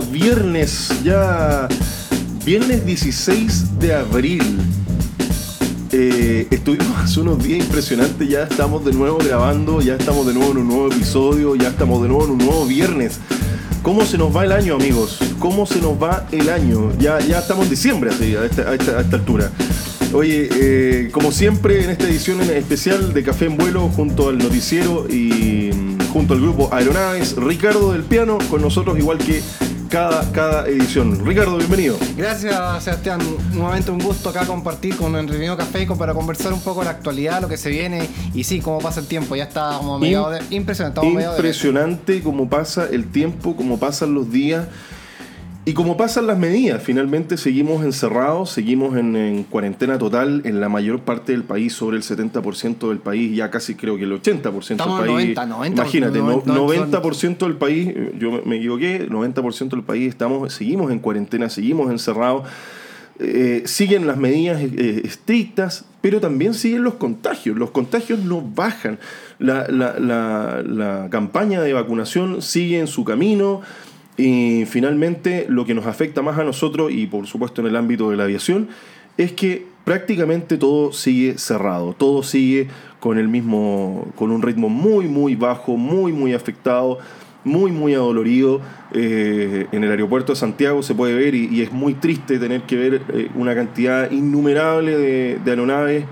[0.00, 1.68] viernes, ya
[2.44, 4.42] viernes 16 de abril.
[5.92, 10.52] Eh, estuvimos hace unos días impresionantes, ya estamos de nuevo grabando, ya estamos de nuevo
[10.52, 13.20] en un nuevo episodio, ya estamos de nuevo en un nuevo viernes.
[13.82, 15.18] ¿Cómo se nos va el año, amigos?
[15.38, 16.92] ¿Cómo se nos va el año?
[16.98, 19.50] Ya, ya estamos en diciembre así, a, esta, altura.
[20.12, 25.06] Oye, eh, como siempre en esta edición especial de Café en Vuelo junto al noticiero
[25.08, 25.70] y
[26.12, 29.42] junto al grupo Aeronaves, Ricardo del Piano, con nosotros igual que
[29.88, 31.24] cada, cada edición.
[31.24, 31.96] Ricardo, bienvenido.
[32.16, 33.20] Gracias, Sebastián.
[33.52, 36.92] Nuevamente un gusto acá compartir con el Revino Café para conversar un poco de la
[36.92, 39.36] actualidad, lo que se viene y sí, cómo pasa el tiempo.
[39.36, 41.06] Ya está como medio de, impresionante.
[41.06, 44.66] Impresionante cómo pasa el tiempo, cómo pasan los días.
[45.68, 51.00] Y como pasan las medidas, finalmente seguimos encerrados, seguimos en, cuarentena total en la mayor
[51.00, 54.78] parte del país, sobre el 70% del país, ya casi creo que el 80% del
[54.78, 55.36] país.
[55.36, 61.00] 90, 90, imagínate, 90%, del país, yo me equivoqué, 90% del país estamos, seguimos en
[61.00, 62.48] cuarentena, seguimos encerrados.
[63.18, 67.56] Eh, siguen las medidas eh, estrictas, pero también siguen los contagios.
[67.56, 69.00] Los contagios no bajan.
[69.40, 73.62] La, la, la, la campaña de vacunación sigue en su camino.
[74.16, 78.10] Y finalmente lo que nos afecta más a nosotros y por supuesto en el ámbito
[78.10, 78.68] de la aviación
[79.18, 85.06] es que prácticamente todo sigue cerrado, todo sigue con el mismo, con un ritmo muy
[85.06, 86.98] muy bajo, muy muy afectado,
[87.44, 88.60] muy muy adolorido.
[88.92, 92.76] Eh, en el aeropuerto de Santiago se puede ver y, es muy triste tener que
[92.76, 96.04] ver eh, una cantidad innumerable de, aeronaves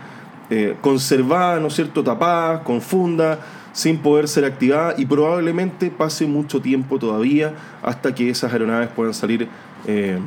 [0.51, 3.41] eh, conservadas, ¿no es cierto?, tapadas, con funda
[3.75, 9.13] sin poder ser activada y probablemente pase mucho tiempo todavía hasta que esas aeronaves puedan
[9.13, 9.49] salir
[9.87, 10.19] eh,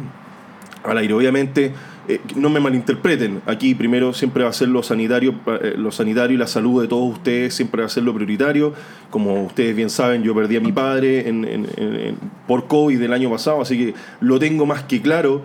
[0.83, 1.13] al aire.
[1.13, 1.71] Obviamente,
[2.09, 6.35] eh, no me malinterpreten, aquí primero siempre va a ser lo sanitario, eh, lo sanitario
[6.35, 8.73] y la salud de todos ustedes, siempre va a ser lo prioritario.
[9.09, 11.33] Como ustedes bien saben, yo perdí a mi padre
[12.47, 15.43] por COVID el año pasado, así que lo tengo más que claro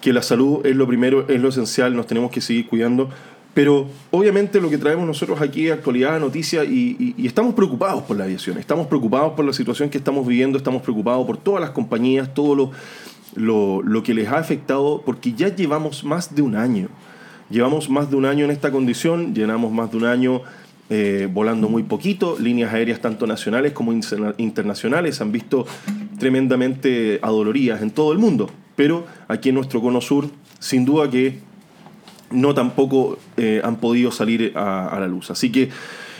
[0.00, 3.08] que la salud es lo primero, es lo esencial, nos tenemos que seguir cuidando
[3.54, 8.24] pero obviamente lo que traemos nosotros aquí es actualidad, noticia, y, estamos preocupados por la
[8.24, 12.34] aviación, estamos preocupados por la situación que estamos viviendo, estamos preocupados por todas las compañías,
[12.34, 12.72] todo
[13.36, 16.88] lo, lo, que les ha afectado, porque ya llevamos más de un año.
[17.48, 20.42] Llevamos más de un año en esta condición, llenamos más de un año
[20.90, 25.66] eh, volando muy poquito, líneas aéreas tanto nacionales como internacionales han visto
[26.18, 30.28] tremendamente adolorías en todo el mundo, pero aquí en nuestro cono sur,
[30.58, 31.38] sin duda que
[32.30, 35.30] no tampoco eh, han podido salir a, la luz.
[35.30, 35.70] Así que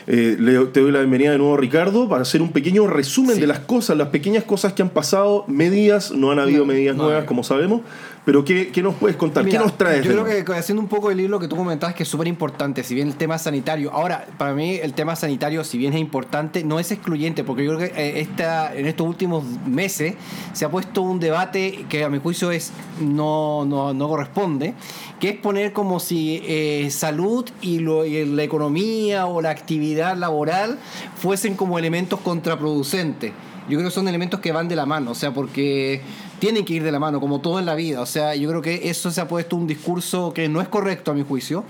[0.07, 0.37] eh,
[0.73, 3.97] te doy la bienvenida de nuevo, Ricardo, para hacer un pequeño resumen de las cosas,
[3.97, 7.81] las pequeñas cosas que han pasado, medidas, no han habido medidas nuevas, como sabemos,
[8.25, 9.45] pero ¿qué, nos puedes contar?
[9.45, 10.05] ¿Qué nos traes?
[10.05, 12.83] Yo creo que haciendo un poco el hilo que tú comentabas, que es súper importante,
[12.83, 16.65] si bien el tema sanitario, ahora, para mí el tema sanitario, si bien es importante,
[16.65, 20.15] no es excluyente, porque yo creo que eh, esta, en estos últimos meses
[20.55, 24.75] se ha puesto un debate que a mi juicio es no, no, corresponde,
[25.21, 30.17] que es poner como si eh, salud y, lo, y la economía o la actividad
[30.17, 30.79] laboral
[31.17, 33.33] fuesen como elementos contraproducentes.
[33.69, 36.03] Yo creo que son elementos que van de la mano, o sea, porque
[36.45, 38.03] tienen que ir de la mano, como todo en la vida.
[38.03, 41.11] O sea, yo creo que eso se ha puesto un discurso que no es correcto
[41.11, 41.65] a mi juicio.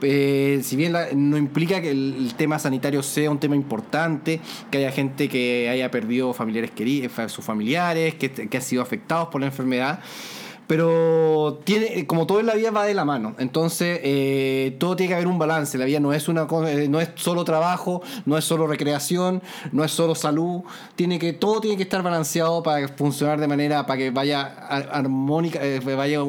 [0.00, 4.40] Eh, si bien no implica que el, tema sanitario sea un tema importante,
[4.70, 9.28] que haya gente que haya perdido familiares queridos, sus familiares, que, que han sido afectados
[9.28, 10.00] por la enfermedad,
[10.66, 13.34] pero tiene, como todo en la vida va de la mano.
[13.38, 15.76] Entonces, eh, todo tiene que haber un balance.
[15.78, 19.42] La vida no es una eh, no es solo trabajo, no es solo recreación,
[19.72, 20.62] no es solo salud.
[20.96, 25.60] Tiene que, todo tiene que estar balanceado para funcionar de manera, para que vaya armónica,
[25.62, 26.20] eh, vaya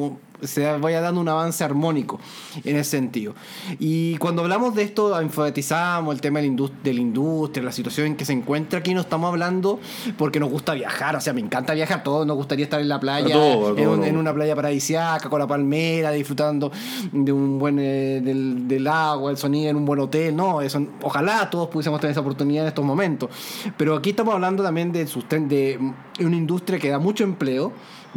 [0.42, 2.18] se vaya dando un avance armónico
[2.64, 3.34] en ese sentido.
[3.78, 8.24] Y cuando hablamos de esto, enfatizamos el tema de la, industria, la situación en que
[8.24, 9.80] se encuentra aquí, no estamos hablando
[10.16, 13.00] porque nos gusta viajar, o sea, me encanta viajar, todos nos gustaría estar en la
[13.00, 13.34] playa,
[13.76, 16.70] en, una playa paradisiaca, con la palmera, disfrutando
[17.12, 21.48] de un buen eh, del, agua, el sonido en un buen hotel, no, eso, ojalá
[21.50, 23.30] todos pudiésemos tener esa oportunidad en estos momentos.
[23.76, 25.78] Pero aquí estamos hablando también de, de
[26.24, 27.72] una industria que da mucho empleo,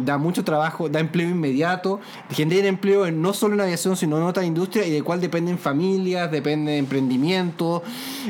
[0.06, 2.00] da mucho trabajo, da empleo inmediato
[2.32, 6.32] generen empleo no solo en aviación, sino en otras industrias y de cuál dependen familias,
[6.32, 7.82] dependen emprendimientos.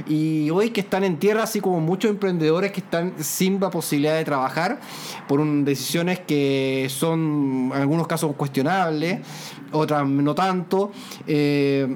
[0.08, 4.16] Y hoy que están en tierra, así como muchos emprendedores que están sin la posibilidad
[4.16, 4.80] de trabajar
[5.28, 9.20] por decisiones que son en algunos casos cuestionables,
[9.72, 10.92] otras no tanto.
[11.28, 11.96] Eh,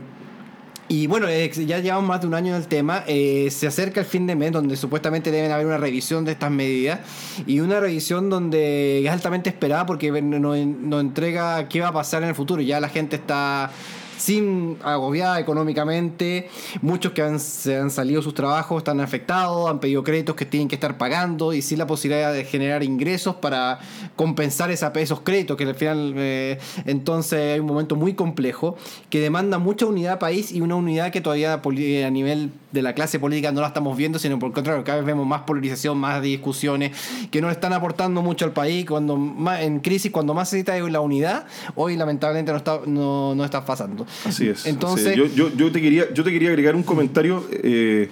[0.94, 3.04] y bueno, ya llevamos más de un año en el tema.
[3.08, 6.52] Eh, se acerca el fin de mes donde supuestamente deben haber una revisión de estas
[6.52, 7.00] medidas
[7.48, 12.30] y una revisión donde es altamente esperada porque nos, entrega qué va a pasar en
[12.30, 12.62] el futuro.
[12.62, 13.72] Ya la gente está
[14.18, 16.50] sin agobiada económicamente.
[16.82, 20.68] Muchos que han, se han salido sus trabajos están afectados, han pedido créditos que tienen
[20.68, 23.80] que estar pagando y sin la posibilidad de generar ingresos para
[24.16, 28.78] compensar esos créditos, que al final eh, entonces hay un momento muy complejo
[29.10, 33.20] que demanda mucha unidad país y una unidad que todavía a nivel de la clase
[33.20, 36.22] política no la estamos viendo, sino por el contrario, cada vez vemos más polarización, más
[36.22, 36.92] discusiones
[37.30, 38.86] que no están aportando mucho al país.
[38.86, 41.46] Cuando más, en crisis, cuando más se necesita la unidad,
[41.76, 44.06] hoy lamentablemente no está, no, no está pasando.
[44.26, 44.66] Así es.
[44.66, 47.46] Entonces, Yo, yo, yo, te quería, yo te quería agregar un comentario.
[47.52, 48.10] Eh,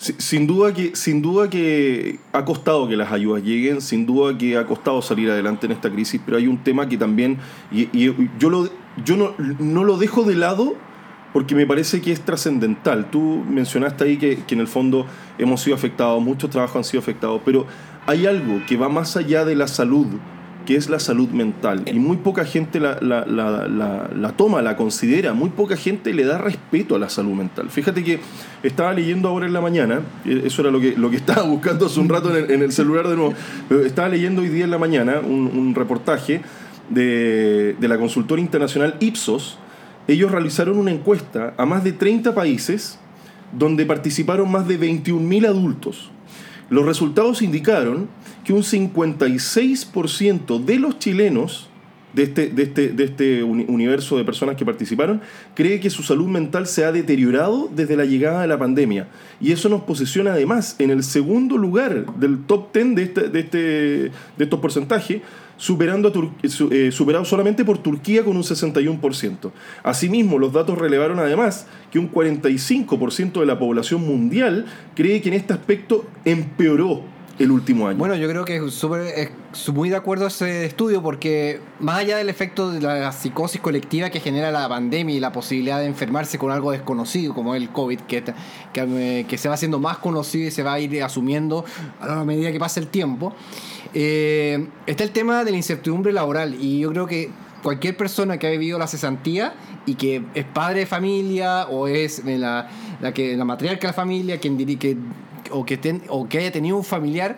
[0.00, 4.56] sin duda, que, sin duda que ha costado que las ayudas lleguen, sin duda que
[4.56, 7.36] ha costado salir adelante en esta crisis, pero hay un tema que también,
[7.70, 7.88] y,
[8.38, 8.70] yo, lo,
[9.04, 10.74] yo no, no lo dejo de lado
[11.34, 13.10] porque me parece que es trascendental.
[13.10, 15.06] Tú mencionaste ahí que, que, en el fondo
[15.38, 17.66] hemos sido afectados, muchos trabajos han sido afectados, pero
[18.06, 20.06] hay algo que va más allá de la salud,
[20.66, 21.82] que es la salud mental.
[21.86, 26.38] Y muy poca gente la, la, la, toma, la considera, muy poca gente le da
[26.38, 27.70] respeto a la salud mental.
[27.70, 28.20] Fíjate que
[28.62, 31.86] estaba leyendo ahora en la mañana, eh, eso era lo que, lo que estaba buscando
[31.86, 33.34] hace un rato en el, en el celular de nuevo,
[33.68, 36.42] pero estaba leyendo hoy día en la mañana un, un reportaje
[36.88, 39.58] de, de la consultora internacional Ipsos,
[40.08, 42.98] ellos realizaron una encuesta a más de 30 países
[43.52, 46.10] donde participaron más de 21.000 adultos.
[46.68, 48.08] Los resultados indicaron
[48.50, 51.68] que un 56% de los chilenos
[52.14, 55.20] de este, de este, de este universo de personas que participaron
[55.54, 59.06] cree que su salud mental se ha deteriorado desde la llegada de la pandemia.
[59.40, 63.38] Y eso nos posiciona además en el segundo lugar del top 10 de, este, de,
[63.38, 64.10] este, de
[64.40, 65.22] estos porcentajes,
[65.56, 66.12] superando
[66.42, 69.52] eh, superado solamente por Turquía con un 61%.
[69.84, 74.66] Asimismo, los datos relevaron además que un 45% de la población mundial
[74.96, 77.04] cree que en este aspecto empeoró
[77.40, 77.98] el último año.
[77.98, 79.32] Bueno, yo creo que es, super,
[79.72, 84.20] muy de acuerdo ese estudio porque más allá del efecto de la psicosis colectiva que
[84.20, 88.22] genera la pandemia y la posibilidad de enfermarse con algo desconocido como el COVID, que,
[88.74, 91.64] que, que se va haciendo más conocido y se va a ir asumiendo
[91.98, 93.34] a la medida que pasa el tiempo,
[93.94, 97.30] eh, está el tema de la incertidumbre laboral y yo creo que
[97.62, 99.54] cualquier persona que ha vivido la cesantía
[99.86, 102.68] y que es padre de familia o es la,
[103.00, 104.96] la que la matriarca de la familia quien que,
[105.50, 107.36] o, que o que haya tenido un familiar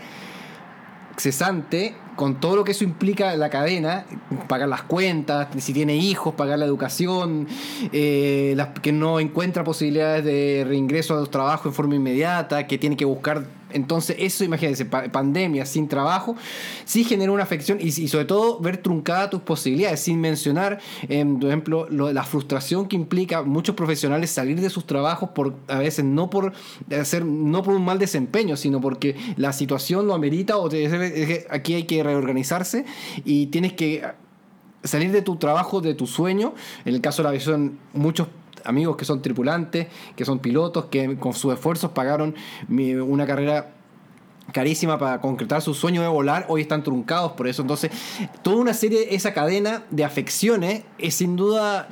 [1.16, 4.04] cesante con todo lo que eso implica la cadena,
[4.48, 7.48] pagar las cuentas, si tiene hijos, pagar la educación,
[7.92, 12.96] eh, que no encuentra posibilidades de reingreso a los trabajos en forma inmediata, que tiene
[12.96, 13.44] que buscar
[13.74, 16.36] entonces, eso, imagínense, pandemia sin trabajo,
[16.84, 21.48] sí genera una afección y, sobre todo ver truncada tus posibilidades, sin mencionar, em, por
[21.48, 26.30] ejemplo, la frustración que implica muchos profesionales salir de sus trabajos por a veces no
[26.30, 26.52] por
[26.90, 31.74] hacer, no por un mal desempeño, sino porque la situación lo amerita o te, aquí
[31.74, 32.84] hay que reorganizarse
[33.24, 34.02] y tienes que
[34.84, 36.54] salir de tu trabajo, de tu sueño.
[36.84, 38.28] En el caso de la aviación, muchos
[38.64, 42.34] amigos que son tripulantes, que son pilotos, que con sus esfuerzos pagaron
[42.68, 43.74] una carrera
[44.52, 47.62] carísima para concretar su sueño de volar, hoy están truncados por eso.
[47.62, 47.90] Entonces,
[48.42, 51.88] toda una serie, esa cadena de afecciones es sin duda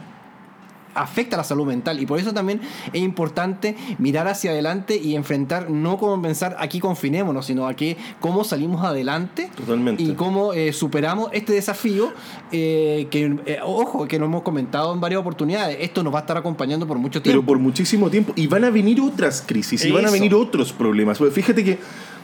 [0.95, 2.01] afecta a la salud mental.
[2.01, 2.61] Y por eso también
[2.93, 8.45] es importante mirar hacia adelante y enfrentar no como pensar aquí confinémonos sino aquí cómo
[8.45, 10.03] salimos adelante Totalmente.
[10.03, 12.13] y cómo eh, superamos este desafío
[12.53, 15.79] eh, que eh, ojo que lo hemos comentado en varias oportunidades.
[15.81, 17.41] Esto nos va a estar acompañando por mucho tiempo.
[17.41, 18.33] pero por muchísimo tiempo.
[18.37, 21.19] Y van a venir otras crisis y van a venir otros problemas.
[21.33, 21.79] Fíjate que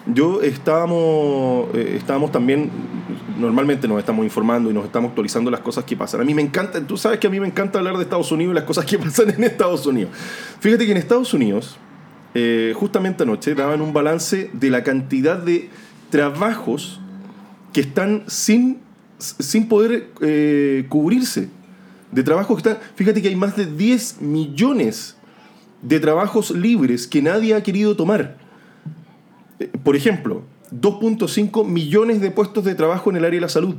[0.07, 2.71] yo estábamos, eh, estábamos también,
[3.39, 6.21] normalmente nos estamos informando y nos estamos actualizando las cosas que pasan.
[6.21, 8.53] A mí me encanta, tú sabes que a mí me encanta hablar de Estados Unidos
[8.53, 10.13] y las cosas que pasan en Estados Unidos.
[10.61, 11.77] Fíjate que en Estados Unidos,
[12.35, 15.71] eh, justamente anoche, daban un balance de la cantidad de
[16.11, 17.01] trabajos
[17.73, 18.79] que están sin,
[19.19, 21.49] sin poder eh, cubrirse.
[22.13, 25.17] De trabajos que están, fíjate que hay más de 10 millones
[25.83, 28.46] de trabajos libres que nadie ha querido tomar
[29.83, 33.77] por ejemplo, 2.5 millones de puestos de trabajo en el área de la salud.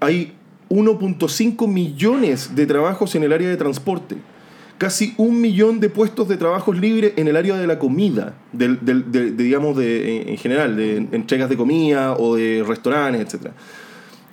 [0.00, 0.32] Hay
[0.70, 4.16] 1.5 millones de trabajos en el área de transporte.
[4.78, 8.68] Casi un millón de puestos de trabajos libres en el área de la comida, de,
[9.36, 13.50] digamos, de, en general, de entregas de comida o de restaurantes, etc.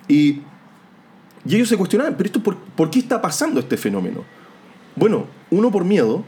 [0.06, 0.42] Y
[1.44, 4.22] ellos se cuestionaban, pero esto ¿por qué está pasando este fenómeno?
[4.94, 6.24] Bueno, uno por miedo,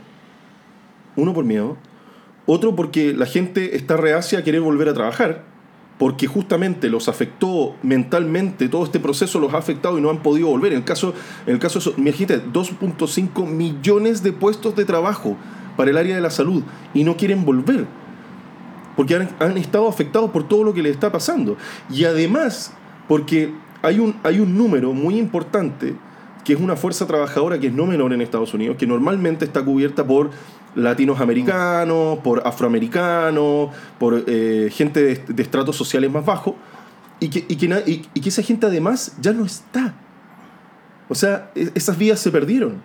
[1.14, 1.76] uno por miedo,
[2.50, 5.45] otro porque la gente está reacia a querer volver a trabajar,
[5.99, 10.49] porque justamente los afectó mentalmente, todo este proceso los ha afectado y no han podido
[10.49, 10.73] volver.
[10.73, 11.12] En el caso,
[11.47, 15.37] en el caso de, 2.5 millones de puestos de trabajo
[15.76, 16.62] para el área de la salud
[16.95, 17.87] y no quieren volver,
[18.97, 21.59] porque han, estado afectados por todo lo que les está pasando.
[21.90, 22.73] Y además,
[23.09, 23.52] porque
[23.83, 25.97] hay un, hay un número muy importante
[26.47, 29.62] que es una fuerza trabajadora que es no menor en Estados Unidos, que normalmente está
[29.62, 30.31] cubierta por
[30.75, 36.55] latinos americanos, por afroamericanos, por eh, gente de, estratos sociales más bajos,
[37.21, 39.95] y que, y, que, esa gente además ya no está.
[41.09, 42.81] O sea, e, esas vidas se perdieron,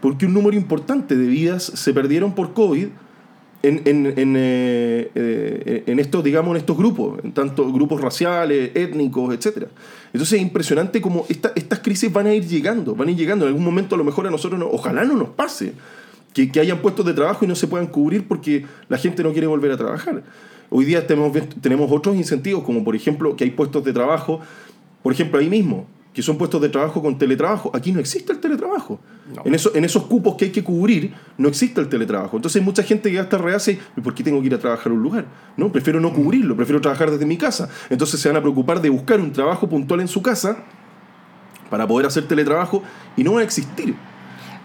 [0.00, 2.88] porque un número importante de vidas se perdieron por COVID
[3.62, 8.72] en, en, en, eh, eh, en, estos, digamos, en estos grupos, en tanto grupos raciales,
[8.74, 9.68] étnicos, etc.
[10.12, 13.44] Entonces es impresionante cómo estas crisis van a ir llegando, van a ir llegando.
[13.44, 15.74] En algún momento a lo mejor a nosotros, no, ojalá no nos pase,
[16.32, 19.32] que, que, hayan puestos de trabajo y no se puedan cubrir porque la gente no
[19.32, 20.22] quiere volver a trabajar.
[20.70, 24.40] Hoy día tenemos, tenemos otros incentivos, como por ejemplo que hay puestos de trabajo,
[25.02, 27.70] por ejemplo ahí mismo, que son puestos de trabajo con teletrabajo.
[27.74, 29.00] Aquí no existe el teletrabajo.
[29.44, 32.36] En, eso, en esos cupos que hay que cubrir no existe el teletrabajo.
[32.36, 34.92] Entonces hay mucha gente que ya está rehace, ¿por qué tengo que ir a trabajar
[34.92, 35.26] a un lugar?
[35.56, 37.68] No, prefiero no cubrirlo, prefiero trabajar desde mi casa.
[37.88, 40.64] Entonces se van a preocupar de buscar un trabajo puntual en su casa
[41.70, 42.82] para poder hacer teletrabajo
[43.16, 43.94] y no va a existir.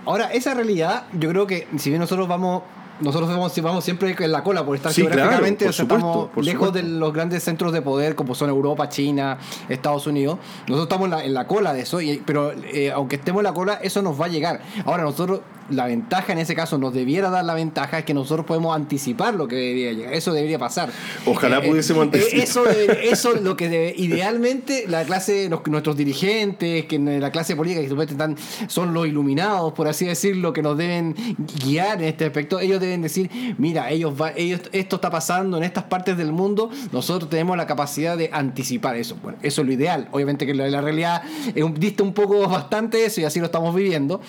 [0.08, 2.64] Ahora, esa realidad, yo creo que si bien nosotros vamos
[3.02, 7.44] nosotros vamos, vamos, siempre en la cola por estar geográficamente, estamos lejos de los grandes
[7.44, 9.38] centros de poder como son Europa, China,
[9.70, 10.40] Estados Unidos.
[10.68, 14.02] Nosotros estamos en la, cola de eso, pero eh, aunque estemos en la cola, eso
[14.02, 14.62] nos va a llegar.
[14.86, 18.46] Ahora nosotros la ventaja en ese caso nos debiera dar la ventaja es que nosotros
[18.46, 20.14] podemos anticipar lo que debería llegar.
[20.14, 20.90] Eso debería pasar.
[21.26, 22.40] Ojalá eh, pudiésemos eh, anticipar.
[22.40, 28.04] Eso, eso lo que idealmente la clase, nuestros dirigentes, que en la clase política que
[28.04, 31.16] están, son los iluminados, por así decirlo, que nos deben
[31.64, 35.64] guiar en este aspecto, ellos deben decir, mira, ellos, va, ellos esto está pasando en
[35.64, 39.18] estas partes del mundo, nosotros tenemos la capacidad de anticipar eso.
[39.22, 40.08] Bueno, eso es lo ideal.
[40.12, 41.24] Obviamente que la, la realidad
[41.56, 44.22] un, dista un poco bastante eso y así lo estamos viviendo.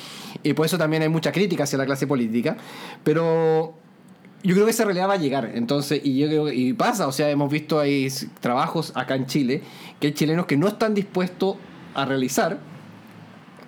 [0.43, 2.57] Y por eso también hay mucha crítica hacia la clase política.
[3.05, 3.75] Pero
[4.43, 5.53] yo creo que esa realidad va a llegar.
[5.55, 8.09] Entonces, y yo creo y pasa, o sea, hemos visto ahí
[8.41, 9.63] trabajos acá en Chile
[10.01, 11.57] que hay chilenos que no están dispuestos
[11.95, 12.59] a realizar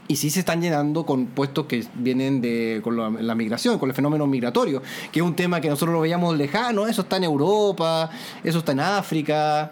[0.07, 3.95] y sí se están llenando con puestos que vienen de con la, migración, con el
[3.95, 8.11] fenómeno migratorio, que es un tema que nosotros lo veíamos lejano, eso está en Europa,
[8.43, 9.71] eso está en África,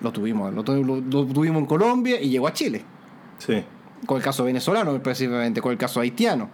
[0.00, 2.84] lo tuvimos, lo tuvimos en Colombia y llegó a Chile.
[3.38, 3.64] Sí
[4.06, 6.50] con el caso venezolano, precisamente, con el caso haitiano.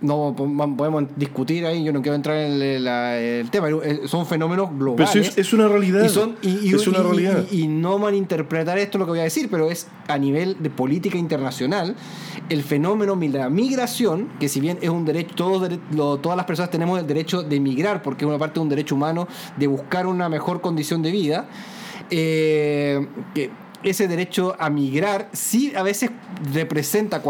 [0.00, 5.10] No podemos discutir ahí, yo no quiero entrar en el, tema, eh, son fenómenos globales.
[5.12, 6.04] Pero es, una realidad.
[6.04, 7.44] Y, son, es una realidad.
[7.50, 11.18] Y, no malinterpretar esto lo que voy a decir, pero es a nivel de política
[11.18, 11.94] internacional,
[12.48, 15.70] el fenómeno de la migración, que si bien es un derecho, todos,
[16.20, 18.94] todas las personas tenemos el derecho de migrar, porque es una parte de un derecho
[18.94, 21.48] humano de buscar una mejor condición de vida,
[22.10, 23.50] eh, que
[23.82, 26.10] ese derecho a migrar sí a veces
[26.52, 27.22] representa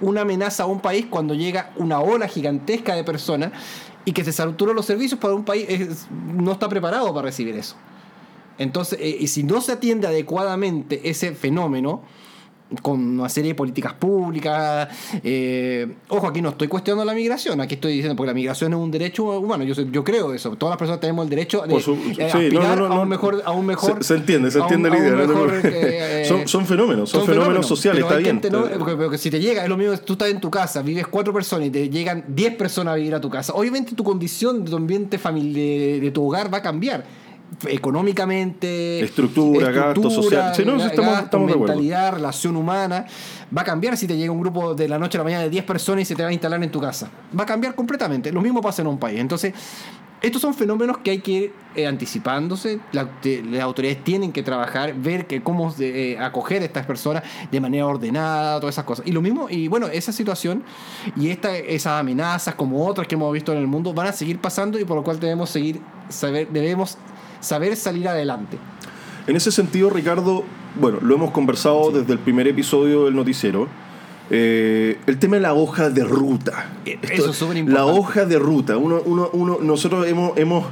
[0.00, 3.52] una amenaza a un país cuando llega una ola gigantesca de personas
[4.04, 7.76] y que se saturan los servicios para un país no está preparado para recibir eso.
[8.56, 12.02] Entonces, eh, y si no se atiende adecuadamente ese fenómeno,
[12.82, 14.88] con una serie de políticas públicas.
[15.22, 18.78] Eh, ojo, aquí no estoy cuestionando la migración, aquí estoy diciendo, porque la migración es
[18.78, 20.56] un derecho humano, yo, yo creo eso.
[20.56, 21.76] Todas las personas tenemos el derecho de
[22.24, 23.42] aspirar a un mejor...
[23.44, 25.60] A un mejor se, entiende, se entiende la idea.
[25.64, 28.40] Eh, son, fenómenos, son, fenómenos, sociales, está bien.
[28.78, 31.68] porque, si te llega, es lo mismo, tú estás en tu casa, vives cuatro personas
[31.68, 33.52] y te llegan diez personas a vivir a tu casa.
[33.54, 37.04] Obviamente tu condición, tu ambiente familiar, de tu hogar va a cambiar
[37.66, 43.06] económicamente, estructura, gasto social, no, estamos, mentalidad, relación humana,
[43.56, 45.50] va a cambiar si te llega un grupo de la noche a la mañana de
[45.50, 47.10] 10 personas y se te va a instalar en tu casa.
[47.38, 48.32] Va a cambiar completamente.
[48.32, 49.18] Lo mismo pasa en un país.
[49.18, 49.54] Entonces,
[50.20, 52.80] estos son fenómenos que hay que ir eh, anticipándose.
[52.92, 53.08] las
[53.62, 58.58] autoridades tienen que trabajar, ver que cómo eh, acoger a estas personas de manera ordenada,
[58.58, 59.06] todas esas cosas.
[59.06, 60.64] Y lo mismo, y bueno, esa situación
[61.16, 64.40] y esta, esas amenazas, como otras que hemos visto en el mundo, van a seguir
[64.40, 66.98] pasando y por lo cual debemos seguir, saber, debemos
[67.40, 68.58] saber salir adelante.
[69.26, 73.68] En ese sentido, Ricardo, bueno, lo hemos conversado desde el primer episodio del noticiero.
[74.30, 76.72] Eh, el tema de la hoja de ruta.
[76.84, 77.92] Eh, eso es súper importante.
[77.92, 78.76] La hoja de ruta.
[78.76, 80.66] Uno, uno, uno, nosotros hemos, hemos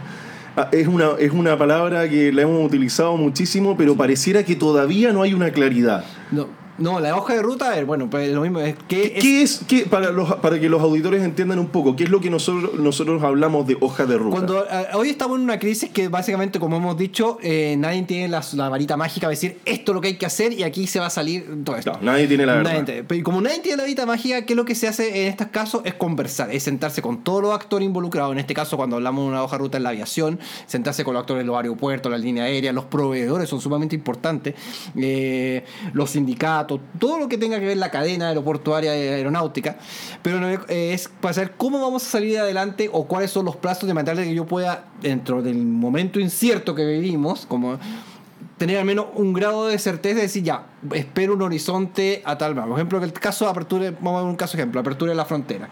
[0.56, 5.12] ah, es una, es una palabra que la hemos utilizado muchísimo, pero pareciera que todavía
[5.12, 6.04] no hay una claridad.
[6.30, 8.61] No, No, la hoja de ruta, a ver, bueno, pues lo mismo.
[8.61, 12.04] Es, ¿qué, ¿Qué es, qué, para, los, para que los auditores entiendan un poco, qué
[12.04, 14.37] es lo que nosotros, nosotros hablamos de hoja de ruta?
[14.37, 14.64] Cuando,
[14.95, 18.68] hoy estamos en una crisis que básicamente, como hemos dicho, eh, nadie tiene la, la
[18.68, 21.06] varita mágica de decir esto es lo que hay que hacer y aquí se va
[21.06, 21.92] a salir todo esto.
[22.00, 22.73] No, nadie tiene la verdad.
[22.73, 25.28] Nadie pero como nadie tiene la varita mágica, ¿qué es lo que se hace en
[25.28, 25.83] estos casos?
[25.85, 28.33] Es conversar, es sentarse con todos los actores involucrados.
[28.33, 31.14] En este caso, cuando hablamos de una hoja de ruta en la aviación, sentarse con
[31.14, 34.54] los actores de los aeropuertos, la línea aérea, los proveedores son sumamente importantes,
[34.97, 39.76] eh, los sindicatos, todo lo que tenga que ver la cadena aeroportuaria aeronáutica.
[40.23, 43.56] Pero no, eh, es para saber cómo vamos a salir adelante o cuáles son los
[43.56, 47.78] plazos de manera que yo pueda, dentro del momento incierto que vivimos, como
[48.56, 52.54] tener al menos un grado de certeza de decir, ya, espero un horizonte a tal
[52.54, 55.25] Por ejemplo, el caso de apertura, vamos a ver un caso ejemplo, apertura de la
[55.25, 55.68] frontera.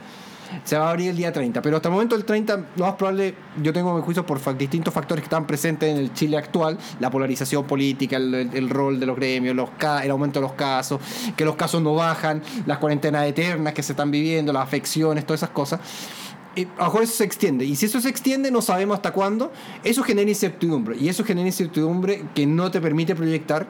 [0.62, 2.94] Se va a abrir el día 30, pero hasta el momento del 30, lo más
[2.94, 6.78] probable, yo tengo mi juicio por distintos factores que están presentes en el Chile actual,
[7.00, 9.70] la polarización política, el, el- el rol de los gremios, los
[10.04, 11.00] el aumento de los casos,
[11.36, 15.40] que los casos no bajan, las cuarentenas eternas que se están viviendo, las afecciones, todas
[15.40, 15.80] esas cosas.
[16.78, 17.64] A lo eso se extiende.
[17.64, 19.50] Y si eso se extiende, no sabemos hasta cuándo.
[19.82, 20.96] Eso genera incertidumbre.
[20.96, 23.66] Y eso genera incertidumbre que no te permite proyectar.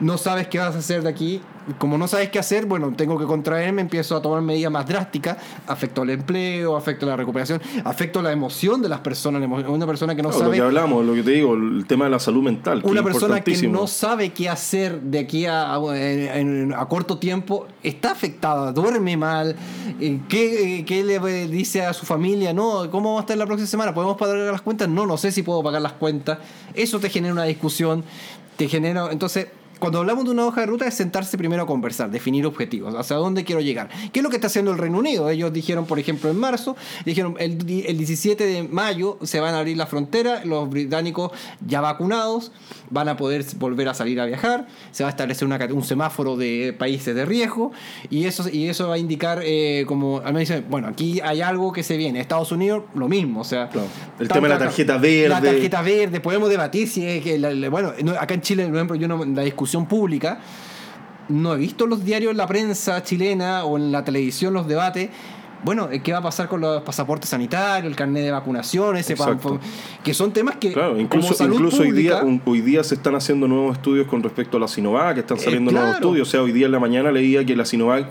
[0.00, 1.40] No sabes qué vas a hacer de aquí.
[1.76, 5.36] Como no sabes qué hacer, bueno, tengo que contraerme, empiezo a tomar medidas más drásticas.
[5.66, 9.42] Afecto al empleo, afecto a la recuperación, afecto a la emoción de las personas.
[9.68, 10.56] Una persona que no Claro, lo sabe.
[10.56, 12.80] que hablamos, lo que te digo, el tema de la salud mental.
[12.84, 18.72] Una persona que no sabe qué hacer de aquí a, a- corto tiempo está afectada,
[18.72, 19.54] duerme mal.
[20.00, 22.54] eh, ¿Qué, eh, qué le dice a su familia?
[22.54, 23.92] No, ¿cómo va a estar la próxima semana?
[23.92, 24.88] ¿Podemos pagar las cuentas?
[24.88, 26.38] No, no sé si puedo pagar las cuentas.
[26.72, 28.04] Eso te genera una discusión,
[28.56, 29.08] te genera.
[29.12, 29.48] Entonces.
[29.78, 33.16] Cuando hablamos de una hoja de ruta es sentarse primero a conversar, definir objetivos, hacia
[33.16, 33.88] dónde quiero llegar.
[34.12, 35.30] ¿Qué es lo que está haciendo el Reino Unido?
[35.30, 37.52] Ellos dijeron, por ejemplo, en marzo, dijeron el,
[37.86, 41.30] el 17 de mayo se van a abrir la frontera, los británicos
[41.66, 42.50] ya vacunados
[42.90, 46.36] van a poder volver a salir a viajar, se va a establecer una un semáforo
[46.36, 47.72] de países de riesgo
[48.10, 51.40] y eso, y eso va a indicar eh, como, al menos dicen, bueno, aquí hay
[51.40, 52.20] algo que se viene.
[52.20, 53.68] Estados Unidos, lo mismo, o sea...
[53.68, 53.88] Claro.
[54.18, 55.28] El tema de la tarjeta verde.
[55.28, 58.66] La tarjeta verde, podemos debatir si es que, la- la- bueno, no, acá en Chile,
[58.66, 60.40] por ejemplo, yo no, la discusión pública,
[61.28, 65.10] no he visto los diarios, la prensa chilena o en la televisión los debates.
[65.64, 69.14] Bueno, ¿qué va a pasar con los pasaportes sanitarios, el carnet de vacunación, ese
[70.04, 72.94] que son temas que Claro, como incluso, salud incluso hoy, día, un- hoy día se
[72.94, 76.28] están haciendo nuevos estudios con respecto a la Sinovac, que están Eh, saliendo nuevos estudios.
[76.28, 78.06] O sea, hoy día en la mañana leía que la Sinovac,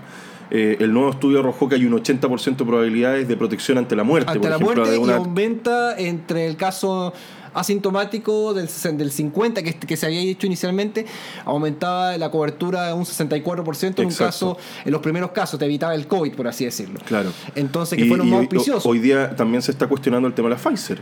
[0.51, 4.03] eh, el nuevo estudio arrojó que hay un 80% de probabilidades de protección ante la
[4.03, 4.29] muerte.
[4.31, 7.13] ante por la ejemplo, muerte de y aumenta entre el caso
[7.59, 8.67] asintomático del,
[8.97, 11.05] del 50 que, que se había dicho inicialmente,
[11.45, 16.07] aumentaba la cobertura un 64% en un caso, en los primeros casos, te evitaba el
[16.07, 16.99] COVID, por así decirlo.
[17.05, 17.31] Claro.
[17.55, 18.85] Entonces, que Y- fueron y más hoy, auspiciosos.
[18.85, 20.99] hoy día también se está cuestionando el tema de la Pfizer.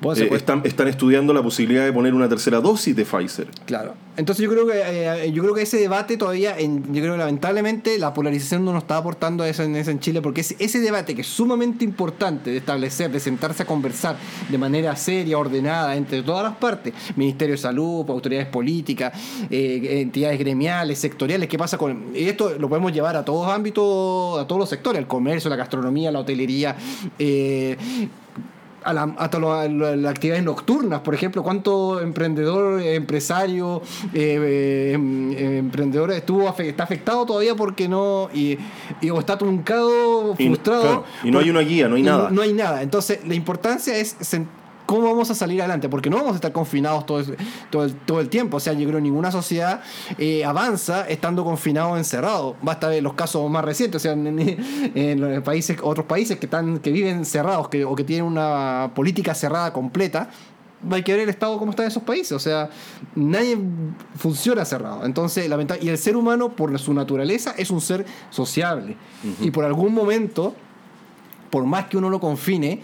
[0.00, 3.48] Bueno, Eh, están, están estudiando la posibilidad de poner una tercera dosis de Pfizer.
[3.66, 3.94] Claro.
[4.16, 7.18] Entonces yo creo que eh, yo creo que ese debate todavía, en- yo creo que
[7.18, 10.80] lamentablemente la polarización no nos está aportando eso en, eso en Chile, porque ese, ese
[10.80, 14.16] debate que es sumamente importante de establecer, de sentarse a conversar
[14.48, 19.12] de manera seria, ordenada, entre todas las partes, Ministerio de Salud, autoridades políticas,
[19.50, 22.58] eh, entidades gremiales, sectoriales, ¿qué pasa con esto?
[22.58, 26.18] Lo podemos llevar a todos ámbitos, a todos los sectores, el comercio, la gastronomía, la
[26.20, 26.74] hotelería,
[27.20, 27.76] eh,
[28.84, 33.82] a la, hasta las actividades nocturnas, por ejemplo, cuánto emprendedor, empresario,
[34.14, 38.58] eh, eh, em- eh, emprendedor estuvo está afectado todavía porque no y,
[39.00, 42.30] y- o está truncado, Y, frustrado claro, y no hay una guía, no hay nada.
[42.30, 42.82] No hay nada.
[42.82, 44.46] Entonces, la importancia es sen-
[44.88, 47.36] cómo vamos a salir adelante, porque no vamos a estar confinados todo, el-
[47.70, 48.56] todo, el, todo el tiempo.
[48.56, 49.82] O sea, yo creo que ninguna sociedad
[50.16, 52.56] eh, avanza estando confinado o encerrado.
[52.62, 56.38] Basta ver los casos más recientes, o sea, en, en- en los países, otros países
[56.38, 60.30] que están, que viven cerrados que, o que tienen una política cerrada completa.
[60.90, 62.32] Hay que ver el estado cómo está en esos países.
[62.32, 62.70] O sea,
[63.14, 63.58] nadie
[64.16, 65.04] funciona cerrado.
[65.04, 68.96] Entonces, lamenta- y el ser humano, por su naturaleza, es un ser sociable.
[69.42, 70.54] Y por algún momento,
[71.50, 72.80] por más que uno lo confine,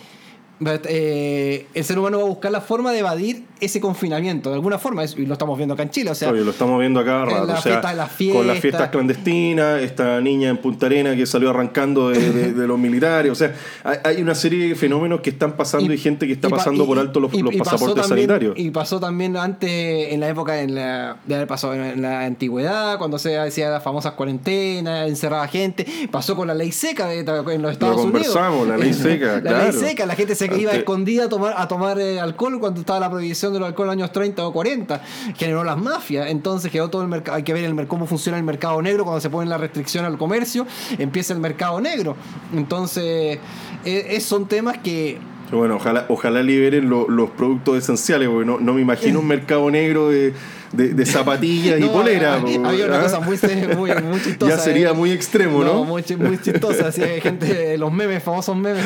[0.61, 4.79] eh, el ser humano va a buscar la forma de evadir ese confinamiento, de alguna
[4.79, 7.25] forma, es- y lo estamos viendo acá en Chile, o sea, lo estamos viendo acá
[7.25, 7.47] rato.
[7.47, 8.89] la o sea, fiesta- con las fiestas.
[8.91, 13.31] clandestinas, esta niña en Punta Arena que salió arrancando de, de- de los militares.
[13.33, 16.49] O sea, hay, hay una serie de fenómenos que están pasando y, gente que está
[16.49, 18.59] pasando y- por alto los, y- pasaportes también- sanitarios.
[18.59, 22.99] Y pasó también antes, en la época en la, de haber pasado en la antigüedad,
[22.99, 25.87] cuando se hacía las famosas cuarentenas, encerraba gente.
[26.11, 28.69] Pasó con la ley seca de- en los Estados conversamos, Unidos.
[28.79, 29.65] la ley seca, la claro.
[29.65, 32.81] ley seca, la gente se iba Ante- escondida a tomar, a tomar eh, alcohol cuando
[32.81, 35.03] estaba la prohibición del alcohol en los años 30 o 40.
[35.37, 36.29] Generó las mafias.
[36.29, 37.37] Entonces quedó todo el mercado.
[37.37, 40.19] Hay que ver el cómo funciona el mercado negro cuando se pone la restricción al
[40.19, 40.67] comercio.
[40.99, 42.17] Empieza el mercado negro.
[42.55, 43.39] Entonces,
[43.85, 45.19] eh, eh, son temas que
[45.53, 49.71] Bueno, ojalá, ojalá liberen lo- los productos esenciales, porque no, no me imagino un mercado
[49.71, 50.33] negro de,
[50.77, 52.35] de, zapatillas y polera.
[52.35, 53.03] Había, una ¿ah?
[53.03, 53.39] cosa muy,
[53.77, 54.57] muy, chistosa.
[54.57, 55.85] Ya sería muy extremo, ¿no?
[55.85, 56.89] Muy, muy chistosa.
[56.89, 58.85] Así hay gente, los memes, famosos memes,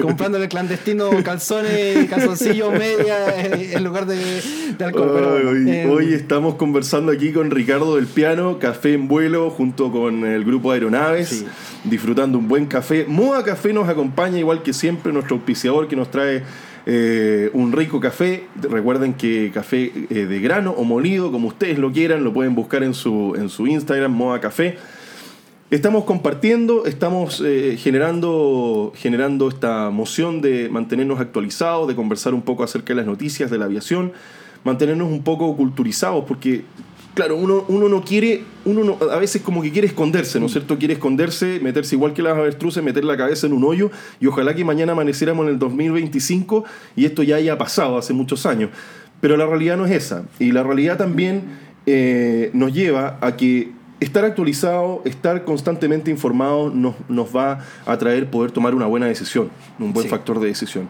[0.00, 4.42] comprando el clandestino calzones calzoncillos media en lugar de,
[4.84, 5.68] alcohol.
[5.68, 10.44] Eh, hoy, estamos conversando aquí con Ricardo del Piano, Café en Vuelo, junto con el
[10.44, 11.44] grupo Aeronaves,
[11.84, 13.04] disfrutando un buen café.
[13.08, 16.42] Moda Café nos acompaña, igual que siempre, nuestro auspiciador que nos trae
[16.86, 18.46] eh, un rico café.
[18.62, 22.84] Recuerden que café eh, de grano o molido, como ustedes lo quieran, lo pueden buscar
[22.84, 24.78] en su, en su Instagram, Moda Café.
[25.68, 32.62] Estamos compartiendo, estamos eh, generando, generando esta moción de mantenernos actualizados, de conversar un poco
[32.62, 34.12] acerca de las noticias de la aviación,
[34.62, 36.62] mantenernos un poco culturizados, porque
[37.16, 40.78] claro, uno, uno no quiere, uno a veces como que quiere esconderse, ¿no es cierto?
[40.78, 44.54] Quiere esconderse, meterse igual que las avestruces, meter la cabeza en un hoyo y ojalá
[44.54, 48.68] que mañana amaneciéramos en el 2025 y esto ya haya pasado hace muchos años.
[49.22, 50.24] Pero la realidad no es esa.
[50.38, 51.44] Y la realidad también
[51.86, 58.30] eh, nos lleva a que estar actualizado, estar constantemente informado nos, nos va a traer
[58.30, 59.48] poder tomar una buena decisión,
[59.78, 60.86] un buen factor de decisión.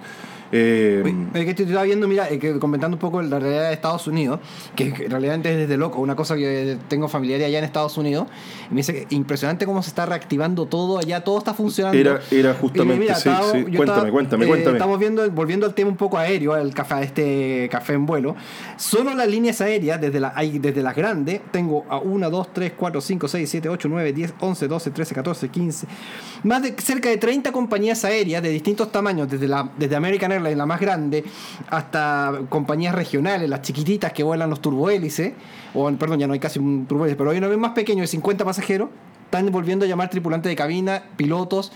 [0.52, 4.40] Eh, que estaba viendo, mira, eh, que comentando un poco la realidad de Estados Unidos,
[4.74, 8.28] que realmente es desde loco, una cosa que tengo familiar allá en Estados Unidos,
[8.70, 11.98] y me dice que impresionante cómo se está reactivando todo allá, todo está funcionando.
[11.98, 13.30] Era, era justamente, sí,
[13.76, 14.76] Cuéntame, cuéntame, eh, cuéntame.
[14.76, 18.36] Estamos viendo, volviendo al tema un poco aéreo, el café, este café en vuelo,
[18.76, 23.00] solo las líneas aéreas, desde, la, desde las grandes, tengo a 1, 2, 3, 4,
[23.00, 25.86] 5, 6, 7, 8, 9, 10, 11, 12, 13, 14, 15,
[26.44, 30.56] más de cerca de 30 compañías aéreas de distintos tamaños, desde, la, desde American Airlines,
[30.56, 31.24] la más grande,
[31.68, 35.32] hasta compañías regionales, las chiquititas que vuelan los turbohélices,
[35.74, 38.06] o perdón, ya no hay casi un turbohélice, pero hay una vez más pequeño de
[38.06, 38.88] 50 pasajeros,
[39.26, 41.72] están volviendo a llamar tripulantes de cabina, pilotos.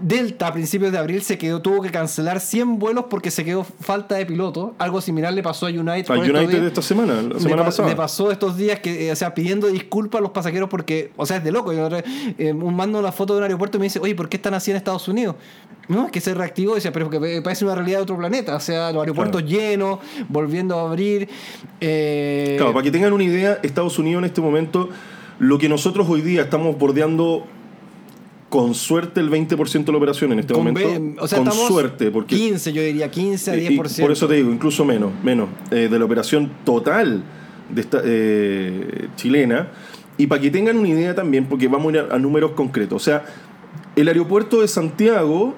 [0.00, 3.64] Delta a principios de abril se quedó, tuvo que cancelar 100 vuelos porque se quedó
[3.64, 4.70] falta de pilotos.
[4.78, 6.10] Algo similar le pasó a United.
[6.10, 7.88] A United de esta semana, la semana pasada.
[7.88, 11.26] Le pasó estos días que, eh, o sea, pidiendo disculpas a los pasajeros porque, o
[11.26, 11.72] sea, es de loco.
[11.72, 14.54] Yo eh, mando una foto de un aeropuerto y me dice, oye, ¿por qué están
[14.54, 15.36] así en Estados Unidos?
[15.88, 18.54] No, es que se reactivó, decía, pero que parece una realidad de otro planeta.
[18.54, 19.98] O sea, los aeropuertos llenos,
[20.28, 21.28] volviendo a abrir.
[21.80, 24.88] Eh, claro, para que tengan una idea, Estados Unidos en este momento
[25.40, 27.46] lo que nosotros hoy día estamos bordeando
[28.50, 31.22] con suerte el 20% de la operación en este momento.
[31.22, 32.10] o sea, con suerte.
[32.10, 34.00] Porque, 15, yo diría 15 a 10%.
[34.02, 37.22] por eso te digo, incluso menos, menos eh, de la operación total
[37.70, 39.68] de esta, eh, chilena.
[40.18, 43.00] Y para que tengan una idea también, porque vamos a ir a, números concretos.
[43.00, 43.24] O sea,
[43.96, 45.54] el aeropuerto de Santiago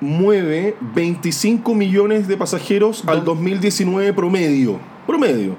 [0.00, 4.91] mueve 25 millones de pasajeros al 2019 promedio.
[5.06, 5.56] Promedio.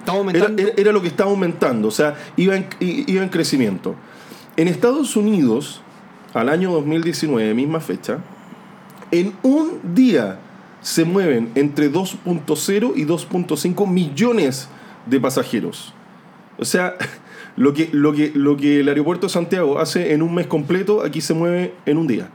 [0.78, 3.96] Era, lo que estaba aumentando, o sea, iba en, iba en crecimiento.
[4.56, 5.82] En Estados Unidos,
[6.34, 8.20] al año 2019, misma fecha,
[9.12, 10.40] en un día
[10.82, 14.70] se mueven entre 2.0 y 2.5 millones
[15.06, 15.94] de pasajeros.
[16.58, 16.96] O sea,
[17.56, 21.04] lo que, lo, que, lo que el aeropuerto de Santiago hace en un mes completo,
[21.04, 22.30] aquí se mueve en un día.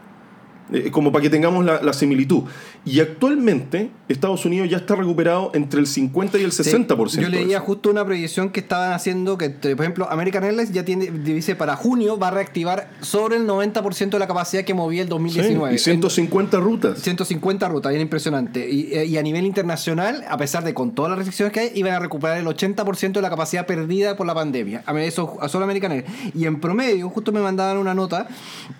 [0.70, 2.42] Eh, como para que tengamos la, similitud.
[2.84, 7.20] Y actualmente Estados Unidos ya está recuperado entre el 50 y el 60%.
[7.20, 11.10] yo leía justo una proyección que estaban haciendo que, por ejemplo, American Airlines ya tiene,
[11.10, 15.08] dice, para junio va a reactivar sobre el 90% de la capacidad que movía el
[15.08, 15.74] 2019.
[15.74, 16.98] y 150 rutas.
[17.00, 18.68] 150 rutas, bien impresionante.
[18.68, 21.94] Y, y, a nivel internacional, a pesar de con todas las restricciones que hay, iban
[21.94, 24.82] a recuperar el 80% de la capacidad perdida por la pandemia.
[24.84, 26.34] A eso solo American Airlines.
[26.34, 28.28] Y en promedio, justo me mandaban una nota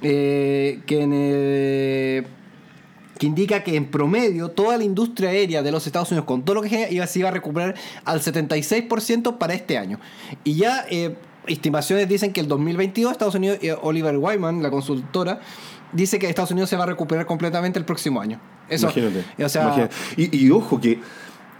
[0.03, 1.78] eh, que en el
[3.19, 6.55] que indica que en promedio toda la industria aérea de los Estados Unidos, con todo
[6.55, 9.99] lo que iba, se iba a recuperar al 76% para este año.
[10.45, 15.41] Y ya eh, estimaciones dicen que el 2022 Estados Unidos, eh, Oliver Wyman, la consultora,
[15.93, 18.41] dice que Estados Unidos se va a recuperar completamente el próximo año.
[18.69, 19.25] Eso, imagínate,
[20.17, 21.01] Y, ojo que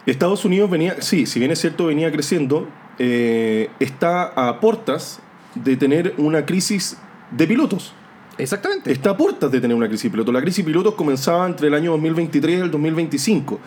[0.07, 5.21] Estados Unidos venía, sí, si bien es cierto, venía creciendo, eh, está a puertas
[5.55, 6.97] de tener una crisis
[7.31, 7.95] de pilotos.
[8.39, 8.93] Exactamente.
[8.93, 10.31] Está a puertas de tener una crisis piloto.
[10.31, 13.59] La crisis pilotos comenzaba entre el año 2023 y el 2025.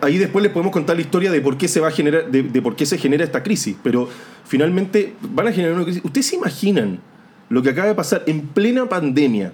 [0.00, 2.76] Ahí después les podemos contar la historia de por qué se va a de, por
[2.76, 3.76] qué se genera esta crisis.
[3.82, 4.08] Pero
[4.44, 6.02] finalmente van a generar una crisis.
[6.04, 7.00] ¿Ustedes se imaginan
[7.50, 9.52] lo que acaba de pasar en plena pandemia?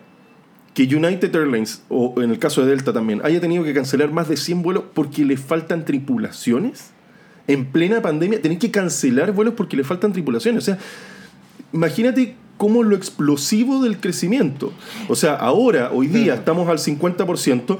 [0.75, 4.29] Que United Airlines, o en el caso de Delta también, haya tenido que cancelar más
[4.29, 6.91] de 100 vuelos porque le faltan tripulaciones.
[7.49, 10.63] En plena pandemia, tienen que cancelar vuelos porque le faltan tripulaciones.
[10.63, 10.79] O sea,
[11.73, 14.73] imagínate como lo explosivo del crecimiento.
[15.09, 17.79] O sea, ahora, hoy día, estamos al 50%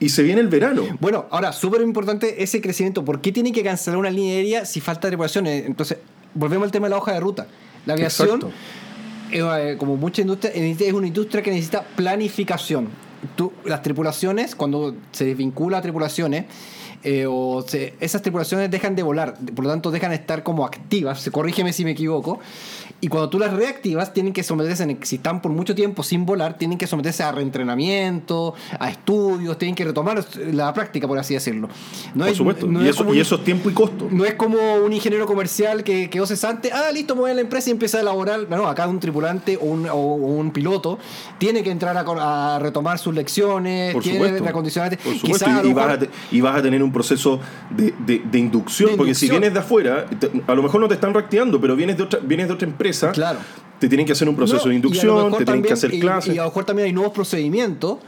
[0.00, 0.82] y se viene el verano.
[1.00, 3.04] Bueno, ahora, súper importante ese crecimiento.
[3.04, 5.46] ¿Por qué tiene que cancelar una línea aérea si falta tripulación?
[5.46, 5.98] Entonces,
[6.34, 7.46] volvemos al tema de la hoja de ruta.
[7.86, 8.40] La aviación,
[9.30, 12.88] eh, como mucha industria, es una industria que necesita planificación.
[13.36, 16.44] Tú, las tripulaciones, cuando se desvincula a tripulaciones,
[17.04, 20.64] eh, o se- esas tripulaciones dejan de volar, por lo tanto dejan de estar como
[20.64, 22.40] activas, corrígeme si me equivoco,
[23.00, 26.58] y cuando tú las reactivas tienen que someterse, si están por mucho tiempo sin volar,
[26.58, 31.68] tienen que someterse a reentrenamiento, a estudios, tienen que retomar la práctica, por así decirlo.
[32.14, 32.66] No Por es- supuesto.
[32.66, 34.08] no y, es eso, y es tiempo y costo.
[34.10, 37.72] no es como un ingeniero comercial que quedó cesante, ah, listo, a la empresa y
[37.72, 38.48] empieza a elaborar.
[38.50, 40.98] No, acá un tripulante o un, o un piloto
[41.38, 44.44] tiene que entrar a, a retomar sus lecciones, Por tiene supuesto.
[44.44, 44.98] reacondicionar.
[44.98, 45.26] Por supuesto.
[45.46, 47.40] Quizás a Y, vas a te- y vas a tener un proceso
[47.70, 50.88] de, de- de inducción, De porque si vienes de afuera, te- a lo mejor no
[50.88, 53.38] te están reactivando, pero vienes de otra, vienes de otra empresa, Claro.
[53.78, 56.34] te tienen que hacer un proceso No, de inducción, te tienen que hacer y- clases.
[56.34, 57.98] Y a lo mejor también hay nuevos procedimientos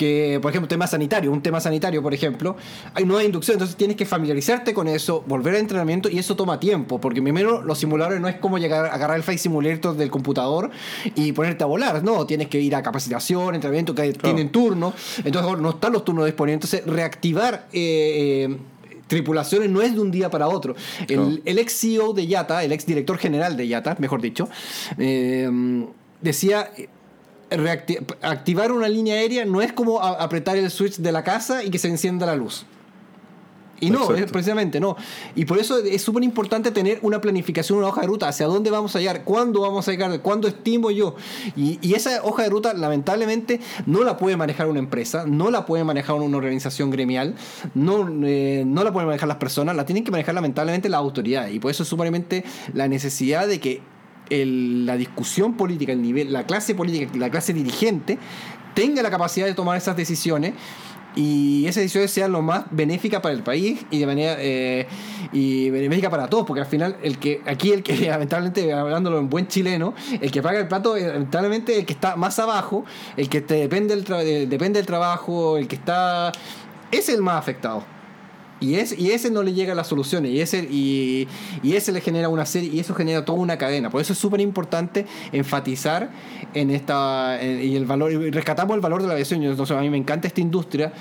[0.00, 2.56] que, por ejemplo, tema sanitario, un tema sanitario, por ejemplo,
[2.94, 6.58] hay nueva inducción, entonces tienes que familiarizarte con eso, volver al entrenamiento y eso toma
[6.58, 10.10] tiempo, porque primero los simuladores no es como llegar a agarrar el Flight Simulator del
[10.10, 10.70] computador
[11.14, 15.60] y ponerte a volar, no, tienes que ir a capacitación, entrenamiento que tienen turno, entonces
[15.60, 18.56] no están los turnos disponibles, entonces reactivar eh, eh,
[19.06, 20.74] tripulaciones no es de un día para otro.
[21.08, 24.48] El, ex CEO de Yata, el ex director general de Yata, mejor dicho,
[24.96, 25.46] eh,
[26.22, 26.70] decía...
[28.22, 31.78] activar una línea aérea no es como apretar el switch de la casa y que
[31.78, 32.66] se encienda la luz.
[33.80, 34.96] Y no, es precisamente no.
[35.34, 38.70] Y por eso es súper importante tener una planificación, una hoja de ruta, hacia dónde
[38.70, 41.16] vamos a llegar, cuándo vamos a llegar, cuándo estimo yo.
[41.56, 45.64] Y, y esa hoja de ruta, lamentablemente, no la puede manejar una empresa, no la
[45.64, 47.34] puede manejar una organización gremial,
[47.74, 51.54] no, eh, no la pueden manejar las personas, la tienen que manejar lamentablemente las autoridades.
[51.54, 53.82] Y por eso es súpermente la necesidad de que
[54.30, 58.18] el- la discusión política, el nivel, la clase política, la clase dirigente,
[58.74, 60.54] tenga la capacidad de tomar esas decisiones
[61.16, 64.86] y esas decisiones sean lo más benéficas para el país y de manera eh,
[65.32, 69.28] y benéfica para todos, porque al final el que aquí el que lamentablemente hablándolo en
[69.28, 72.84] buen chileno, el que paga el plato lamentablemente el que está más abajo,
[73.16, 76.30] el que te depende del depende del trabajo, el que está
[76.92, 77.84] es el más afectado.
[78.60, 81.26] Y, es, y ese no le llega a las soluciones, y ese, y,
[81.62, 83.88] y ese le genera una serie, y eso genera toda una cadena.
[83.88, 86.10] Por eso es súper importante enfatizar
[86.52, 89.40] en esta, en- y el valor, y rescatamos el valor de la aviación.
[89.40, 90.92] Yo, entonces, a mí me encanta esta industria,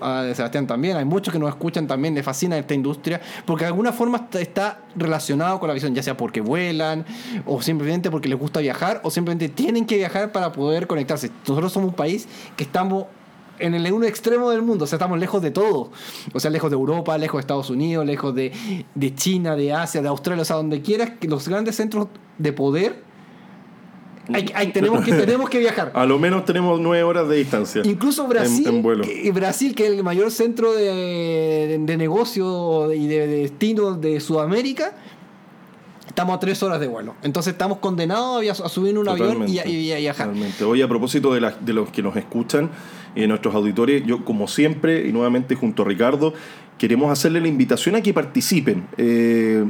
[0.00, 3.68] a, Sebastián también, hay muchos que nos escuchan también, le fascina esta industria, porque de
[3.68, 7.04] alguna forma está relacionado con la aviación, ya sea porque vuelan,
[7.46, 11.30] o simplemente porque les gusta viajar, o simplemente tienen que viajar para poder conectarse.
[11.46, 13.06] Nosotros somos un país que estamos
[13.58, 15.90] en el un extremo del mundo, o sea, estamos lejos de todo.
[16.32, 18.52] O sea, lejos de Europa, lejos de Estados Unidos, lejos de,
[18.94, 22.52] de China, de Asia, de Australia, o sea, donde quieras, que los grandes centros de
[22.52, 23.02] poder,
[24.32, 25.92] hay- hay- tenemos, que, tenemos que viajar.
[25.94, 27.82] A lo menos tenemos nueve horas de distancia.
[27.84, 29.04] Incluso Brasil, En, en vuelo.
[29.04, 34.20] que, Brasil, que es el mayor centro de, de negocio y de, de destino de
[34.20, 34.96] Sudamérica,
[36.14, 37.14] estamos a tres horas de vuelo.
[37.22, 40.28] Entonces estamos condenados a, subir en un avión y, a- y a viajar.
[40.28, 40.62] Totalmente.
[40.64, 42.70] Oye, a propósito de, la- de los que nos escuchan,
[43.16, 46.32] eh, nuestros auditores, yo como siempre y nuevamente junto a Ricardo,
[46.78, 48.86] queremos hacerle la invitación a que participen.
[48.96, 49.64] Eh,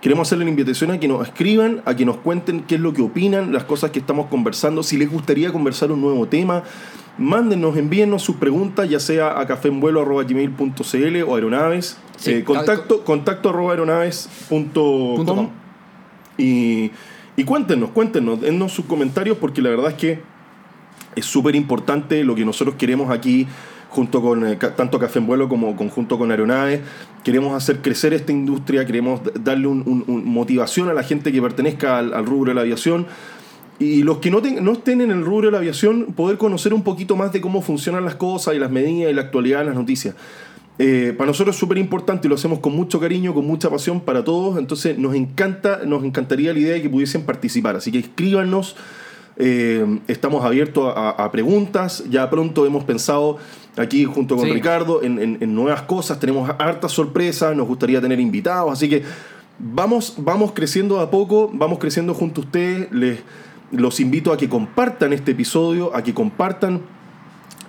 [0.00, 2.92] queremos hacerle la invitación a que nos escriban, a que nos cuenten qué es lo
[2.92, 6.62] que opinan, las cosas que estamos conversando, si les gustaría conversar un nuevo tema.
[7.18, 11.98] Mándenos, envíennos sus preguntas, ya sea a caféenvuelo.gmail.cl o aeronaves.
[12.16, 15.61] Sí, Eh, contacto, contacto arroba aeronaves.com.
[16.42, 16.90] Y,
[17.36, 20.20] y cuéntenos, cuéntenos, dennos sus comentarios porque la verdad es que
[21.14, 23.46] es súper importante lo que nosotros queremos aquí
[23.90, 26.80] junto con eh, tanto Café en Vuelo como conjunto con Aeronaves.
[27.22, 32.14] Queremos hacer crecer esta industria, queremos darle un, motivación a la gente que pertenezca al,
[32.14, 33.06] al rubro de la aviación.
[33.78, 36.72] Y los que no, ten- no estén en el rubro de la aviación, poder conocer
[36.72, 39.66] un poquito más de cómo funcionan las cosas y las medidas y la actualidad de
[39.66, 40.14] las noticias.
[40.78, 44.00] Eh, para nosotros es súper importante y lo hacemos con mucho cariño, con mucha pasión
[44.00, 44.58] para todos.
[44.58, 47.76] Entonces nos encanta, nos encantaría la idea de que pudiesen participar.
[47.76, 48.76] Así que escríbanos.
[49.38, 52.04] eh, estamos abiertos a, a preguntas.
[52.10, 53.38] Ya pronto hemos pensado
[53.76, 54.52] aquí junto con Sí.
[54.52, 56.20] Ricardo en, en- en nuevas cosas.
[56.20, 57.56] Tenemos hartas sorpresas.
[57.56, 58.70] Nos gustaría tener invitados.
[58.72, 59.02] Así que
[59.58, 61.50] vamos, vamos creciendo de a poco.
[61.52, 62.92] Vamos creciendo junto a ustedes.
[62.92, 63.20] Les,
[63.72, 66.82] los invito a que compartan este episodio, a que compartan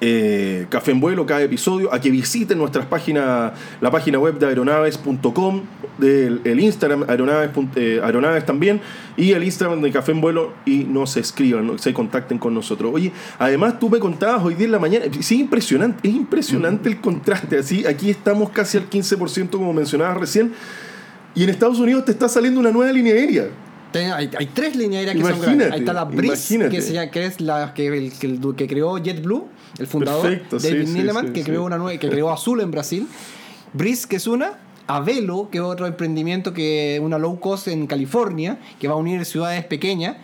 [0.05, 4.45] eh, Café en Vuelo cada episodio, a que visiten nuestras páginas, la página web de
[4.47, 5.61] aeronaves.com,
[6.01, 8.81] el Instagram aeronaves, eh, aeronaves también,
[9.15, 11.77] y el Instagram de Café en Vuelo, y nos escriban, ¿no?
[11.77, 12.91] se contacten con nosotros.
[12.93, 16.99] Oye, además tú me contabas hoy día en la mañana, sí, impresionante, es impresionante el
[16.99, 20.51] contraste, así, aquí estamos casi al 15%, como mencionabas recién,
[21.33, 23.45] y en Estados Unidos te está saliendo una nueva línea aérea.
[23.93, 25.71] Hay, hay tres líneas aéreas que son grandes.
[25.71, 28.67] Ahí está la Breeze, que, se llama- que es la que, el, que, el- que
[28.67, 29.47] creó JetBlue,
[29.79, 33.07] el fundador, Perfecto, David sí, que creó una nueva, que creó Azul en Brasil.
[33.73, 34.59] Breeze, que es una.
[34.86, 39.23] Avelo, que es otro emprendimiento que una low cost en California, que va a unir
[39.25, 40.17] ciudades pequeñas.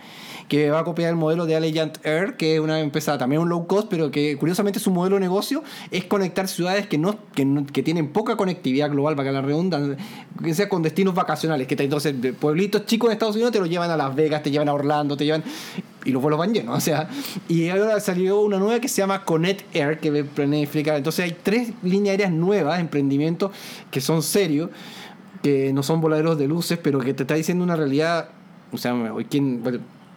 [0.50, 3.48] Que va a copiar el modelo de Allegiant Air, que es una empresa también un
[3.48, 7.82] low cost, pero que curiosamente su modelo de negocio es conectar ciudades que no que,
[7.84, 9.96] tienen poca conectividad global, para que la redundan,
[10.42, 13.92] que sea con destinos vacacionales, que entonces pueblitos chicos en Estados Unidos te los llevan
[13.92, 15.44] a Las Vegas, te llevan a Orlando, te llevan
[16.04, 17.08] y los vuelos van llenos, o sea,
[17.46, 21.72] y ahora salió una nueva que se llama Connect Air, que planifica, entonces hay tres
[21.84, 23.52] líneas aéreas nuevas, emprendimientos
[23.92, 24.70] que son serios,
[25.44, 28.30] que no son voladeros de luces, pero que te está diciendo una realidad,
[28.72, 28.96] o sea,
[29.28, 29.62] ¿quién,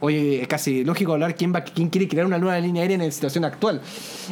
[0.05, 3.05] Hoy es casi lógico hablar quién va, quién quiere crear una nueva línea aérea en
[3.05, 3.79] la situación actual.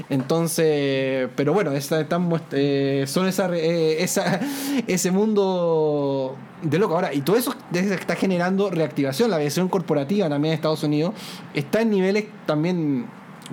[0.10, 2.06] Entonces, pero bueno, esa,
[2.52, 4.42] eh, son esa, eh, esa,
[4.88, 6.96] ese mundo de loco.
[6.96, 9.30] Ahora, y todo eso está generando reactivación.
[9.30, 11.14] La aviación corporativa también en Estados Unidos
[11.54, 13.06] está en niveles también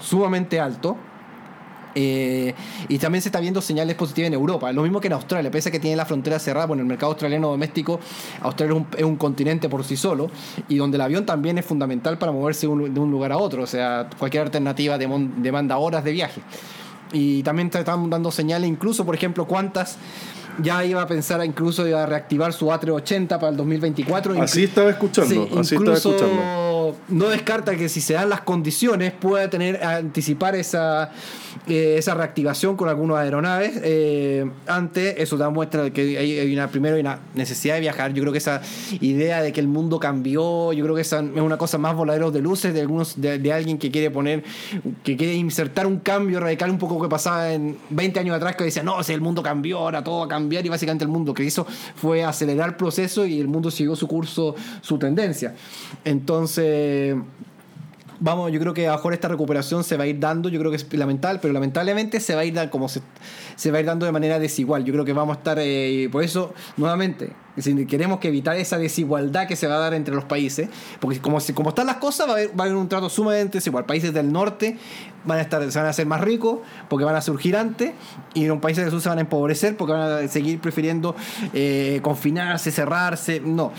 [0.03, 0.97] sumamente altos.
[2.01, 2.55] Eh,
[2.89, 4.73] y también se está viendo señales positivas en Europa.
[4.73, 7.11] Lo mismo que en Australia, pese a que tiene la frontera cerrada, bueno, el mercado
[7.11, 7.99] australiano doméstico,
[8.41, 10.31] Australia es un, continente por sí solo
[10.69, 13.65] y donde el avión también es fundamental para moverse de un lugar a otro.
[13.65, 16.41] O sea, cualquier alternativa demanda horas de viaje.
[17.13, 19.99] Y también están dando señales, incluso, por ejemplo, cuántas
[20.61, 24.41] ya iba a pensar incluso iba a reactivar su A380 para el 2024.
[24.43, 26.97] Así estaba escuchando, así estaba escuchando.
[27.09, 31.11] No descarta que si se dan las condiciones pueda tener anticipar esa
[31.67, 33.81] eh, esa reactivación con algunas aeronaves.
[33.83, 38.13] Eh, antes, eso da muestra de que hay, una, primero hay una necesidad de viajar.
[38.13, 38.63] Yo creo que esa
[39.01, 42.33] idea de que el mundo cambió, yo creo que esa es una cosa más voladeros
[42.33, 44.45] de luces de algunos de, alguien que quiere poner,
[45.03, 48.65] que quiere insertar un cambio radical, un poco que pasaba en 20 años atrás, que
[48.65, 51.35] decía, no, si el mundo cambió, ahora todo va a cambiar, y básicamente el mundo
[51.35, 51.67] que hizo
[51.97, 55.55] fue acelerar el proceso y el mundo siguió su curso, su tendencia.
[56.05, 57.17] Entonces
[58.21, 60.59] vamos, yo creo que a lo mejor esta recuperación se va a ir dando, yo
[60.59, 63.01] creo que es lamentable, pero lamentablemente se va a ir dando como se,
[63.59, 64.85] se va a ir dando de manera desigual.
[64.85, 67.33] Yo creo que vamos a estar, eh, por eso, nuevamente,
[67.89, 70.69] queremos que evitar esa desigualdad que se va a dar entre los países,
[71.01, 73.59] porque como, como están las cosas, va a, haber, va a haber un trato sumamente
[73.59, 73.85] desigual.
[73.85, 74.79] Países del norte
[75.25, 77.95] van a estar, se van a hacer más ricos porque van a surgir antes,
[78.33, 81.17] y en un país del sur se van a empobrecer porque van a seguir prefiriendo
[81.53, 83.41] eh, confinarse, cerrarse.
[83.41, 83.73] No.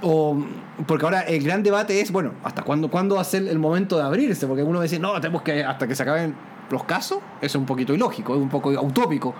[0.00, 0.42] O,
[0.86, 3.98] porque ahora el gran debate es, bueno, ¿hasta cuándo, cuándo va a ser el momento
[3.98, 4.46] de abrirse?
[4.46, 7.66] Porque uno dice, no, tenemos que, hasta que se acaben los casos, eso es un
[7.66, 9.34] poquito ilógico, es un poco utópico.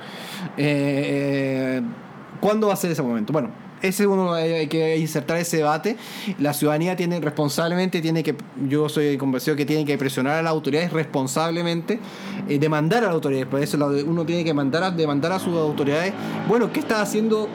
[0.56, 1.80] Eh,
[2.40, 3.32] ¿Cuándo va a ser ese momento?
[3.32, 3.50] Bueno,
[3.82, 5.96] ese uno hay que insertar ese debate.
[6.38, 8.34] La ciudadanía tiene responsablemente, tiene que,
[8.68, 11.98] yo soy convencido que tiene que presionar a las autoridades responsablemente,
[12.48, 13.46] eh, demandar a las autoridades.
[13.46, 16.12] Por eso uno tiene que mandar a, demandar a sus autoridades,
[16.48, 17.48] bueno, ¿qué está haciendo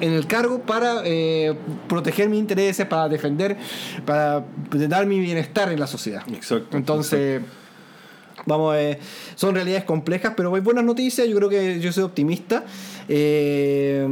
[0.00, 1.56] en el cargo para eh,
[1.88, 3.56] proteger mis intereses, para defender,
[4.06, 6.22] para dar mi bienestar en la sociedad?
[6.32, 6.76] Exacto.
[6.76, 7.42] Entonces...
[8.48, 8.98] Vamos, eh,
[9.36, 11.28] son realidades complejas, pero hay buenas noticias.
[11.28, 12.64] Yo creo que yo soy optimista.
[13.08, 14.06] Eh,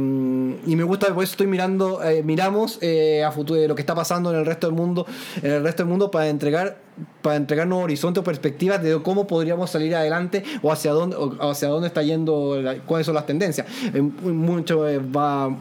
[0.65, 2.79] y me gusta, por eso estoy mirando, eh, miramos
[3.25, 5.05] a futuro lo que está pasando en el resto del mundo,
[5.41, 6.87] en el resto del mundo para entregar
[7.21, 11.87] para entregarnos horizontes o perspectivas de cómo podríamos salir adelante o hacia dónde, hacia dónde
[11.87, 13.67] está yendo, cuáles son las tendencias.
[13.93, 15.01] Hay mucho, eh,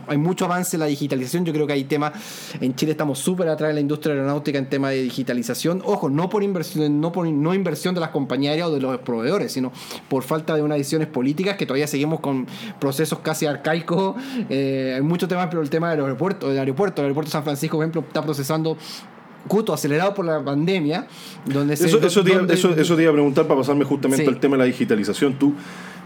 [0.06, 1.44] hay mucho avance en la digitalización.
[1.44, 2.12] Yo creo que hay temas,
[2.60, 5.82] en Chile estamos súper atrás de la industria aeronáutica en tema de digitalización.
[5.84, 9.52] Ojo, no por inversión, no por no inversión de las compañías o de los proveedores,
[9.52, 9.72] sino
[10.08, 12.46] por falta de unas decisiones políticas que todavía seguimos con
[12.78, 14.14] procesos casi arcaicos.
[14.48, 17.42] Eh, hay muchos temas, pero el tema del aeropuerto, del aeropuerto, el aeropuerto de San
[17.42, 18.76] Francisco, por ejemplo, está procesando
[19.48, 21.06] justo acelerado por la pandemia,
[21.44, 24.58] donde eso, eso, te, eso, te iba a preguntar para pasarme justamente al tema de
[24.60, 25.34] la digitalización.
[25.34, 25.54] ¿Tú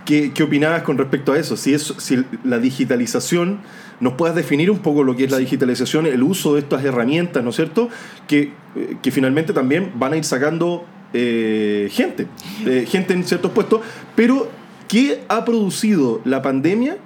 [0.05, 1.57] qué, qué opinabas con respecto a eso?
[1.57, 3.61] Si, es, si la digitalización,
[4.01, 7.45] nos puedas definir un poco lo que es la digitalización, el uso de estas herramientas,
[7.45, 7.89] ¿no es cierto?
[8.27, 12.27] Que, eh, que finalmente también van a ir sacando eh, gente,
[12.67, 13.81] eh, gente en ciertos puestos,
[14.17, 14.49] pero
[14.89, 16.99] ¿qué ha producido la pandemia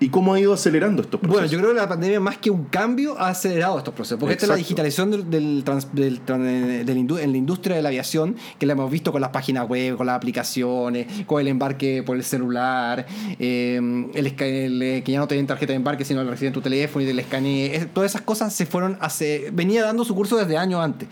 [0.00, 1.40] ¿Y cómo ha ido acelerando estos procesos?
[1.40, 4.20] Bueno, yo creo que la pandemia, más que un cambio, ha acelerado estos procesos.
[4.20, 8.74] Porque esta es la digitalización del, del, en la industria de la aviación, que la
[8.74, 13.06] hemos visto con las páginas web, con las aplicaciones, con el embarque por el celular,
[13.40, 13.76] eh,
[14.14, 17.02] el, eh, que ya no te den tarjeta de embarque, sino lo reciben tu teléfono
[17.02, 17.88] y del escaneo.
[17.92, 19.50] Todas esas cosas se fueron hace.
[19.52, 21.08] venía dando su curso desde años antes.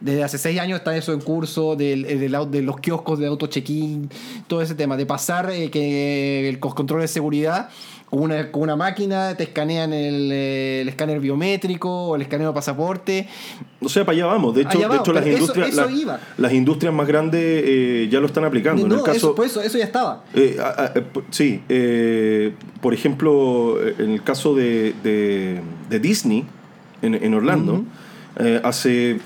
[0.00, 4.08] Desde hace seis años está eso en curso del, de los kioscos de auto check-in,
[4.46, 7.68] todo ese tema, de pasar eh, que el control de seguridad
[8.10, 12.54] con una, con una máquina, te escanean el, el, escáner biométrico o el escaneo de
[12.54, 13.28] pasaporte.
[13.80, 14.54] O sea, para allá vamos.
[14.54, 15.74] De hecho, de hecho las, industrias,
[16.36, 18.86] las industrias más grandes eh, ya lo están aplicando.
[18.86, 20.24] en el caso, eso, pues eso, eso ya estaba.
[20.34, 20.58] Eh,
[21.30, 26.46] sí, eh, por ejemplo, en el caso de, de, Disney,
[27.02, 27.84] en, en Orlando,
[28.62, 29.18] hace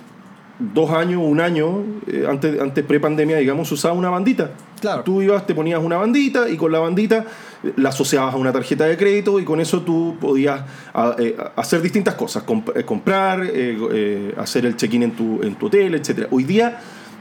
[0.74, 4.50] dos años, un año, eh, antes, antes pre-pandemia, digamos, usaba una bandita.
[4.80, 5.02] Claro.
[5.04, 7.24] Tú ibas, te ponías una bandita y con la bandita
[7.62, 11.36] eh, la asociabas a una tarjeta de crédito y con eso tú podías a- eh,
[11.56, 16.26] hacer distintas cosas, comp- comprar, eh, hacer el check-in en tu, en tu hotel, etc.
[16.30, 16.80] Hoy día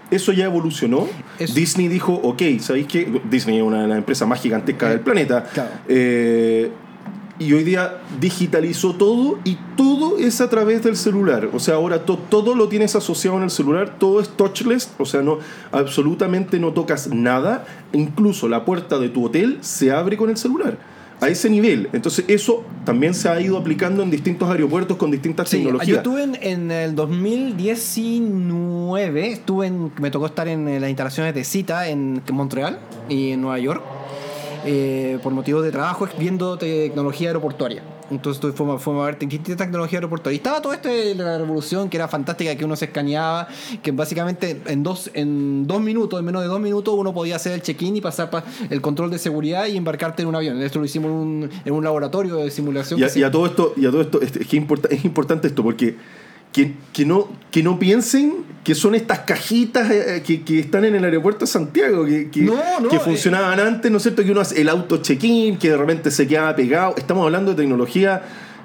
[0.10, 1.08] eso ya evolucionó.
[1.40, 1.54] Eso.
[1.54, 3.22] Disney dijo, ok, ¿sabéis qué?
[3.30, 5.44] Disney es una de las empresas más gigantescas del planeta.
[5.54, 5.70] Claro.
[7.40, 11.50] Y hoy día digitalizó todo y todo es a través del celular.
[11.54, 15.06] O sea, ahora to- todo lo tienes asociado en el celular, todo es touchless, o
[15.06, 15.40] sea, no
[15.72, 20.78] absolutamente no tocas nada, incluso la puerta de tu hotel se abre con el celular.
[21.20, 21.88] A ese nivel.
[21.94, 25.98] Entonces, eso también se ha ido aplicando en distintos aeropuertos con distintas Sí, yo tecnologías.
[25.98, 31.88] estuve en, en el 2019, estuve en, me tocó estar en las instalaciones de Cita
[31.90, 33.84] en Montreal y en Nueva York,
[34.66, 37.84] eh, por motivos de trabajo, viendo tecnología aeroportuaria.
[38.12, 40.38] Entonces fuimos, fuimos a ver distintas tecnologías aeroportuarias.
[40.38, 43.48] Y estaba todo esto de la revolución que era fantástica, que uno se escaneaba,
[43.82, 47.54] que básicamente en dos, en dos minutos, en menos de dos minutos, uno podía hacer
[47.54, 50.62] el check-in y pasar pa- el control de seguridad y embarcarte en un avión.
[50.62, 53.00] Esto lo hicimos en un, en un laboratorio de simulación.
[53.00, 55.48] Y a, y todo esto, y a todo esto es, es que importa- es importante
[55.48, 55.96] esto porque
[56.52, 60.96] que, que no, que no piensen que son estas cajitas eh, que, que están en
[60.96, 63.00] el aeropuerto de Santiago, que, que, No, no, que eh.
[63.00, 64.24] funcionaban antes, ¿no es cierto?
[64.24, 66.96] Que uno hace el auto check-in, que de repente se quedaba pegado.
[66.98, 68.22] Estamos hablando de tecnología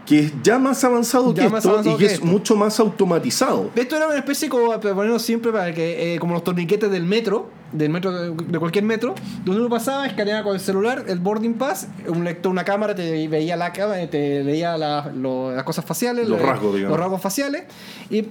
[0.06, 2.26] que es ya más avanzado Ya que más esto avanzado y que, es esto.
[2.26, 3.70] mucho más automatizado.
[3.74, 7.02] Esto era una especie como, para ponerlo siempre, para que, eh, como los torniquetes del
[7.04, 11.54] metro, del metro de, cualquier metro, donde uno pasaba, escaneaba con el celular, el boarding
[11.54, 15.84] pass, un lector, una cámara te veía la cámara, te leía la- lo- las cosas
[15.84, 16.96] faciales, Los lo- rasgos, digamos.
[16.96, 17.64] los rasgos faciales,
[18.08, 18.28] y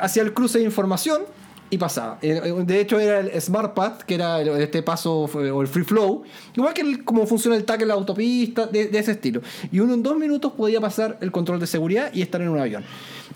[0.00, 1.22] hacía el cruce de información
[1.70, 2.18] y pasaba.
[2.22, 5.66] Eh, eh, De hecho, era el Smart Path, que era este paso fue- o el
[5.68, 6.22] Free Flow,
[6.54, 9.40] igual que el, como funciona el tag en la autopista, de ese estilo.
[9.72, 12.58] Y uno en dos minutos podía pasar el control de seguridad y estar en un
[12.58, 12.84] avión.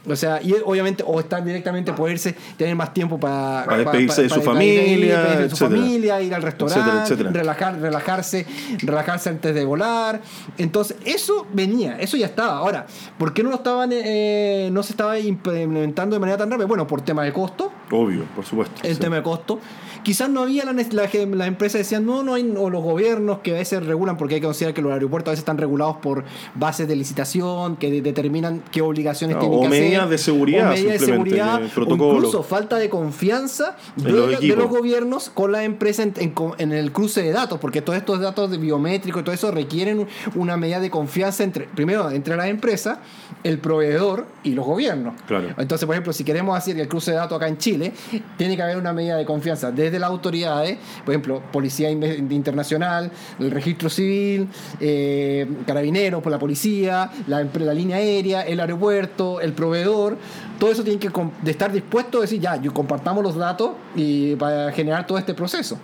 [0.09, 4.23] O sea, y obviamente, o estar directamente, poder irse, tener más tiempo para, Para despedirse
[4.23, 5.71] de su para- familia, de su etcétera.
[5.71, 7.31] familia, ir al restaurante, Etcétera, etcétera.
[7.33, 8.47] Relajar, relajarse,
[8.83, 10.21] relajarse antes de volar.
[10.59, 12.59] Entonces, eso venía, eso ya estaba.
[12.59, 12.87] Ahora,
[13.19, 16.67] ¿por qué no lo estaban, eh, no se estaba implementando de manera tan rápida?
[16.67, 18.81] Bueno, por tema de costo, Obvio, por supuesto.
[18.85, 19.01] el sí.
[19.01, 19.59] tema de costo.
[20.03, 23.41] Quizás no había la, la, que las empresas decían, no, no hay, o los gobiernos
[23.41, 25.97] que a veces regulan, porque hay que considerar que los aeropuertos a veces están regulados
[25.97, 26.25] por
[26.55, 29.81] bases de licitación que de- determinan qué obligaciones No, tienen o que hacer.
[29.83, 34.55] medidas de seguridad, o medidas de seguridad, o incluso falta de confianza de, los de
[34.55, 38.21] gobiernos con la empresa en, en co- en el cruce de datos, porque todos estos
[38.21, 42.49] datos de biométricos y todo eso requieren una medida de confianza entre, primero, entre la
[42.49, 43.01] empresa,
[43.45, 45.15] el proveedor y los gobiernos.
[45.27, 45.49] Claro.
[45.59, 47.93] Entonces, por ejemplo, si queremos hacer el cruce de datos acá en Chile,
[48.37, 53.51] tiene que haber una medida de confianza desde las autoridades, por ejemplo, Policía Internacional, el
[53.51, 54.49] Registro Civil,
[54.81, 57.43] eh, Carabineros, por la policía, la,
[57.75, 60.17] línea aérea, el aeropuerto, el proveedor.
[60.59, 61.11] Todo eso tiene que
[61.43, 65.35] de estar dispuesto a decir, ya, yo compartamos los datos y para generar todo este
[65.35, 65.79] proceso.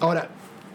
[0.00, 0.28] Ahora,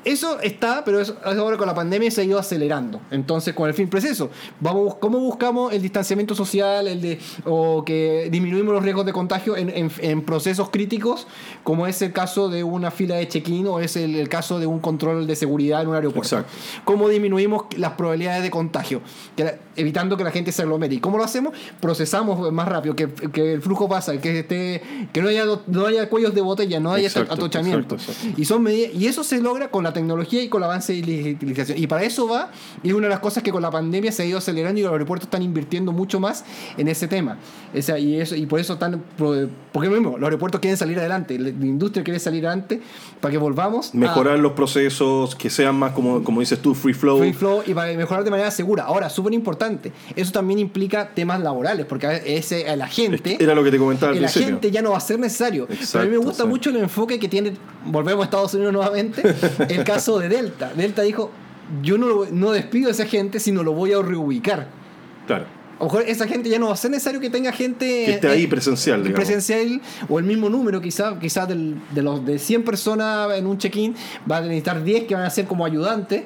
[0.05, 2.99] eso está, pero eso, ahora con la pandemia se ha ido acelerando.
[3.11, 4.29] Entonces, con el fin preciso,
[4.59, 9.55] vamos, ¿cómo buscamos el distanciamiento social, el de, o que disminuimos los riesgos de contagio
[9.57, 11.27] en, en- en procesos críticos,
[11.63, 14.65] como es el caso de una fila de check-in o es el, el caso de
[14.67, 16.37] un control de seguridad en un aeropuerto?
[16.39, 16.51] Exacto.
[16.85, 19.01] ¿Cómo disminuimos las probabilidades de contagio?
[19.35, 20.95] Que la- evitando que la gente se aglomere.
[20.95, 21.53] ¿Y cómo lo hacemos?
[21.79, 24.81] Procesamos más rápido, que, que el flujo pasa, que esté,
[25.11, 27.95] que no haya, no haya cuellos de botella, no haya Exacto, atochamiento.
[27.95, 28.27] exacto.
[28.37, 31.01] Y, son medidas- y eso se logra con la tecnología y con el avance de
[31.01, 31.77] digitalización.
[31.77, 32.51] Y para eso va,
[32.83, 34.83] y es una de las cosas que con la pandemia se ha ido acelerando y
[34.83, 36.43] los aeropuertos están invirtiendo mucho más
[36.77, 37.37] en ese tema.
[37.75, 39.01] O sea, y, eso, y por eso están.
[39.71, 42.81] Porque mismo, los aeropuertos quieren salir adelante, la la industria quiere salir adelante
[43.21, 46.93] para que volvamos Mejorar a los procesos, que sean más, como, como dices tú, free
[46.93, 47.19] flow.
[47.19, 48.83] free flow y para mejorar de manera segura.
[48.83, 53.37] Ahora, súper importante, eso también implica temas laborales, porque a ese, a la gente.
[53.39, 54.47] Era lo que te comentaba al el principio.
[54.47, 55.67] agente ya no va a ser necesario.
[55.67, 56.49] Pero a mí me Exacto, gusta sí.
[56.49, 57.53] mucho el enfoque que tiene,
[57.85, 59.21] volvemos a Estados Unidos nuevamente,
[59.69, 60.71] el caso de Delta.
[60.75, 61.31] Delta dijo,
[61.81, 64.67] yo no, lo- no despido a esa gente, sino lo voy a reubicar.
[65.27, 65.45] Claro.
[65.79, 68.11] A lo mejor esa gente ya no va a ser necesario que tenga gente Que
[68.13, 69.25] esté ahí eh, presencial, digamos.
[69.25, 73.57] presencial o el mismo número quizás quizás del- de los de 100 personas en un
[73.57, 73.93] check-in
[74.29, 76.23] va a necesitar 10 que van a ser como ayudantes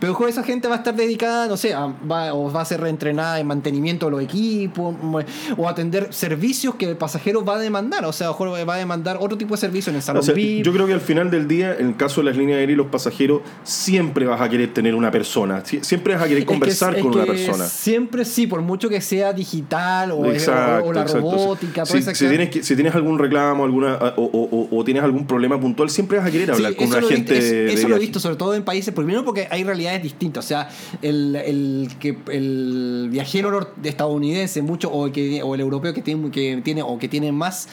[0.00, 2.64] pero mejor esa gente va a estar dedicada, no sé, a- va, o va a
[2.64, 5.16] ser reentrenada en mantenimiento de los equipos, mm,
[5.56, 8.04] o atender servicios que el pasajero va a demandar.
[8.04, 10.20] O sea, a lo mejor va a demandar otro tipo de servicio en el salón
[10.20, 10.64] O sea, VIP.
[10.64, 12.76] yo creo que al final del día, en el caso de las líneas aéreas y
[12.76, 15.62] los pasajeros, siempre vas a querer tener una persona.
[15.64, 17.64] Sie- Siempre vas a querer Es que- conversar es con una persona.
[17.66, 21.20] Siempre sí, por mucho que sea digital o, Exacto, o- o la exacto.
[21.30, 24.78] robótica, Si, toda esa si tienes, que- si tienes algún reclamo alguna, o, o- o-
[24.78, 27.08] o tienes algún problema puntual, siempre vas a querer hablar Sí, con un eso lo
[27.08, 29.24] he agente visto- es- de, de Eso lo he visto sobre todo en países, primero
[29.24, 30.44] porque hay realidades distintas.
[30.44, 30.68] O sea,
[31.02, 36.60] el, el, que, el viajero estadounidense, mucho, o, que, o el europeo que tiene, que
[36.62, 37.68] tiene, o que tiene más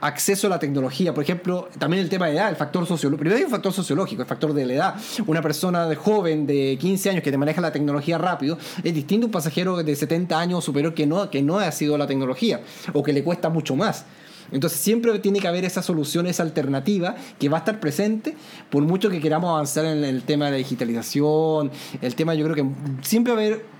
[0.00, 1.14] acceso a la tecnología.
[1.14, 3.20] Por ejemplo, también el tema de edad, el factor sociológico.
[3.20, 4.94] Primero hay un factor sociológico, el factor de la edad.
[5.26, 9.24] Una persona de joven de 15 años que te maneja la tecnología rápido es distinto
[9.24, 12.06] a un pasajero de 70 años o superior que no, que no ha sido la
[12.06, 12.60] tecnología
[12.92, 14.04] o que le cuesta mucho más.
[14.52, 18.34] Entonces siempre tiene que haber esa solución, esa alternativa que va a estar presente
[18.70, 21.70] por mucho que queramos avanzar en el tema de la digitalización,
[22.00, 22.66] el tema yo creo que
[23.02, 23.76] siempre va a haber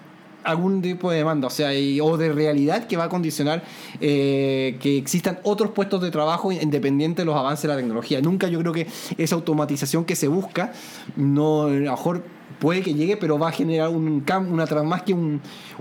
[0.47, 1.71] algún tipo de demanda, o sea,
[2.03, 3.64] o de realidad que va a condicionar
[4.01, 8.21] eh, que existan otros puestos de trabajo independientes de los avances de la tecnología.
[8.21, 8.87] Nunca yo creo que
[9.19, 10.73] esa automatización que se busca,
[11.17, 12.23] no, a lo mejor
[12.59, 15.15] puede que llegue, pero va a generar un una más que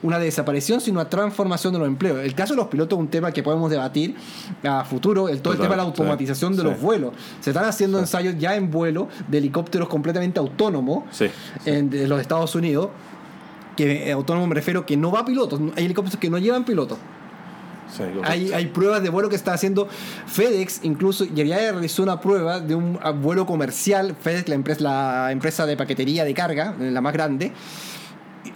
[0.01, 2.19] una desaparición, sino una transformación de los empleos.
[2.23, 4.15] El caso de los pilotos es un tema que podemos debatir
[4.63, 7.13] a futuro, el, todo el tema de la automatización de los vuelos.
[7.39, 11.03] Se están haciendo ensayos ya en vuelo de helicópteros completamente autónomos
[11.65, 12.89] en los Estados Unidos
[13.75, 16.63] que eh, autónomo me refiero que no va a pilotos, hay helicópteros que no llevan
[16.63, 16.97] pilotos.
[18.23, 19.87] Hay, hay, pruebas de vuelo que está haciendo
[20.27, 25.65] FedEx, incluso ya realizó una prueba de un vuelo comercial, FedEx, la empresa, la empresa
[25.65, 27.51] de paquetería de carga, la más grande,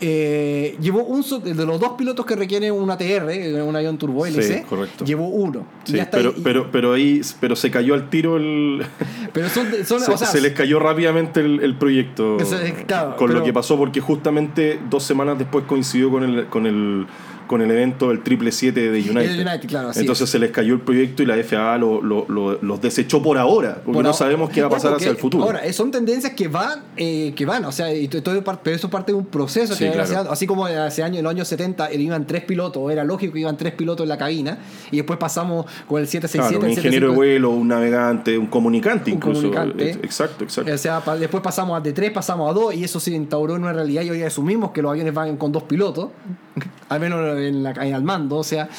[0.02, 4.26] eh, llevó un de los dos pilotos que requieren un ATR, eh, un avión turbo
[4.26, 4.66] hélice,
[5.04, 5.66] llevó uno.
[6.12, 8.86] pero, pero, pero ahí pero se cayó al tiro el.
[9.34, 9.68] Pero son,
[10.18, 12.38] se, les cayó rápidamente el, proyecto.
[13.18, 17.06] con lo que pasó, porque justamente dos semanas después coincidió con el, con el
[17.50, 19.60] con el evento del triple 7 de United.
[19.96, 22.00] Entonces se les cayó el proyecto y la FAA lo,
[22.62, 25.46] los desechó por ahora, porque no sabemos qué va a pasar hacia el futuro.
[25.46, 28.88] Ahora, eh, son tendencias que van, eh, que van, o sea, y todo, pero eso
[28.88, 29.74] parte de un proceso.
[30.30, 33.58] así como hace años, en los años 70 iban tres pilotos, era lógico que iban
[33.58, 34.60] tres pilotos en la cabina,
[34.92, 36.64] y después pasamos con el 767.
[36.64, 39.48] un ingeniero de vuelo, un navegante, un comunicante incluso.
[39.48, 40.72] Exacto, exacto.
[40.72, 43.74] O sea, después pasamos de tres, pasamos a dos, y eso se instauró en una
[43.74, 46.10] realidad y hoy asumimos que los aviones van con dos pilotos,
[46.90, 48.70] al menos en la, al mando, o sea...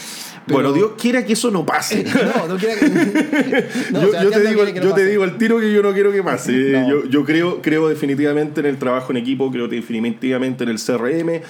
[0.47, 2.05] Bueno, Dios quiera que eso no pase.
[2.37, 2.89] no, no quiera que...
[3.93, 6.73] yo, te, digo, yo te digo el tiro que yo no quiero que pase.
[6.89, 11.43] Yo, yo creo, creo definitivamente en el trabajo en equipo, creo definitivamente en el CRM.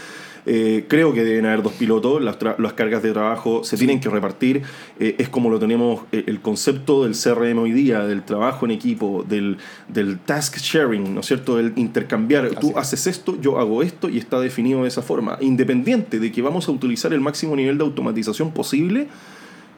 [0.47, 4.09] Eh, creo que deben haber dos pilotos, las, las cargas de trabajo se tienen que
[4.09, 4.63] repartir.
[4.99, 8.73] Eh, es como lo tenemos eh, el concepto del CRM hoy día, del trabajo en
[8.73, 11.57] equipo, del, del task sharing, ¿no es cierto?
[11.57, 12.51] Del intercambiar.
[12.61, 15.39] Tú haces esto, yo hago esto y está definido de esa forma.
[15.41, 19.09] Independiente de que vamos a utilizar el máximo nivel de automatización posible,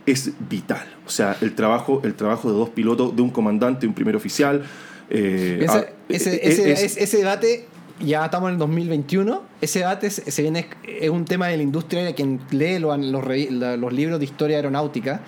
[0.06, 0.86] es vital.
[1.06, 4.62] O sea, el trabajo, el trabajo de dos pilotos, de un comandante, un primer oficial.
[5.10, 7.66] ese, ese, debate
[8.00, 12.04] ya estamos en el 2021, ese debate se viene, es un tema de la industria
[12.04, 15.20] de quien lee los, los, libros de historia aeronáutica,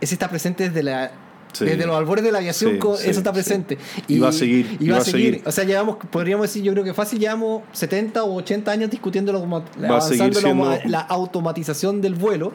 [0.00, 1.12] ese está presente desde la
[1.58, 3.78] Desde los albores de la aviación, eso está presente.
[4.06, 4.76] Y, va a seguir.
[4.80, 5.42] Y va a seguir.
[5.44, 9.32] O sea, llevamos, podríamos decir, yo creo que fácil, llevamos 70 o 80 años discutiendo
[9.32, 12.52] lo, la, automatización del vuelo.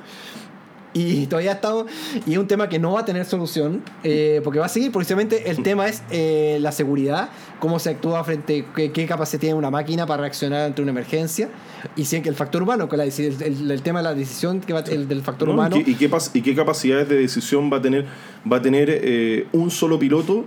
[0.94, 1.86] Y todavía estamos.
[2.26, 4.91] Y es un tema que no va a tener solución, eh, porque va a seguir.
[4.91, 7.30] Precisamente el tema es eh, la seguridad,
[7.60, 8.66] cómo se actúa frente.
[8.76, 11.50] Qué, qué, capacidad tiene una máquina para reaccionar ante una emergencia.
[11.96, 15.08] Y si el factor humano, que el, el, tema de la decisión que va, el,
[15.08, 15.76] del factor humano.
[15.78, 18.06] ¿y qué, y, qué, capacidades de decisión va a tener,
[18.50, 20.46] va a tener eh, un solo piloto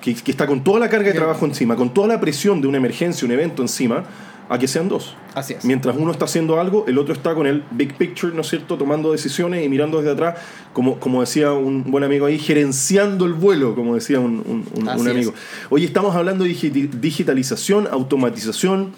[0.00, 2.68] que, que, está con toda la carga de trabajo encima, con toda la presión de
[2.68, 4.04] una emergencia, un evento encima?
[4.50, 5.14] a que sean dos.
[5.32, 5.64] Así es.
[5.64, 8.76] Mientras uno está haciendo algo, el otro está con el big picture, ¿no es cierto?,
[8.76, 10.40] tomando decisiones y mirando desde atrás,
[10.72, 15.32] como, como decía un buen amigo ahí, gerenciando el vuelo, como decía un, un, amigo.
[15.70, 18.90] Hoy estamos hablando de digitalización, automatización,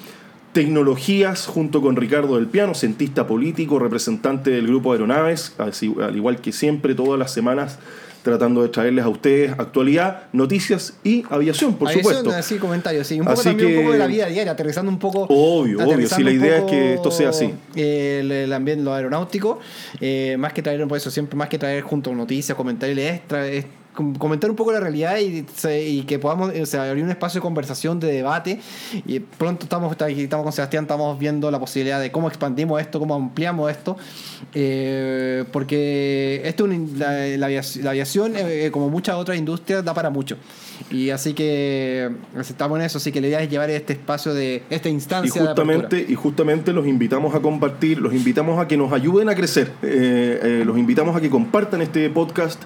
[0.55, 6.53] tecnologías, junto con Ricardo del Piano, cientista político, representante del grupo Aeronaves, al igual que
[6.53, 7.79] siempre, todas las semanas
[8.23, 12.31] tratando de traerles a ustedes actualidad, noticias y aviación, por supuesto.
[12.43, 13.21] Sí, comentarios, sí.
[13.21, 15.27] Un poco también un poco de la vida diaria, aterrizando un poco.
[15.29, 16.09] Obvio, obvio.
[16.09, 17.53] Sí, la idea es que esto sea así.
[17.75, 19.61] El, ambiente, lo aeronáutico,
[20.01, 23.47] eh, más que traer, por eso siempre más que traer junto noticias, comentarios extra,
[23.93, 27.43] comentar un poco la realidad y, y, que podamos o sea, abrir un espacio de
[27.43, 28.61] conversación, de debate.
[29.07, 33.15] Y pronto estamos, estamos con Sebastián, estamos viendo la posibilidad de cómo expandimos esto, cómo
[33.15, 33.97] ampliamos esto.
[34.55, 37.47] Eh, porque esto, la, la,
[37.91, 40.37] aviación, eh, como muchas otras industrias, da para mucho.
[40.91, 44.63] Y así que estamos en eso, así que la idea es llevar este espacio de
[44.71, 45.43] esta instancia.
[45.43, 49.35] Y justamente, y justamente los invitamos a compartir, los invitamos a que nos ayuden a
[49.35, 52.63] crecer, eh, los invitamos a que compartan este podcast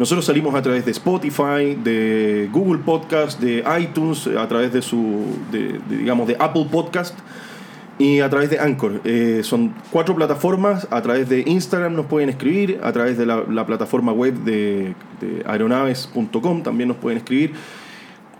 [0.00, 5.26] nosotros salimos a través de Spotify, de Google Podcast, de iTunes, a través de su,
[5.90, 7.18] digamos, de Apple Podcast
[7.98, 9.02] y a través de Anchor.
[9.04, 10.88] Eh, son cuatro plataformas.
[10.90, 15.42] A través de Instagram nos pueden escribir, a través de la, plataforma web de, de
[15.44, 17.52] aeronaves.com también nos pueden escribir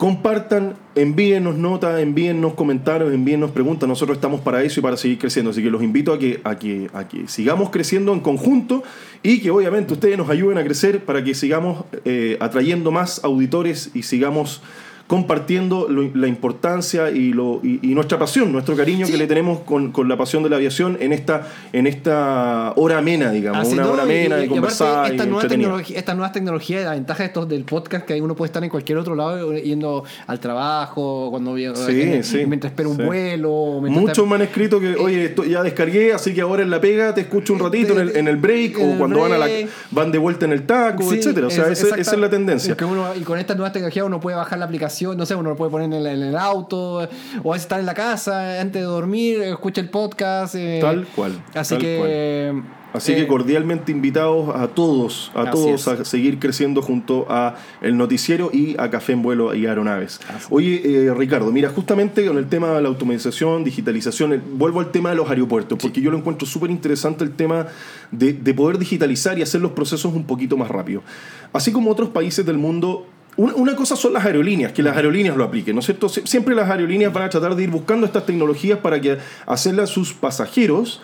[0.00, 3.86] compartan, envíennos notas, envíennos comentarios, envíennos preguntas.
[3.86, 5.50] Nosotros estamos para eso y para seguir creciendo.
[5.50, 8.82] Así que los invito a que, a que, a que sigamos creciendo en conjunto
[9.22, 13.90] y que obviamente ustedes nos ayuden a crecer para que sigamos eh, atrayendo más auditores
[13.92, 14.62] y sigamos
[15.14, 19.10] compartiendo lo- la importancia y, lo, y, y nuestra pasión, nuestro cariño Sí.
[19.12, 22.98] que le tenemos con, con la pasión de la aviación en esta, en esta hora
[22.98, 23.90] amena, digamos, Así, una ¿no?
[23.92, 27.24] hora amena de y aparte, conversar y esta nueva tecnología, estas nuevas tecnologías, la ventaja
[27.24, 31.26] de estos del podcast que uno puede estar en cualquier otro lado yendo al trabajo,
[31.30, 35.42] cuando Sí, sí, mientras espera un vuelo, Muchos está- me han escrito que, oye, esto
[35.42, 38.28] ya descargué, así que ahora en la pega te escucho un ratito en el, en
[38.28, 39.48] el break En o el cuando van, a la,
[39.90, 41.48] van de vuelta en el taco, etcétera.
[41.48, 42.76] O sea, esa exacta- es la tendencia.
[42.88, 45.56] uno- y con estas nuevas tecnologías uno puede bajar la aplicación, no sé, uno lo
[45.56, 47.06] puede poner en el, en el auto, o a
[47.54, 50.54] veces estar en la casa antes de dormir, escucha el podcast.
[50.54, 52.62] eh, Tal cual, Así tal que.
[52.92, 55.86] Así eh, que cordialmente invitados a todos, a Así todos es.
[56.00, 60.18] a seguir creciendo junto a el noticiero y a Café en Vuelo y Aeronaves.
[60.50, 64.90] Oye, eh, Ricardo, mira, justamente con el tema de la automatización, digitalización, el- vuelvo al
[64.90, 67.68] tema de los aeropuertos, porque yo lo encuentro súper interesante el tema
[68.10, 71.02] de, de poder digitalizar y hacer los procesos un poquito más rápido.
[71.52, 73.06] Así como otros países del mundo
[73.36, 76.08] una, cosa son las aerolíneas, que las aerolíneas lo apliquen, ¿no es cierto?
[76.08, 79.16] Sie- Siempre las aerolíneas van a tratar de ir buscando estas tecnologías para que
[79.46, 81.00] hacerle a sus pasajeros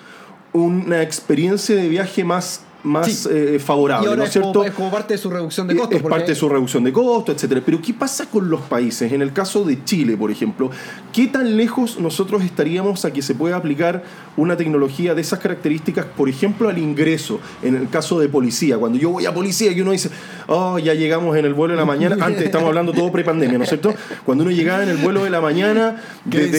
[0.53, 3.28] una experiencia de viaje más, más Sí.
[3.30, 4.53] eh, Y favorable, ahora ¿no es cierto?
[4.53, 5.97] como, es como parte de su reducción de costos.
[5.97, 7.61] es parte de su reducción de costos, etcétera.
[7.64, 9.12] Pero ¿qué pasa con los países?
[9.12, 10.70] En el caso de Chile, por ejemplo,
[11.12, 14.05] ¿qué tan lejos nosotros estaríamos a que se pueda aplicar
[14.37, 17.41] una tecnología de esas características, por ejemplo, al ingreso?
[17.62, 20.11] En el caso de policía, cuando yo voy a policía y uno dice,
[20.47, 23.64] oh, ya llegamos en el vuelo de la mañana, antes estamos hablando todo prepandemia, ¿no
[23.64, 23.95] es cierto?
[24.24, 26.03] Cuando uno llegaba en el vuelo de la mañana,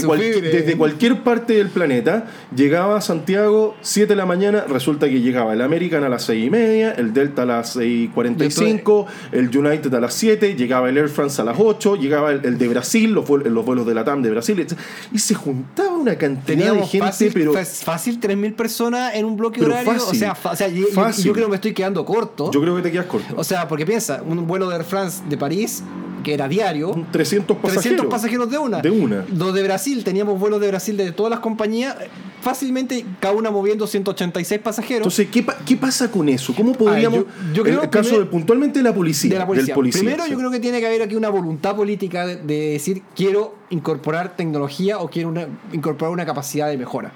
[0.05, 2.25] cual- desde cualquier parte del planeta,
[2.55, 6.45] llegaba a Santiago 7 de la mañana, resulta que llegaba el American a las 6
[6.45, 10.89] y media, el Delta a las 6 y 45, el United a las 7, llegaba
[10.89, 13.85] el Air France a las 8, llegaba el, el de Brasil, los, vuel- los vuelos
[13.85, 14.73] de la TAM de Brasil, etc.
[15.13, 17.53] y se juntaba una cantidad Teníamos de gente, fácil, pero...
[17.53, 19.91] fácil 3.000 personas en un bloque horario.
[19.93, 21.25] fácil, o sea, fa- o sea, y- y- y fácil.
[21.25, 22.51] yo creo que me estoy quedando corto.
[22.51, 23.33] Yo creo que te quedas corto.
[23.37, 25.83] O sea, porque piensa, un vuelo de Air France de París,
[26.27, 27.83] que era diario, 300 pasajeros.
[27.83, 28.81] 300 pasajeros de una.
[28.81, 29.23] De una.
[29.33, 31.95] Los de Brasil, teníamos vuelos de Brasil de todas las compañías,
[32.41, 34.97] fácilmente cada una moviendo 186 pasajeros.
[35.07, 36.53] Entonces, ¿qué, pa- qué pasa con eso?
[36.53, 39.39] ¿Cómo podríamos, yo- yo creo en el caso primer- de, puntualmente de la policía, de
[39.39, 39.67] la policía.
[39.67, 40.01] del policía?
[40.01, 40.31] Primero, sí.
[40.31, 44.35] yo creo que tiene que haber aquí una voluntad política de, de decir quiero incorporar
[44.35, 47.13] tecnología o quiero una- incorporar una capacidad de mejora.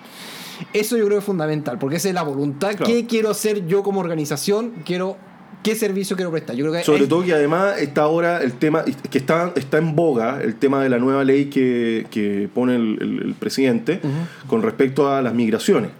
[0.74, 2.70] Eso yo creo que es fundamental, porque esa es la voluntad.
[2.78, 2.86] Claro.
[2.86, 4.72] ¿Qué quiero hacer yo como organización?
[4.86, 5.18] Quiero,
[5.64, 6.56] ¿Qué servicio quiero prestar?
[6.56, 9.78] Yo creo que Sobre es- todo que además está ahora el tema, que está, está
[9.78, 14.00] en boga, el tema de la nueva ley que, que pone el, el- el presidente
[14.48, 15.92] con respecto a las migraciones.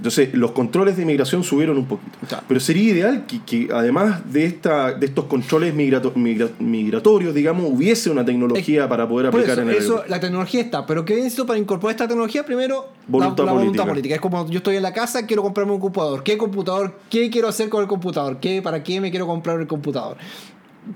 [0.00, 2.16] Entonces, los controles de migración subieron un poquito.
[2.26, 2.42] Claro.
[2.48, 7.66] Pero sería ideal que, que además de, esta, de estos controles migrato- migra- migratorios, digamos,
[7.70, 10.10] hubiese una tecnología para poder aplicar eso, en el eso, aeropuerto.
[10.10, 12.46] la tecnología está, pero ¿qué necesito para incorporar esta tecnología?
[12.46, 13.90] Primero, Voluntad la, la voluntad política.
[13.90, 14.14] política.
[14.14, 16.22] Es como yo estoy en la casa, quiero comprarme un computador.
[16.22, 16.98] ¿Qué computador?
[17.10, 18.38] ¿Qué quiero hacer con el computador?
[18.40, 20.16] ¿Qué, ¿Para qué me quiero comprar el computador?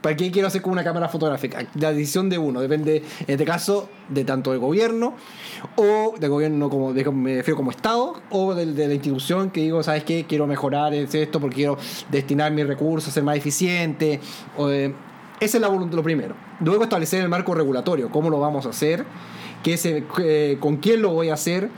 [0.00, 1.66] ¿Para qué quiero hacer con una cámara fotográfica?
[1.74, 5.14] La decisión de uno depende, en este caso, de tanto del gobierno
[5.76, 9.60] o del gobierno como de- me refiero como Estado o del- de, la institución que
[9.60, 10.24] digo, ¿sabes qué?
[10.26, 11.76] Quiero mejorar es esto porque quiero
[12.10, 14.20] destinar mis recursos, ser más eficiente.
[14.56, 14.88] O, esa
[15.40, 16.34] es la voluntad, lo primero.
[16.60, 19.04] Luego establecer el marco regulatorio, cómo lo vamos a hacer,
[19.62, 21.68] qué se, eh, con quién lo voy a hacer,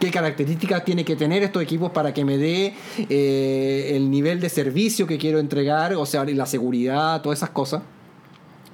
[0.00, 2.74] qué características tiene que tener estos equipos para que me dé
[3.08, 7.82] eh, el nivel de servicio que quiero entregar, o sea, la seguridad, todas esas cosas.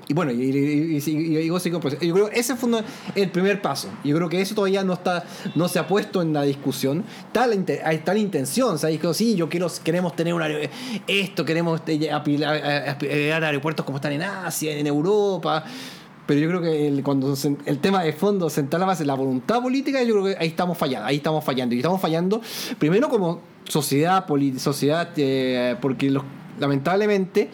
[0.08, 1.64] Y bueno, y, y- y- pues,
[2.00, 2.82] yo creo que ese fue
[3.14, 3.88] el primer paso.
[4.02, 5.22] Yo creo que eso todavía no está,
[5.54, 7.04] no se ha puesto en la discusión.
[7.32, 8.98] Inte- hay tal intención, ¿sabes?
[8.98, 10.68] Que sí, yo quiero, queremos tener un aer-
[11.06, 12.60] esto, queremos este, apilar-
[13.44, 15.64] aeropuertos como están en Asia, en Europa.
[16.30, 19.60] Pero yo creo que cuando se- el tema de fondo central la base la voluntad
[19.60, 21.74] política, yo creo que ahí estamos fallando, ahí estamos fallando.
[21.74, 22.40] Y estamos fallando
[22.78, 24.24] primero como sociedad,
[24.58, 26.16] sociedad eh, porque
[26.60, 27.50] lamentablemente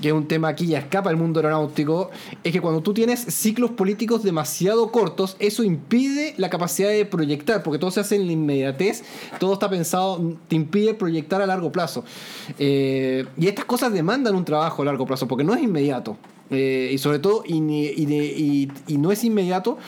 [0.00, 2.10] que es un tema aquí ya escapa del mundo aeronáutico,
[2.44, 7.62] es que cuando tú tienes ciclos políticos demasiado cortos, eso impide la capacidad de proyectar,
[7.64, 9.02] porque todo se hace en la inmediatez,
[9.40, 12.04] todo está pensado, te impide proyectar a largo plazo.
[12.58, 16.16] Eh, y estas cosas demandan un trabajo a largo plazo, porque no es inmediato.
[16.50, 17.60] Eh, y sobre todo, y,
[18.98, 19.78] no es inmediato,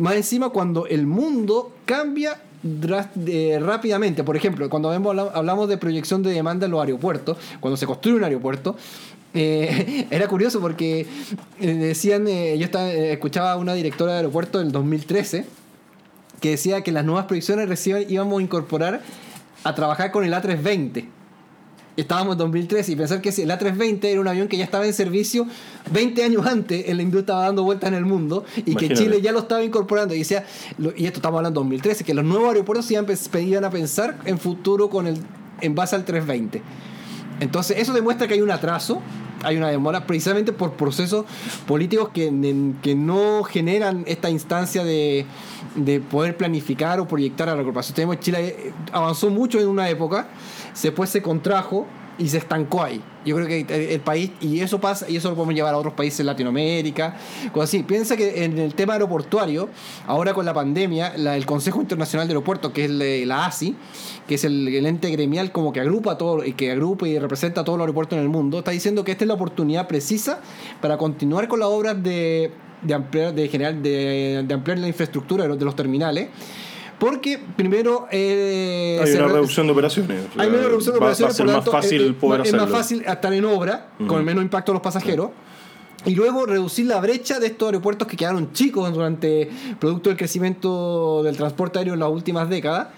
[0.00, 4.22] más encima cuando el mundo cambia de- rápidamente.
[4.24, 7.86] Por ejemplo, cuando vemos, habla- hablamos de proyección de demanda en los aeropuertos, cuando se
[7.86, 8.76] construye un aeropuerto,
[9.34, 11.06] eh, era curioso porque
[11.60, 15.44] eh, decían, eh, yo estaba, eh, escuchaba a una directora de aeropuerto del 2013
[16.40, 19.02] que decía que las nuevas proyecciones recién íbamos a incorporar
[19.64, 21.06] a trabajar con el A320.
[21.96, 24.92] Estábamos en 2013 y pensar que el A320 era un avión que ya estaba en
[24.92, 25.46] servicio
[25.90, 29.32] 20 años antes, el industria estaba dando vueltas en el mundo y que Chile ya
[29.32, 30.14] lo estaba incorporando.
[30.14, 30.44] Y decía,
[30.78, 33.06] y esto estamos hablando en 2013, que los nuevos aeropuertos iban,
[33.40, 35.18] iban a pensar en futuro con el,
[35.60, 36.62] en base al 320.
[37.40, 39.00] Entonces, eso demuestra que hay un atraso
[39.42, 41.24] hay una demora precisamente por procesos
[41.66, 45.26] políticos que, que no generan esta instancia de,
[45.74, 47.94] de, poder planificar o proyectar a la corporación.
[47.94, 50.28] Tenemos Chile eh, avanzó mucho en una época,
[50.82, 51.86] después se contrajo
[52.18, 53.02] y se estancó ahí.
[53.24, 55.94] Yo creo que el país, y eso pasa, y eso lo podemos llevar a otros
[55.94, 57.16] países de Latinoamérica,
[57.52, 57.82] cosas así.
[57.82, 59.68] Piensa que en el tema aeroportuario,
[60.06, 62.90] ahora con la pandemia, el Consejo Internacional de Aeropuertos, que es
[63.26, 63.74] la ASI,
[64.26, 67.64] que es el, ente gremial como que agrupa todo, y que agrupa y representa a
[67.64, 70.40] todos los aeropuertos en el mundo, está diciendo que esta es la oportunidad precisa
[70.80, 72.52] para continuar con las obras de,
[72.82, 76.28] de ampliar, de, de, de ampliar la infraestructura de los, de los terminales
[76.98, 78.06] porque primero.
[78.10, 80.22] Eh, hay una reducción de operaciones.
[80.36, 81.40] Hay una reducción de operaciones.
[81.40, 84.18] Va, a ser más fácil eh, poder es, Es más fácil estar en obra, con
[84.18, 85.30] el menos impacto a los pasajeros.
[86.04, 91.22] Y luego reducir la brecha de estos aeropuertos que quedaron chicos durante producto del crecimiento
[91.24, 92.88] del transporte aéreo en las últimas décadas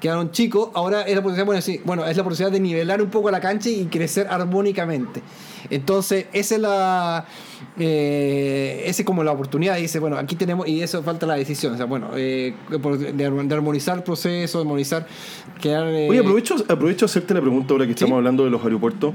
[0.00, 3.10] quedaron chicos, ahora es la posibilidad, bueno, sí, bueno, es la posibilidad de nivelar un
[3.10, 5.22] poco la cancha y crecer armónicamente.
[5.70, 7.26] Entonces, esa es la
[7.78, 11.74] eh, esa es como la oportunidad, dice, bueno, aquí tenemos, y eso falta la decisión,
[11.74, 12.54] o sea, bueno, eh,
[13.14, 15.06] de, armonizar el proceso, de armonizar,
[15.60, 15.86] quedar...
[15.88, 19.14] Eh, Oye, aprovecho, aprovecho a hacerte la pregunta ahora que estamos hablando de los aeropuertos,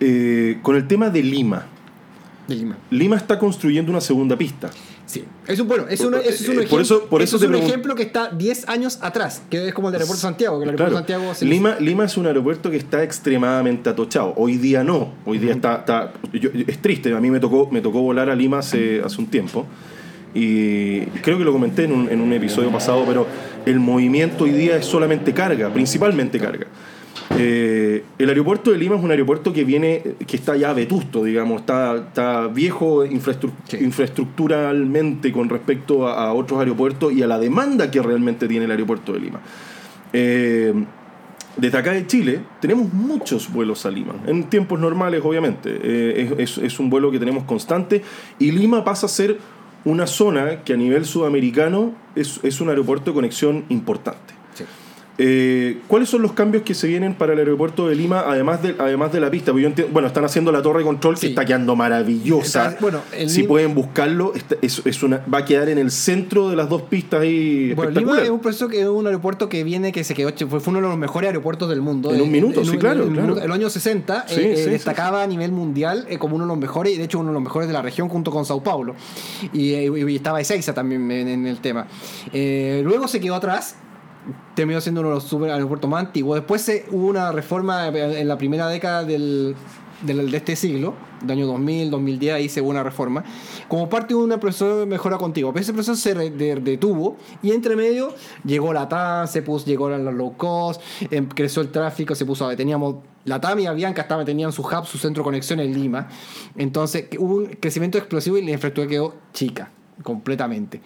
[0.00, 1.66] eh, con el tema de Lima.
[2.46, 2.76] De Lima.
[2.90, 4.70] Lima está construyendo una segunda pista.
[5.06, 7.54] Sí, es un, bueno, es, un, es un, ejemplo, por eso, por eso, es un
[7.54, 10.58] ejemplo que está 10 años atrás, que es como el de Aeropuerto Santiago.
[10.58, 14.34] Que el aeropuerto Santiago Lima, Lima es un aeropuerto que está extremadamente atochado.
[14.36, 15.14] Hoy día no.
[15.24, 15.76] Hoy día está.
[15.76, 17.14] está es triste.
[17.14, 19.64] A mí me tocó, me tocó volar a Lima hace, hace un tiempo.
[20.34, 23.26] Y creo que lo comenté en un, en un episodio pasado, pero
[23.64, 26.66] el movimiento hoy día es solamente carga, principalmente carga.
[27.38, 31.60] Eh, el aeropuerto de Lima es un aeropuerto que viene, que está ya vetusto, digamos,
[31.60, 38.48] está, está viejo infraestructuralmente con respecto a, otros aeropuertos y a la demanda que realmente
[38.48, 39.40] tiene el aeropuerto de Lima.
[40.12, 40.72] Eh,
[41.56, 45.76] desde acá de Chile tenemos muchos vuelos a Lima, en tiempos normales obviamente.
[45.82, 48.02] Eh, es, es, un vuelo que tenemos constante
[48.38, 49.38] y Lima pasa a ser
[49.84, 54.35] una zona que a nivel sudamericano es, es un aeropuerto de conexión importante.
[55.18, 58.74] Eh, ¿Cuáles son los cambios que se vienen para el aeropuerto de Lima, además de,
[58.78, 59.52] además de la pista?
[59.52, 62.76] bueno, están haciendo la torre de control que está quedando maravillosa.
[62.80, 66.82] bueno, si pueden buscarlo, es, una, va a quedar en el centro de las dos
[66.82, 67.72] pistas ahí.
[67.74, 70.60] Bueno, Lima es un proceso que es un aeropuerto que viene, que se quedó, fue,
[70.66, 72.12] uno de los mejores aeropuertos del mundo.
[72.12, 73.06] En un minuto, sí, claro.
[73.06, 76.94] En, el año 60 eh, eh, destacaba a nivel mundial como uno de los mejores,
[76.94, 78.94] y de hecho uno de los mejores de la región junto con Sao Paulo.
[79.52, 79.74] Y,
[80.16, 81.86] estaba Ezeiza también en, el tema.
[82.32, 83.76] luego se quedó atrás
[84.54, 86.36] terminó siendo uno de los super aeropuertos más antiguos.
[86.36, 89.54] Después se, hubo una reforma en la primera década del,
[90.02, 93.24] de este siglo, del año 2000, 2010, ahí se hubo una reforma,
[93.68, 95.52] como parte de un proceso de mejora continua.
[95.52, 98.14] Pero ese proceso se detuvo y entre medio
[98.44, 102.48] llegó la TAM, se puso, llegó la low cost, em, creció el tráfico, se puso,
[102.56, 106.08] teníamos la TAM y Avianca estaba, tenían su hub, su centro de conexión en Lima.
[106.56, 109.70] Entonces hubo un crecimiento explosivo y la infraestructura quedó chica,
[110.02, 110.80] completamente.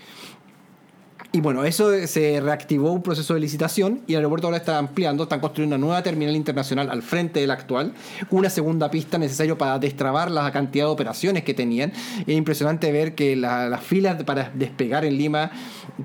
[1.32, 5.22] Y bueno, eso se reactivó un proceso de licitación y el aeropuerto ahora está ampliando,
[5.22, 7.92] están construyendo una nueva terminal internacional al frente del actual,
[8.30, 11.92] una segunda pista necesaria para destrabar la cantidad de operaciones que tenían.
[12.26, 15.52] Es impresionante ver que las filas para despegar en Lima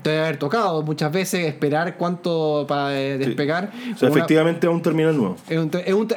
[0.02, 3.72] te debe haber tocado muchas veces, esperar cuánto para eh, despegar.
[3.94, 5.36] O sea, efectivamente es un terminal nuevo.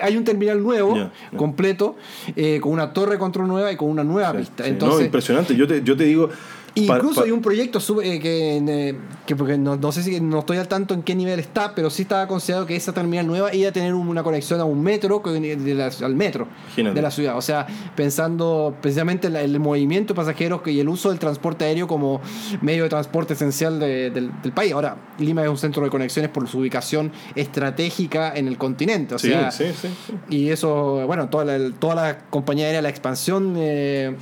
[0.01, 1.95] hay un terminal nuevo, completo,
[2.35, 4.67] eh, con una torre de control nueva y con una nueva pista.
[4.67, 5.55] Entonces, no, impresionante.
[5.55, 6.29] Yo te, yo te digo
[6.75, 8.95] Incluso hay un proyecto eh, que, eh,
[9.25, 12.03] que, porque no, sé si no estoy al tanto en qué nivel está, pero sí
[12.03, 16.15] estaba considerado que esa terminal nueva iba a tener una conexión a un metro al
[16.15, 17.37] metro de la ciudad.
[17.37, 21.87] O sea, pensando precisamente en el movimiento de pasajeros y el uso del transporte aéreo
[21.87, 22.21] como
[22.61, 24.73] medio de transporte esencial del, país.
[24.73, 29.15] Ahora, Lima es un centro de conexiones por su ubicación estratégica en el continente.
[29.15, 32.89] O sea, sí, sí, sí, Y eso, bueno, toda la, toda la compañía aérea, la
[32.89, 33.53] expansión.
[33.57, 34.15] Eh,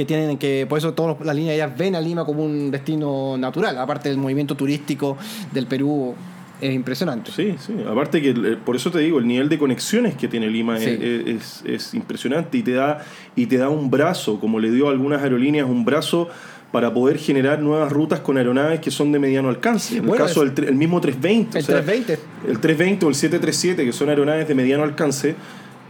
[0.00, 3.36] que tienen que, por eso todas las líneas ellas ven a Lima como un destino
[3.36, 5.18] natural, aparte del movimiento turístico
[5.52, 6.14] del Perú
[6.58, 7.30] es impresionante.
[7.30, 10.48] Sí, sí, aparte que eh, por eso te digo, el nivel de conexiones que tiene
[10.48, 13.04] Lima es, es, impresionante y te, da,
[13.36, 16.28] y te da un brazo, como le dio a algunas aerolíneas, un brazo
[16.72, 19.98] para poder generar nuevas rutas con aeronaves que son de mediano alcance.
[19.98, 21.58] En el caso del el mismo 320.
[21.58, 22.12] El 320.
[22.48, 25.34] El 320 o el 737, que son aeronaves de mediano alcance,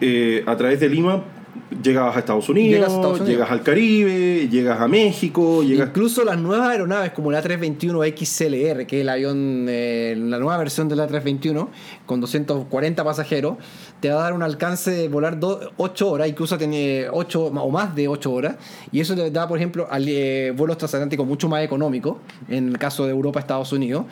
[0.00, 1.22] eh, a través de Lima
[1.82, 3.28] Llegas a Estados Unidos, Llegas a Estados Unidos.
[3.28, 5.88] llegas al Caribe, llegas a México, llegas...
[5.88, 10.58] Incluso las nuevas aeronaves como la 321 XLR, que es el avión, eh, la nueva
[10.58, 11.70] versión de la 321,
[12.04, 13.56] con 240 pasajeros,
[14.00, 15.38] te va a dar un alcance de volar
[15.76, 18.56] 8 horas, incluso tiene 8 o más de 8 horas,
[18.92, 22.78] y eso te da, por ejemplo, al, eh, vuelos transatlánticos mucho más económicos, en el
[22.78, 24.04] caso de Europa, Estados Unidos,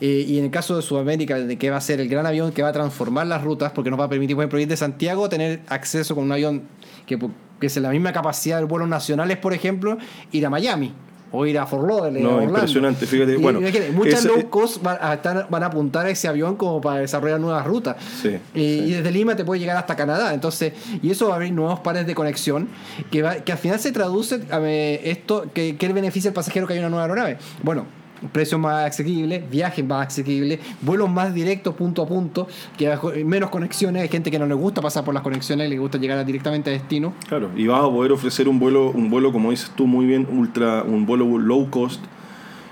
[0.00, 2.62] eh, y en el caso de Sudamérica, que va a ser el gran avión que
[2.62, 5.24] va a transformar las rutas, porque nos va a permitir, por ejemplo, ir de Santiago
[5.24, 6.62] a tener acceso con un avión
[7.06, 7.18] que,
[7.60, 9.96] que es la misma capacidad de vuelos nacionales, por ejemplo,
[10.32, 10.92] ir a Miami
[11.32, 12.54] o ir a Fort Lauderdale, No, Orlando.
[12.54, 16.06] impresionante, fíjate, Y bueno, imagínate, muchas ese- low cost van a, estar- van a apuntar
[16.06, 17.96] a ese avión como para desarrollar nuevas rutas.
[18.22, 20.32] Sí, y, y desde Lima te puede llegar hasta Canadá.
[20.32, 22.68] Entonces, y eso va a abrir nuevos pares de conexión
[23.10, 26.74] que, va- que al final se traduce a esto, que, que beneficia al pasajero que
[26.74, 27.38] hay una nueva aeronave.
[27.62, 27.86] Bueno,
[28.32, 32.46] precios más asequibles, viajes más asequibles, vuelos más directos punto a punto,
[32.76, 35.98] que menos conexiones, hay gente que no le gusta pasar por las conexiones, le gusta
[35.98, 37.14] llegar directamente a destino.
[37.28, 40.26] Claro, y vas a poder ofrecer un vuelo, un vuelo como dices tú muy bien,
[40.30, 42.02] ultra, un vuelo low cost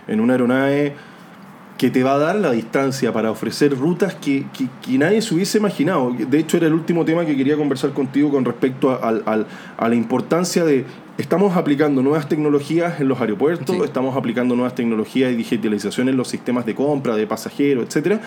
[0.06, 0.94] en una aeronave
[1.78, 5.34] que te va a dar la distancia para ofrecer rutas que, que- que nadie se
[5.34, 6.12] hubiese imaginado.
[6.16, 9.44] De hecho, era el último tema que quería conversar contigo con respecto a,
[9.76, 10.84] a la importancia de...
[11.18, 13.82] Estamos aplicando nuevas tecnologías en los aeropuertos, Sí.
[13.84, 18.20] estamos aplicando nuevas tecnologías y digitalización en los sistemas de compra, de pasajeros, etcétera.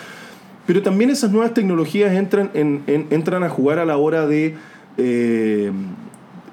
[0.65, 4.55] Pero también esas nuevas tecnologías entran, en- en- entran a jugar a la hora de,
[4.97, 5.71] eh,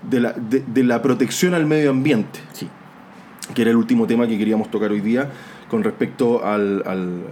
[0.09, 2.69] de, la, de- de la protección al medio ambiente, Sí.
[3.55, 5.31] que era el último tema que queríamos tocar hoy día
[5.71, 7.23] con respecto al, al-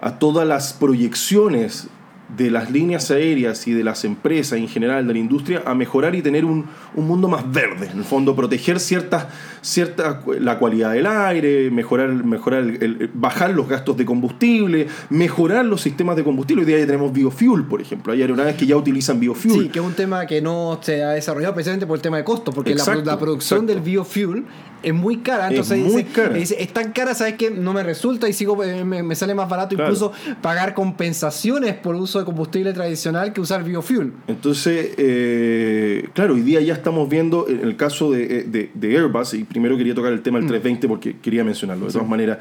[0.00, 1.88] a todas las proyecciones
[2.36, 6.14] de las líneas aéreas y de las empresas en general, de la industria, a mejorar
[6.14, 7.88] y tener un, un mundo más verde.
[7.90, 9.28] En el fondo, proteger ciertas,
[9.62, 15.64] ciertas la cualidad del aire, mejorar, mejorar el- el- bajar los gastos de combustible, mejorar
[15.64, 16.64] los sistemas de combustible.
[16.64, 18.12] Hoy día ya tenemos biofuel, por ejemplo.
[18.12, 19.62] Hay aeronaves que ya utilizan biofuel.
[19.62, 22.24] Sí, que es un tema que no se ha desarrollado precisamente por el tema de
[22.24, 23.72] costos, porque la, Exacto, la producción exacto.
[23.72, 24.44] del biofuel
[24.82, 25.46] es muy cara.
[25.46, 26.34] Es Entonces muy dice, cara.
[26.34, 27.50] dice, es tan cara, ¿sabes qué?
[27.50, 29.90] No me resulta y sigo eh, me, me sale más barato Claro.
[29.90, 34.12] incluso pagar compensaciones por uso de combustible tradicional que usar biofuel.
[34.28, 39.34] Entonces, eh, claro, hoy día ya estamos viendo en el caso de, de- de Airbus,
[39.34, 42.38] y primero quería tocar el tema del 320 porque quería mencionarlo, de todas maneras,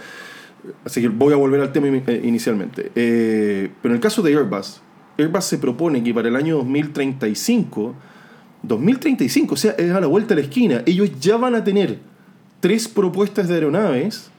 [0.85, 2.91] así que voy a volver al tema eh, inicialmente.
[2.95, 4.81] Eh, pero en el caso de Airbus,
[5.17, 7.95] Airbus se propone que para el año 2035,
[8.63, 11.99] 2035, o sea, es a la vuelta de la esquina, ellos ya van a tener
[12.67, 14.29] tres propuestas de aeronaves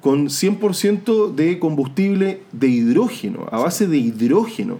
[0.00, 4.78] con 100% de combustible de hidrógeno, a base de hidrógeno.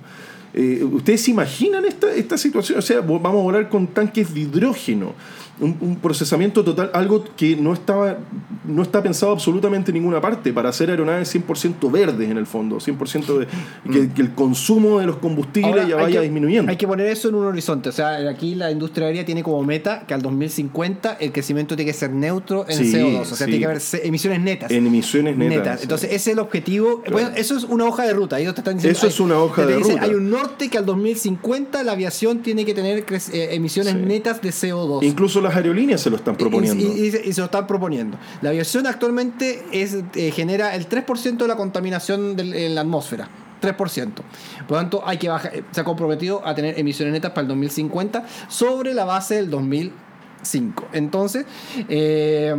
[0.55, 2.78] Eh, ¿Ustedes se imaginan esta, esta situación?
[2.78, 5.12] O sea, vamos a volar con tanques de hidrógeno,
[5.61, 8.19] un, un procesamiento total, algo que no, estaba,
[8.67, 12.77] no está pensado absolutamente en ninguna parte para hacer aeronaves 100% verdes en el fondo,
[12.77, 13.47] 100% de
[13.91, 16.71] que, que el consumo de los combustibles Ahora, ya vaya que- disminuyendo.
[16.71, 17.89] Hay que poner eso en un horizonte.
[17.89, 21.91] O sea, aquí la industria aérea tiene como meta que al 2050 el crecimiento tiene
[21.91, 23.21] que ser neutro en Sí, CO2.
[23.21, 23.45] O sea, sí.
[23.45, 24.71] tiene que haber emisiones netas.
[24.71, 25.83] En emisiones netas.
[25.83, 27.03] Entonces, ese es el objetivo.
[27.11, 28.39] Bueno, eso es una hoja de ruta.
[28.41, 30.05] Ellos te están diciendo, Eso es una hoja te de dicen, ruta.
[30.05, 34.51] Hay un norte que al 2050 la aviación tiene que tener eh, emisiones netas de
[34.51, 35.03] CO2.
[35.03, 36.84] Incluso las aerolíneas se lo están proponiendo.
[36.84, 38.18] Y, y- y se lo están proponiendo.
[38.42, 43.28] La aviación actualmente es, eh, genera el 3% de la contaminación en la atmósfera.
[43.61, 44.12] 3%.
[44.68, 47.42] Por lo tanto, hay que bajar, eh, se ha comprometido a tener emisiones netas para
[47.42, 50.88] el 2050 sobre la base del 2005.
[50.92, 51.47] Entonces,
[51.88, 52.55] eh,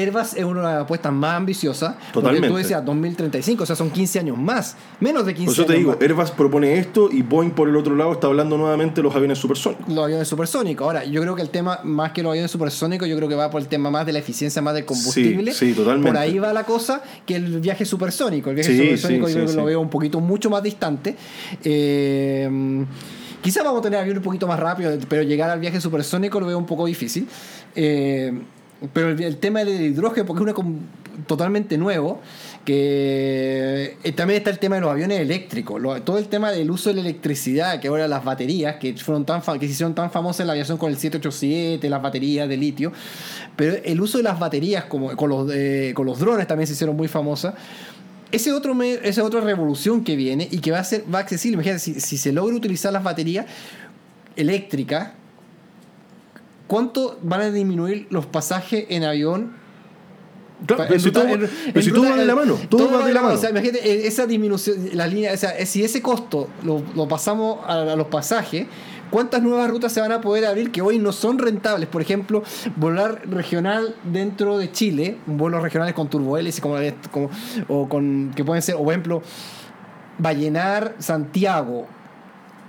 [0.00, 1.94] Airbus es una de las apuestas más ambiciosas.
[1.94, 2.48] Porque Totalmente.
[2.48, 4.76] tú decías 2035, o sea, son 15 años más.
[5.00, 6.00] Menos de 15 Por eso te digo, más.
[6.00, 9.38] Airbus propone esto y Boeing por el otro lado está hablando nuevamente de los aviones
[9.38, 9.88] supersónicos.
[9.88, 10.84] los aviones supersónicos.
[10.84, 13.50] Ahora, yo creo que el tema, más que los aviones supersónicos, yo creo que va
[13.50, 15.52] por el tema más de la eficiencia, más del combustible.
[15.52, 16.08] Sí, sí, totalmente.
[16.10, 18.50] Por ahí va la cosa que el viaje supersónico.
[18.50, 20.62] El viaje Sí, supersónico sí, yo creo sí, que lo veo un poquito mucho más
[20.62, 21.16] distante.
[21.64, 22.84] Eh,
[23.42, 26.46] quizás vamos a tener aviones un poquito más rápidos, pero llegar al viaje supersónico lo
[26.46, 27.28] veo un poco difícil.
[27.74, 28.32] Eh,
[28.92, 30.68] pero el, el tema del hidrógeno, porque es una
[31.26, 32.20] totalmente nuevo,
[32.64, 36.70] que eh, también está el tema de los aviones eléctricos, lo- todo el tema del
[36.70, 40.10] uso de la electricidad, que ahora las baterías, que fueron tan que se hicieron tan
[40.10, 42.92] famosas en la aviación con el 787, las baterías de litio,
[43.56, 46.74] pero el uso de las baterías como con los, eh, con los drones también se
[46.74, 47.54] hicieron muy famosas.
[48.30, 51.54] Ese otro me- esa otra revolución que viene y que va a ser va accesible.
[51.54, 53.46] Imagínate, si, si se logra utilizar las baterías
[54.36, 55.10] eléctricas,
[56.68, 59.56] ¿cuánto van a disminuir los pasajes en avión
[60.66, 62.58] Claro, pero si ruta- todo, en- pero en si todo ruta- va de la mano,
[62.68, 63.34] todo, va de la mano.
[63.34, 67.06] O sea, imagínate, eh, esa disminución, la línea, o sea, si ese costo lo, lo
[67.06, 68.66] pasamos a, a los pasajes,
[69.10, 71.88] ¿cuántas nuevas rutas se van a poder abrir que hoy no son rentables?
[71.88, 72.42] Por ejemplo,
[72.74, 76.74] volar regional dentro de Chile, vuelos regionales con turbohélice, como,
[77.12, 77.30] como,
[77.68, 79.22] o con, que pueden ser, o por ejemplo,
[80.18, 81.86] Vallenar, Santiago,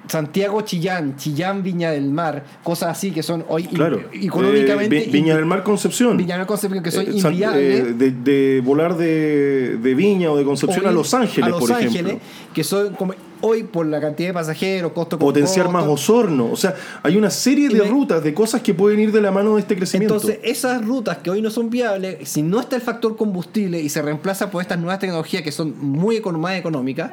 [0.09, 4.01] Santiago Chillán, Chillán Viña del Mar, cosas así que son hoy Claro.
[4.11, 4.97] económicamente.
[4.97, 6.17] Eh, Vi- Viña del Mar Concepción.
[6.17, 7.79] Viña del Mar Concepción, que son Eh, inviables.
[7.79, 11.59] eh, de, de volar de, de Viña o de Concepción a Los Ángeles, a Los
[11.59, 12.19] por Ángeles, ejemplo.
[12.53, 15.79] que son como hoy por la cantidad de pasajeros, costo Potenciar costo.
[15.79, 16.51] más Osorno.
[16.51, 19.55] O sea, hay una serie de rutas, de cosas que pueden ir de la mano
[19.55, 20.15] de este crecimiento.
[20.15, 23.87] Entonces, esas rutas que hoy no son viables, si no está el factor combustible y
[23.89, 27.11] se reemplaza por estas nuevas tecnologías que son muy más económicas,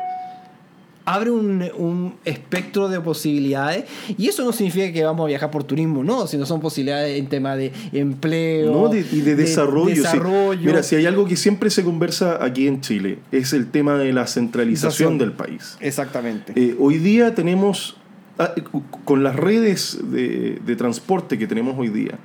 [1.06, 3.84] abre un, un espectro de posibilidades.
[4.18, 7.28] Y eso no significa que vamos a viajar por turismo, no, sino son posibilidades en
[7.28, 8.88] tema de empleo ¿no?
[8.88, 9.94] De- y de, desarrollo.
[9.94, 10.00] sí.
[10.02, 10.60] desarrollo.
[10.66, 14.12] Mira, si hay algo que siempre se conversa aquí en Chile, es el tema de
[14.12, 15.76] la centralización del país.
[15.80, 16.52] Exactamente.
[16.56, 17.96] Eh, hoy día tenemos,
[18.38, 18.52] ah,
[19.04, 22.18] con las redes de, de transporte que tenemos hoy día,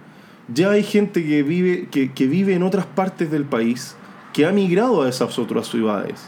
[0.54, 3.96] ya hay gente que vive, que, que vive en otras partes del país
[4.34, 6.20] que ha migrado a esas otras ciudades.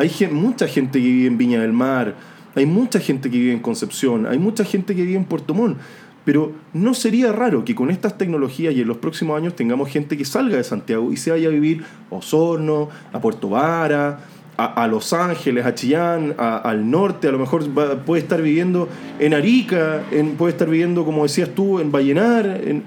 [0.00, 2.14] Hay mucha gente que vive en Viña del Mar,
[2.54, 5.76] hay mucha gente que vive en Concepción, hay mucha gente que vive en Puerto Montt.
[6.24, 10.16] Pero no sería raro que con estas tecnologías y en los próximos años tengamos gente
[10.16, 14.20] que salga de Santiago y se vaya a vivir a Osorno, a Puerto Vara,
[14.56, 17.68] a, Los Ángeles, a Chillán, al norte, a lo mejor
[18.06, 18.88] puede estar viviendo
[19.18, 22.84] en Arica, en, puede estar viviendo, como decías tú, en Vallenar, en.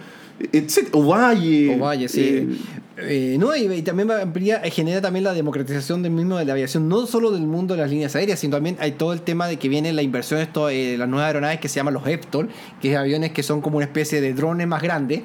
[0.91, 1.75] Ovalle.
[1.79, 2.21] Ovalle, sí.
[2.21, 2.47] eh,
[2.95, 6.87] Eh, no, y, y también eh, genera también la democratización del mismo de la aviación,
[6.87, 9.57] no solo del mundo de las líneas aéreas, sino también hay todo el tema de
[9.57, 12.49] que viene la inversión de esto, eh, las nuevas aeronaves que se llaman los Eptol,
[12.79, 15.23] que es aviones que son como una especie de drones más grandes,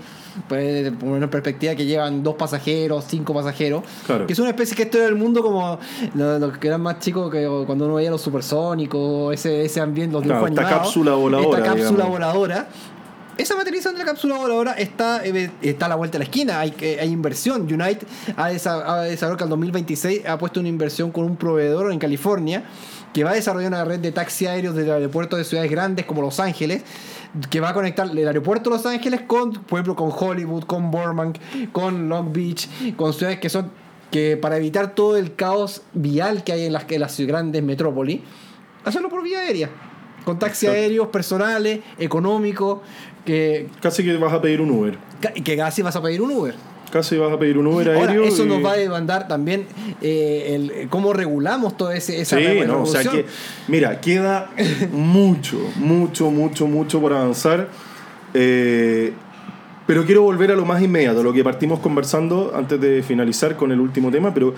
[0.48, 4.26] pues, poner en perspectiva que llevan dos pasajeros, cinco pasajeros, Claro.
[4.26, 5.78] que es una especie que esto era el mundo como
[6.14, 10.22] los, que eran más chicos que cuando uno veía los supersónicos, ese, ese ambiente, los
[10.22, 12.08] Claro, dibujos esta animados, cápsula voladora, Esta cápsula digamos.
[12.12, 12.68] voladora.
[13.38, 16.58] Esa materialización de la cápsula voladora está, eh, está a la vuelta de la esquina.
[16.60, 17.62] Hay, eh, hay inversión.
[17.62, 21.92] United ha desa- ha desarrollado que al 2026 ha puesto una inversión con un proveedor
[21.92, 22.64] en California
[23.14, 26.20] que va a desarrollar una red de taxi aéreos del aeropuerto de ciudades grandes como
[26.20, 26.82] Los Ángeles
[27.50, 30.90] que va a conectar el aeropuerto de Los Ángeles con, por ejemplo, con Hollywood, con
[30.90, 31.36] Burbank,
[31.72, 33.70] con Long Beach, con ciudades que son
[34.10, 38.20] que para evitar todo el caos vial que hay en las, en las grandes metrópolis,
[38.84, 39.70] hacerlo por vía aérea.
[40.24, 40.82] Con taxi Exacto.
[40.82, 42.80] aéreos personales, económicos,
[43.28, 44.96] que, casi que vas a pedir un Uber.
[45.44, 46.54] que casi vas a pedir un Uber.
[46.90, 48.24] Casi vas a pedir un Uber Ahora, aéreo.
[48.24, 49.66] eso y- nos va a demandar también
[50.00, 53.26] eh, el, cómo regulamos toda ese, esa Sí, no, o sea que,
[53.68, 54.50] mira, queda
[54.92, 57.68] mucho, mucho, mucho, mucho por avanzar.
[58.32, 59.12] Eh,
[59.86, 63.70] pero quiero volver a lo más inmediato, lo que partimos conversando antes de finalizar con
[63.72, 64.54] el último tema, pero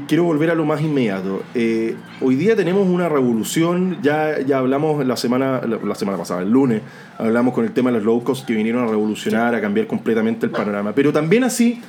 [0.00, 1.42] quiero volver a lo más inmediato.
[1.54, 6.50] Eh, hoy día tenemos una revolución, ya, ya hablamos la semana, la, semana pasada, el
[6.50, 6.82] lunes,
[7.18, 10.46] hablamos con el tema de los low cost que vinieron a revolucionar, a cambiar completamente
[10.46, 10.92] el panorama.
[10.94, 11.80] Pero también así,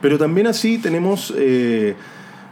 [0.00, 1.94] pero también así tenemos eh,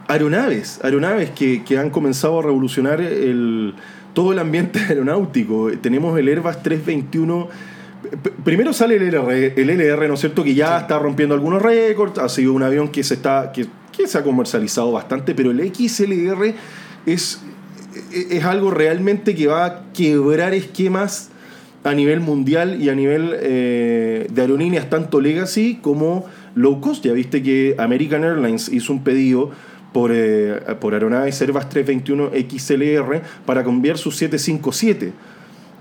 [0.07, 3.73] aeronaves, aeronaves que, que han comenzado a revolucionar el,
[4.13, 5.69] todo el ambiente aeronáutico.
[5.81, 7.47] Tenemos el Airbus 321.
[8.23, 10.43] P- Primero sale el LR, el LR, ¿no es cierto?
[10.43, 12.17] Que ya está rompiendo algunos récords.
[12.19, 13.51] Ha sido un avión que se está.
[13.51, 16.53] que, que se ha comercializado bastante, pero el XLR
[17.05, 17.41] es,
[18.13, 21.29] es algo realmente que va a quebrar esquemas
[21.83, 26.25] a nivel mundial y a nivel eh, de aerolíneas, tanto legacy como
[26.55, 27.03] low cost.
[27.03, 29.51] Ya viste que American Airlines hizo un pedido
[29.93, 35.13] por, eh, por aeronaves Airbus 321 XLR para cambiar su 757.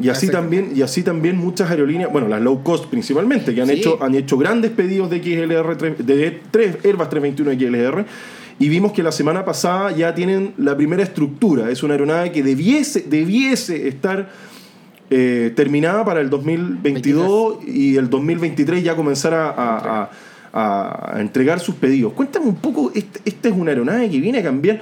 [0.00, 0.42] Y así, Exacto.
[0.42, 3.74] también, y así también muchas aerolíneas, bueno, las low cost principalmente, que han, Sí.
[3.74, 8.04] hecho, han hecho grandes pedidos de XLR, tre- de 3, Airbus 321 XLR.
[8.58, 11.70] Y vimos que la semana pasada ya tienen la primera estructura.
[11.70, 14.28] Es una aeronave que debiese, debiese estar
[15.12, 20.10] eh, terminada para el 2022 y el 2023 ya comenzar a, a- a-
[20.52, 22.12] a- a entregar sus pedidos.
[22.12, 24.80] Cuéntame un poco, este- esta es una aeronave que viene a cambiar.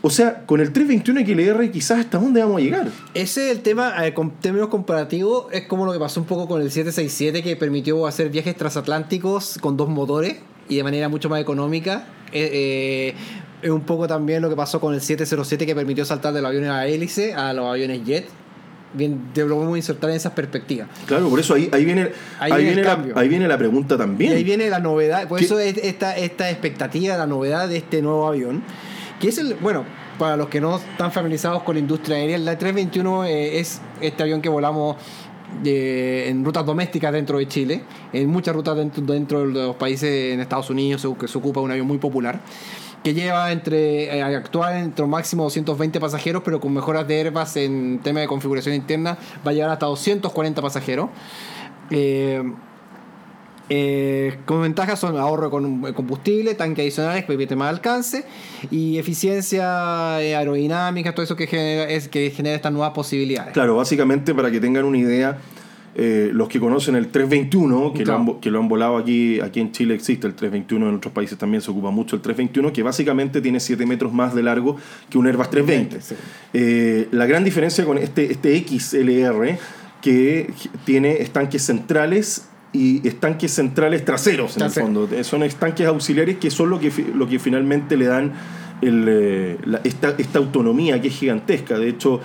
[0.00, 2.88] O sea, con el 321 XLR quizás hasta dónde vamos a llegar.
[3.14, 6.46] Ese es el tema, eh, con términos comparativos, es como lo que pasó un poco
[6.46, 10.36] con el 767 que permitió hacer viajes transatlánticos con dos motores
[10.68, 12.06] y de manera mucho más económica.
[12.32, 13.14] Eh, eh,
[13.60, 16.50] es un poco también lo que pasó con el 707 que permitió saltar de los
[16.50, 18.26] aviones a hélice a los aviones jet.
[18.94, 20.88] Bien, te lo podemos insertar en esas perspectivas.
[21.06, 23.98] Claro, por eso ahí, ahí viene, Ahí ahí, viene viene la, ahí viene la pregunta
[23.98, 24.32] también.
[24.32, 25.44] Y ahí viene la novedad, por ¿Qué?
[25.44, 28.62] eso es esta, esta expectativa, la novedad de este nuevo avión,
[29.20, 29.84] que es el, bueno,
[30.18, 34.22] para los que no están familiarizados con la industria aérea, la 321 eh, es este
[34.22, 34.96] avión que volamos
[35.64, 40.34] eh, en rutas domésticas dentro de Chile, en muchas rutas dentro, dentro de los países
[40.34, 42.40] en Estados Unidos, que se ocupa un avión muy popular
[43.02, 47.56] que lleva entre eh, actual entre un máximo 220 pasajeros, pero con mejoras de Airbus
[47.56, 49.16] en tema de configuración interna
[49.46, 51.08] va a llegar hasta 240 pasajeros.
[51.90, 52.42] Eh,
[53.70, 58.24] Eh, como ventajas son ahorro con combustible, tanque adicionales que permite más alcance
[58.70, 63.52] y eficiencia eh, aerodinámica, todo eso que genera, es, que genera estas nuevas posibilidades.
[63.52, 65.38] Claro, básicamente para que tengan una idea,
[65.94, 68.24] eh, los que conocen el 321, que, Claro.
[68.24, 71.12] lo han, que lo han volado aquí, aquí en Chile existe el 321, en otros
[71.12, 74.76] países también se ocupa mucho el 321, que básicamente tiene 7 metros más de largo
[75.10, 76.00] que un Airbus 320.
[76.00, 76.14] Sí.
[76.54, 79.58] Eh, la gran diferencia con este, este XLR,
[80.00, 80.52] que
[80.84, 84.86] tiene estanques centrales y estanques centrales traseros en Trasero.
[84.88, 85.24] el fondo.
[85.24, 88.32] Son estanques auxiliares que son lo que, lo que finalmente le dan
[88.82, 91.78] el, eh, la- esta, esta autonomía que es gigantesca.
[91.78, 92.20] De hecho,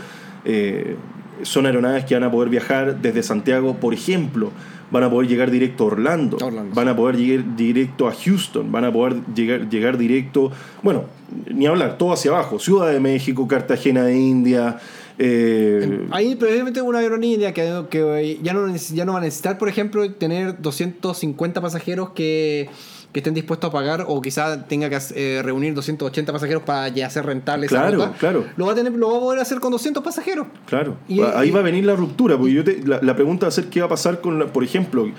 [0.46, 0.96] eh,
[1.44, 4.52] son aeronaves que van a poder viajar desde Santiago, por ejemplo.
[4.92, 8.72] Van a poder llegar directo a Orlando, Orlando, van a poder llegar directo a Houston,
[8.72, 10.52] van a poder llegar, llegar directo,
[10.84, 11.06] bueno,
[11.52, 14.78] ni hablar, todo hacia abajo, Ciudad de México, Cartagena de India,
[15.18, 19.58] eh, Ahí probablemente una aerolínea que, que ya, no, neces- ya no va a necesitar,
[19.58, 22.70] por ejemplo, tener 250 pasajeros que,
[23.12, 27.08] que estén dispuestos a pagar o quizá tenga que eh, reunir 280 pasajeros para ya
[27.08, 28.14] hacer rentable esa Claro, ruta.
[28.20, 28.46] claro.
[28.58, 30.48] Lo va, a tener, lo va a poder hacer con 200 pasajeros.
[30.66, 33.46] Claro, Y- ahí y- va a venir la ruptura, porque yo te- la, la pregunta
[33.46, 35.10] va a ser qué va a pasar con, la- por ejemplo,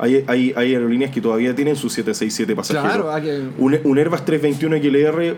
[0.00, 2.92] hay, hay, hay aerolíneas que todavía tienen sus 767 pasajeros.
[2.92, 5.36] Claro, hay que- un, un Airbus 321 XLR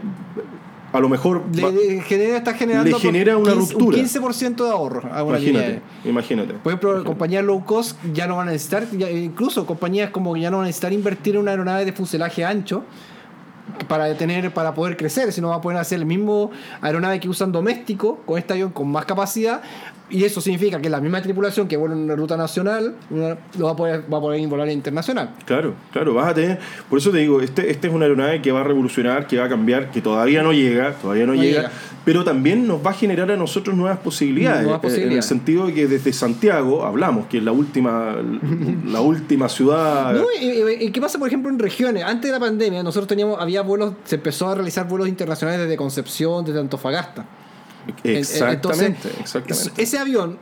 [0.93, 3.99] a lo mejor Le, va- le genera, está generando le genera una 15 ruptura.
[3.99, 6.55] Un 15% de ahorro a una línea imagínate, imagínate.
[6.55, 10.41] Por ejemplo, compañías low cost ya no van a necesitar, ya- incluso compañías como que
[10.41, 12.83] ya no van a necesitar invertir en una aeronave de fuselaje ancho
[13.89, 17.53] para tener para poder crecer, sino va a poder hacer el mismo aeronave que usan
[17.53, 19.63] doméstico con este avión con más capacidad
[20.11, 23.67] y eso significa que la misma tripulación que vuela en una ruta nacional una- lo
[23.67, 25.31] va a poder va a poder volar internacional.
[25.45, 26.59] Claro, claro, vas a tener.
[26.89, 29.45] Por eso te digo, este, este es una aeronave que va a revolucionar, que va
[29.47, 31.73] a cambiar, que todavía no llega, todavía no, No llega, llega.
[32.05, 34.63] pero también nos va a generar a nosotros nuevas posibilidades.
[34.65, 35.25] Nuevas eh, En el posibilidades.
[35.27, 38.17] sentido de que desde Santiago, hablamos, que es la última,
[38.87, 40.15] la última ciudad.
[40.15, 42.03] No, y, y- y qué pasa, por ejemplo, en regiones?
[42.05, 45.77] Antes de la pandemia, nosotros teníamos, había vuelos, se empezó a realizar vuelos internacionales desde
[45.77, 47.27] Concepción, desde Antofagasta.
[48.05, 49.83] En- en- Exactamente, entonces, exactamente.
[49.83, 50.39] Ese avión,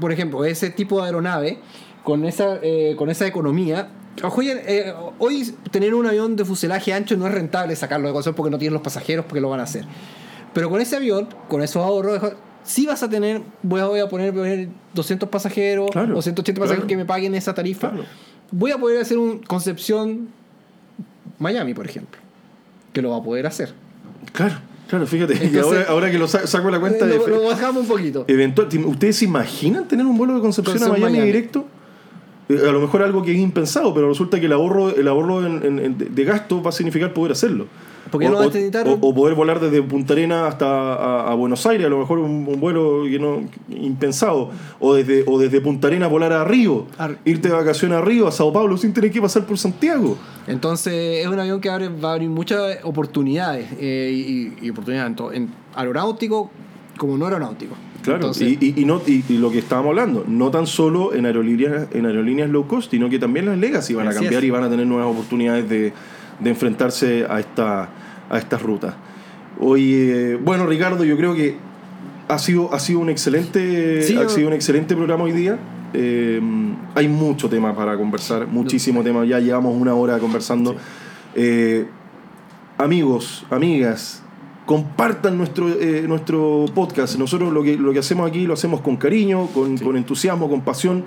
[0.00, 1.58] por ejemplo, ese tipo de aeronave,
[2.02, 3.88] con esa, eh, con esa economía.
[4.22, 8.34] ojo, eh, hoy tener un avión de fuselaje ancho no es rentable sacarlo de Concepción
[8.36, 9.84] porque no tienen los pasajeros porque lo van a hacer.
[10.52, 12.20] Pero con ese avión, con esos ahorros,
[12.62, 16.60] sí vas a tener, voy a, voy a poner, poner 200 pasajeros Claro, o 180
[16.60, 17.90] pasajeros que me paguen esa tarifa.
[17.90, 18.04] Claro.
[18.52, 20.28] Voy a poder hacer un Concepción
[21.38, 22.20] Miami, por ejemplo.
[22.92, 23.74] Que lo va a poder hacer.
[24.32, 24.54] Claro,
[24.88, 25.50] claro, fíjate.
[25.52, 27.16] y ahora, ahora que lo sa- saco la cuenta de.
[27.18, 28.24] lo, lo bajamos un poquito.
[28.28, 31.20] Eventual, ¿Ustedes se imaginan tener un vuelo de Concepción a Miami.
[31.20, 31.66] directo?
[32.48, 35.46] Eh, A lo mejor algo que es impensado, pero resulta que el ahorro, el ahorro
[35.46, 37.66] en- en- en- de- gasto va a significar poder hacerlo.
[38.10, 38.38] Porque o, no
[38.92, 42.18] o- o- poder volar desde Punta Arena hasta a, a Buenos Aires, a lo mejor
[42.18, 43.06] un, un vuelo
[43.70, 44.50] impensado.
[44.78, 46.86] O desde, o desde Punta Arena volar a Río,
[47.24, 50.18] irte de vacaciones a Río, a Sao Paulo, sin tener que pasar por Santiago.
[50.46, 54.10] Entonces es un avión que abre, va a abrir muchas oportunidades eh,
[54.60, 56.50] y, y oportunidades tanto en aeronáutico
[56.98, 57.74] como no aeronáutico.
[58.04, 61.24] Claro, Entonces, y, y- y no, y, lo que estábamos hablando, no tan solo en
[61.26, 64.48] aerolíneas, en aerolíneas low cost, sino que también las legacy van a cambiar es.
[64.48, 65.92] y van a tener nuevas oportunidades de,
[66.38, 67.88] de enfrentarse a, esta,
[68.28, 68.94] a estas rutas.
[69.58, 71.56] Oye, bueno Ricardo, yo creo que
[72.28, 75.58] ha sido, ha sido un excelente, Sí, ha sido un excelente programa hoy día.
[75.94, 76.40] Eh,
[76.96, 79.24] hay mucho tema para conversar, muchísimo tema.
[79.24, 80.74] Ya llevamos una hora conversando.
[81.36, 81.86] Eh,
[82.78, 84.23] amigos, amigas,
[84.66, 87.18] compartan nuestro, eh, nuestro podcast.
[87.18, 90.62] Nosotros lo que, lo que hacemos aquí lo hacemos con cariño, con, con entusiasmo, con
[90.62, 91.04] pasión,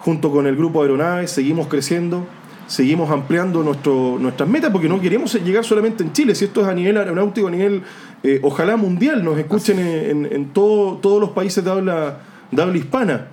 [0.00, 2.26] junto con el grupo Aeronaves, seguimos creciendo,
[2.66, 6.66] seguimos ampliando nuestro, nuestras metas, porque no queremos llegar solamente en Chile, si esto es
[6.68, 7.82] a nivel aeronáutico, a nivel,
[8.22, 12.20] eh, ojalá mundial, nos escuchen en, en- en todo- todos los países de habla,
[12.50, 13.26] de habla hispana.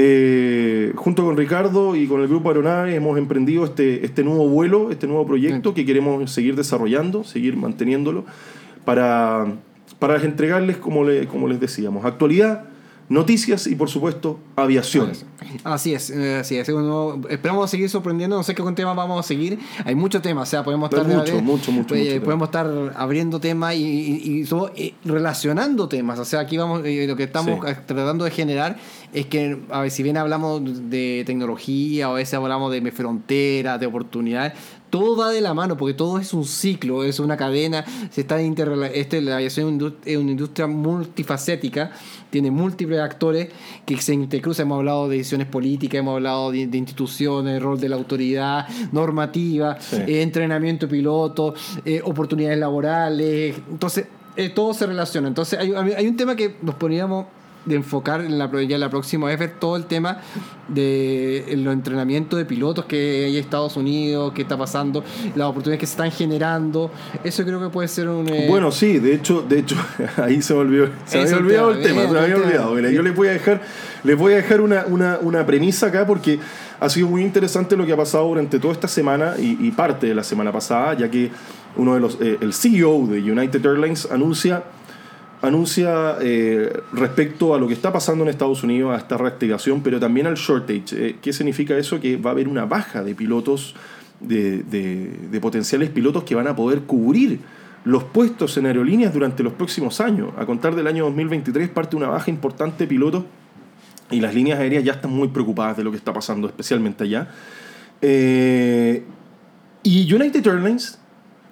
[0.00, 4.92] Eh, junto con Ricardo y con el grupo Aeronaves hemos emprendido este, este nuevo vuelo,
[4.92, 8.24] este nuevo proyecto que queremos seguir desarrollando, seguir manteniéndolo,
[8.88, 9.44] para,
[9.98, 12.64] para entregarles, como, le- como les decíamos, actualidad,
[13.10, 15.12] noticias y por supuesto aviación.
[15.64, 16.68] Así es, así es.
[16.70, 19.58] Uno- esperamos seguir sorprendiendo, no sé qué con temas vamos a seguir.
[19.84, 22.24] Hay muchos temas, o sea, podemos estar mucho, mucho, mucho, eh, mucho tema.
[22.24, 22.66] podemos estar
[22.96, 26.18] abriendo temas y, y- y sobre- eh, relacionando temas.
[26.18, 27.74] O sea, aquí vamos, eh, lo que estamos Sí.
[27.86, 28.76] tratando de generar
[29.12, 33.80] es que, a ver, si bien hablamos de tecnología, o a veces hablamos de fronteras,
[33.80, 34.52] de oportunidades,
[34.90, 38.40] todo va de la mano, porque todo es un ciclo, es una cadena, se está
[38.40, 41.90] este, la aviación es una industria multifacética,
[42.30, 43.48] tiene múltiples actores
[43.84, 47.88] que se intercruzan, hemos hablado de decisiones políticas, hemos hablado de, de instituciones, rol de
[47.88, 49.96] la autoridad, normativa, Sí.
[50.06, 55.28] eh, entrenamiento de pilotos, eh, oportunidades laborales, entonces eh, todo se relaciona.
[55.28, 57.26] Entonces hay, hay un tema que nos poníamos
[57.64, 60.18] de enfocar en la, ya la próxima vez ver todo el tema
[60.68, 65.04] de los entrenamientos de pilotos que hay en Estados Unidos, qué está pasando,
[65.34, 66.90] las oportunidades que se están generando.
[67.24, 68.28] Eso creo que puede ser un.
[68.28, 69.76] Eh, bueno, sí, de hecho, de hecho,
[70.16, 72.78] ahí se me olvidó, se había olvidado el tema, se me había olvidado.
[72.90, 73.62] yo les voy a dejar,
[74.04, 76.38] les voy a dejar una, una, una premisa acá porque
[76.80, 80.14] ha sido muy interesante lo que ha pasado durante toda esta semana y, parte de
[80.14, 81.30] la semana pasada, ya que
[81.76, 84.64] uno de los, eh, el CEO de United Airlines anuncia
[85.42, 90.00] anuncia eh, respecto a lo que está pasando en Estados Unidos, a esta reactivación, pero
[90.00, 90.84] también al shortage.
[90.92, 92.00] Eh, ¿Qué significa eso?
[92.00, 93.74] Que va a haber una baja de pilotos,
[94.20, 97.38] de, de, potenciales pilotos que van a poder cubrir
[97.84, 100.32] los puestos en aerolíneas durante los próximos años.
[100.36, 103.24] A contar del año 2023 parte una baja importante de pilotos
[104.10, 107.28] y las líneas aéreas ya están muy preocupadas de lo que está pasando, especialmente allá.
[108.02, 109.04] Eh,
[109.82, 110.98] y United Airlines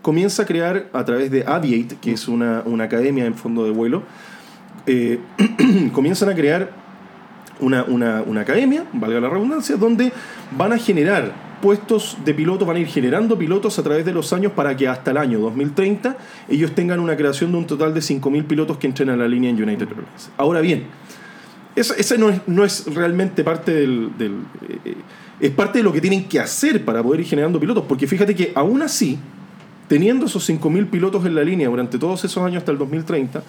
[0.07, 4.05] comienza a crear a través de Aviate, que es una, academia en fondo de vuelo,
[4.87, 5.19] eh,
[5.93, 6.70] comienzan a crear
[7.59, 10.12] una, academia, valga la redundancia, donde
[10.57, 14.33] van a generar puestos de pilotos, van a ir generando pilotos a través de los
[14.33, 16.16] años para que hasta el año 2030
[16.51, 19.51] ellos tengan una creación de un total de 5.000 pilotos que entren a la línea
[19.51, 20.31] en United Airlines.
[20.37, 20.85] Ahora bien,
[21.74, 24.11] ese no es, no es realmente parte del...
[24.20, 24.95] Eh,
[25.39, 28.35] es parte de lo que tienen que hacer para poder ir generando pilotos, porque fíjate
[28.35, 29.19] que aún así,
[29.89, 33.43] teniendo esos 5.000 pilotos en la línea durante todos esos años hasta el 2030,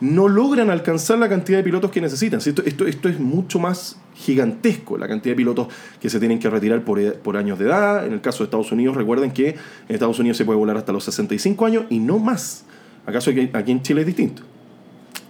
[0.00, 2.40] no logran alcanzar la cantidad de pilotos que necesitan.
[2.40, 5.68] Esto, es mucho más gigantesco, la cantidad de pilotos
[6.00, 8.06] que se tienen que retirar por, por, años de edad.
[8.06, 9.56] En el caso de Estados Unidos, recuerden que en
[9.88, 12.64] Estados Unidos se puede volar hasta los 65 años y no más.
[13.06, 14.42] ¿Acaso aquí en Chile es distinto?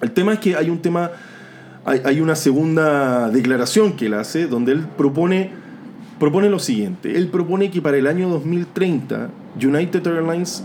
[0.00, 1.10] El tema es que hay un tema,
[1.84, 5.50] hay una segunda declaración que él hace donde él propone,
[6.24, 7.18] propone lo siguiente.
[7.18, 9.28] Él propone que para el año 2030
[9.62, 10.64] United Airlines,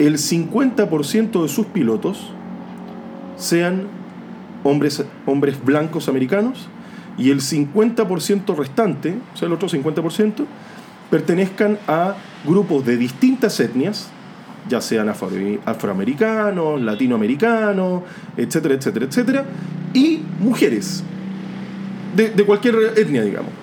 [0.00, 2.32] el 50% de sus pilotos
[3.36, 3.84] sean
[4.64, 6.66] hombres, hombres blancos americanos
[7.16, 10.44] y el 50% restante, o sea, el otro 50%,
[11.08, 14.08] pertenezcan a grupos de distintas etnias,
[14.68, 18.02] ya sean afroamericanos, latinoamericanos,
[18.36, 19.44] etcétera, etcétera, etcétera,
[19.94, 21.04] y mujeres,
[22.16, 23.59] de, de cualquier etnia, digamos.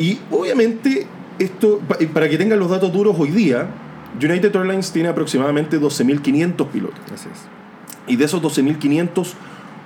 [0.00, 1.06] Y obviamente
[1.38, 1.78] esto,
[2.14, 3.68] para que tengan los datos duros hoy día,
[4.16, 7.00] United Airlines tiene aproximadamente 12.500 pilotos.
[7.12, 7.40] Así es.
[8.06, 9.34] Y de esos 12.500,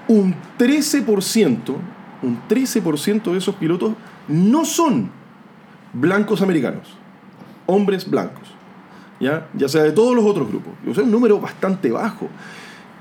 [0.06, 1.74] un 13%,
[2.22, 3.94] un 13% de esos pilotos
[4.28, 5.10] no son
[5.92, 6.96] blancos americanos,
[7.66, 8.48] hombres blancos,
[9.18, 9.48] ¿ya?
[9.52, 10.74] ya sea de todos los otros grupos.
[10.88, 12.28] O sea, un número bastante bajo.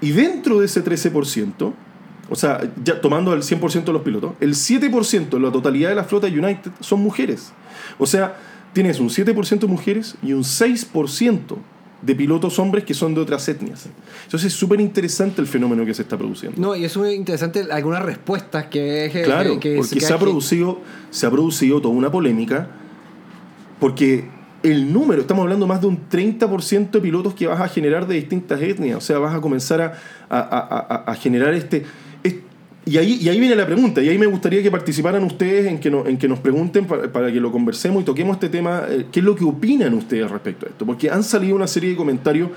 [0.02, 1.74] Y dentro de ese 13%,
[2.30, 5.96] o sea, ya tomando el 100% de los pilotos, el 7% de la totalidad de
[5.96, 7.52] la flota de United son mujeres.
[7.98, 8.38] O sea,
[8.74, 11.58] tienes un 7% de mujeres y un 6%
[12.02, 13.88] de pilotos hombres que son de otras etnias.
[14.26, 16.60] Entonces es súper interesante el fenómeno que se está produciendo.
[16.60, 19.10] No, y es muy interesante algunas respuestas que...
[19.24, 20.82] Claro, que, porque se, ha, producido,
[21.12, 22.68] se ha producido toda una polémica
[23.80, 24.26] porque
[24.64, 28.16] el número, estamos hablando más de un 30% de pilotos que vas a generar de
[28.16, 29.82] distintas etnias, o sea, vas a comenzar
[30.30, 31.86] a, a generar este
[32.86, 35.80] y ahí, y ahí viene la pregunta, y ahí me gustaría que participaran ustedes en
[35.80, 39.22] que, en que nos pregunten para, que lo conversemos y toquemos este tema, eh, qué
[39.22, 42.50] es lo que opinan ustedes respecto a esto, porque han salido una serie de comentarios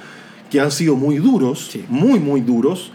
[0.51, 2.91] que han sido muy duros, muy, muy duros,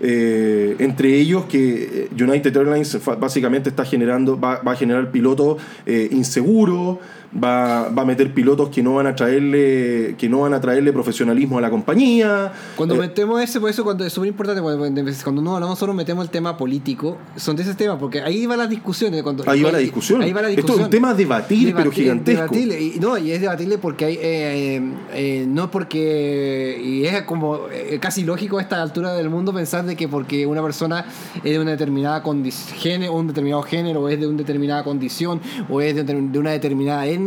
[0.00, 5.62] eh, entre ellos que eh, United Airlines básicamente está generando, va, va a generar pilotos
[5.86, 6.98] inseguros,
[7.42, 10.92] va, va, a meter pilotos que no van a traerle que no van a traerle
[10.92, 12.52] profesionalismo a la compañía.
[12.76, 16.24] Cuando eh, metemos ese por eso cuando es súper importante cuando, no hablamos solo metemos
[16.24, 19.72] el tema político son de ese tema porque ahí va la discusión cuando, ahí va
[19.72, 20.22] la discusión.
[20.22, 22.42] ahí va la discusión esto es un tema debatible pero gigantesco.
[22.42, 27.60] debatible, y, no y es debatible porque hay eh, eh, no porque y es como
[28.00, 31.06] casi lógico a esta altura del mundo pensar de que porque una persona
[31.36, 35.80] es de una determinada condición un determinado género o es de una determinada condición o
[35.80, 37.23] es de, de una determinada etnia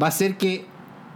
[0.00, 0.66] va a hacer que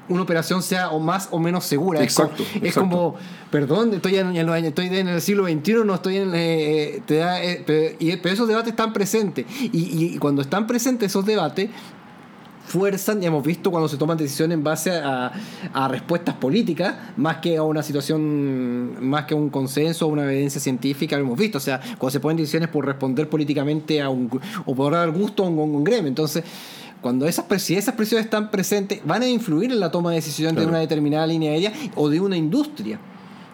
[0.08, 2.02] una operación sea o más o menos segura.
[2.02, 2.44] Exacto.
[2.60, 3.16] Es como,
[3.50, 6.32] perdón, estoy en, estoy en el siglo XXI, no estoy en...
[6.34, 9.46] Eh, te da, eh, pero, esos debates están presentes.
[9.72, 11.70] Y, cuando están presentes esos debates,
[12.66, 15.32] fuerzan, y hemos visto cuando se toman decisiones en base a,
[15.72, 20.24] a, respuestas políticas, más que a una situación, más que a un consenso o una
[20.24, 21.58] evidencia científica, lo hemos visto.
[21.58, 24.30] O sea, cuando se ponen decisiones por responder políticamente a un,
[24.64, 26.08] o por dar gusto a un, un gremio.
[26.08, 26.44] Entonces,
[27.04, 30.54] cuando esas, si esas presiones están presentes, van a influir en la toma de decisión
[30.54, 32.98] de una determinada línea aérea o de una industria.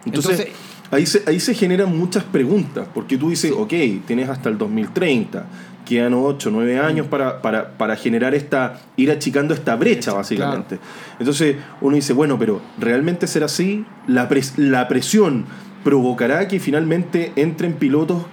[0.07, 0.47] Entonces,
[0.93, 3.73] ahí, se, ahí se generan muchas preguntas, porque tú dices, ok,
[4.07, 5.47] tienes hasta el 2030,
[5.85, 10.79] quedan 8, 9 años para, para, generar esta, ir achicando esta brecha, básicamente.
[11.19, 13.85] Entonces uno dice, bueno, pero ¿realmente será así?
[14.07, 14.29] ¿La,
[14.59, 15.45] la presión
[15.83, 18.27] provocará que finalmente entren pilotos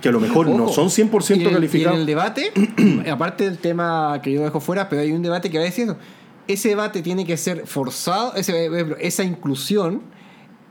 [0.00, 1.94] que a lo mejor no son 100% calificados.
[1.94, 2.52] en el debate,
[3.10, 5.96] aparte del tema que yo dejo fuera, pero hay un debate que va diciendo,
[6.46, 8.70] ese debate tiene que ser forzado, ese,
[9.00, 10.02] esa inclusión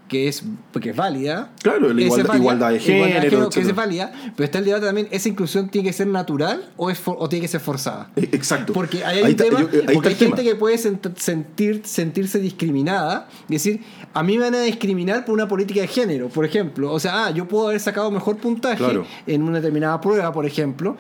[0.08, 1.52] que es, porque es válida.
[1.62, 3.50] Claro, la igualdad, de género.
[3.50, 6.90] que es válida, pero está el debate también, ¿esa inclusión tiene que ser natural o,
[6.90, 8.10] es o tiene que ser forzada?
[8.16, 8.74] Eh, exacto.
[8.74, 9.60] Porque hay, un tema,
[9.94, 13.82] porque hay gente que puede sentir, sentirse discriminada, decir,
[14.14, 16.92] a mí me van a discriminar por una política de género, por ejemplo.
[16.92, 20.98] O sea, ah, yo puedo haber sacado mejor puntaje en una determinada prueba, por ejemplo,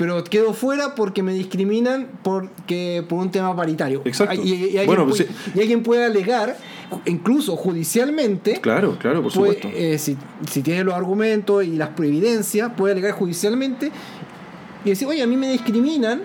[0.00, 4.00] pero quedo fuera porque me discriminan porque, por un tema paritario.
[4.06, 4.40] Exacto.
[4.42, 6.56] Y, alguien, pues, y alguien puede alegar
[7.06, 8.60] incluso judicialmente.
[8.60, 9.68] Claro, claro, por supuesto.
[9.72, 10.16] Eh, si,
[10.62, 13.90] tiene los argumentos y las evidencias, puede alegar judicialmente
[14.84, 16.22] y decir, oye, a mí me discriminan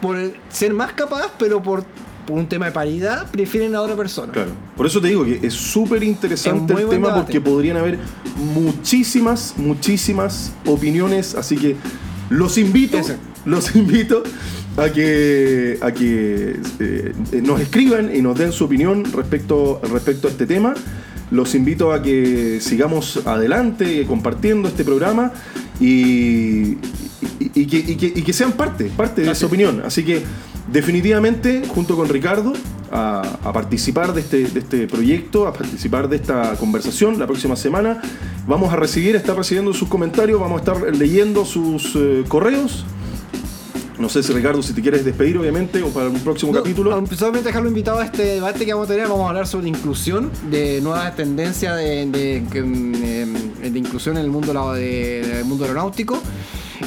[0.00, 0.16] por
[0.48, 1.84] ser más capaz, pero por,
[2.28, 4.32] un tema de paridad prefieren a otra persona.
[4.32, 4.50] Claro.
[4.76, 7.98] Por eso te digo que es súper interesante el tema porque podrían haber
[8.36, 11.34] muchísimas, muchísimas opiniones.
[11.34, 11.76] Así que
[12.28, 12.98] los invito,
[13.46, 14.22] los invito
[14.78, 20.30] a que, a que eh, nos escriban y nos den su opinión respecto, respecto a
[20.30, 20.74] este tema.
[21.30, 25.32] Los invito a que sigamos adelante compartiendo este programa
[25.80, 26.78] y,
[27.40, 29.82] y, que, sean parte, parte de esa opinión.
[29.84, 30.22] Así que
[30.72, 32.52] definitivamente, junto con Ricardo,
[32.90, 38.00] a, participar de este, de este proyecto, a participar de esta conversación la próxima semana.
[38.46, 42.86] Vamos a recibir, estar recibiendo sus comentarios, vamos a estar leyendo sus eh, correos
[43.98, 46.90] no sé si Ricardo, si te quieres despedir, obviamente, o para un próximo capítulo.
[47.16, 49.08] Solamente dejarlo invitado a este debate que vamos a tener.
[49.08, 54.30] Vamos a hablar sobre inclusión, de nuevas tendencias de, de, de, de inclusión en el
[54.30, 56.20] mundo, del mundo aeronáutico.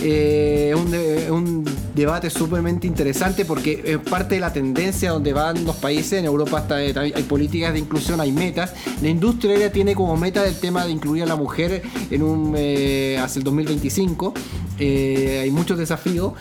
[0.01, 6.13] Eh, un, debate súpermente interesante porque es parte de la tendencia donde van los países.
[6.13, 8.73] En Europa hasta hay políticas de inclusión, hay metas.
[9.01, 12.53] La industria aérea tiene como meta el tema de incluir a la mujer en un,
[12.57, 14.34] eh, hacia el 2025.
[14.80, 16.34] Eh, hay muchos desafíos.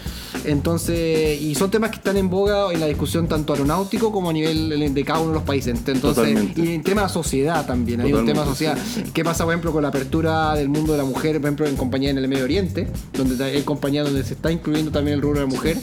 [0.45, 4.33] Entonces, y son temas que están en boga en la discusión tanto aeronáutico como a
[4.33, 5.79] nivel de cada uno de los países.
[5.87, 8.01] Entonces, y en tema de sociedad también.
[8.01, 8.79] Hay un tema de sociedad.
[9.13, 11.77] ¿Qué pasa, por ejemplo, con la apertura del mundo de la mujer, por ejemplo, en
[11.77, 15.40] compañía en el Medio Oriente, donde hay compañías donde se está incluyendo también el rubro
[15.41, 15.77] la mujer?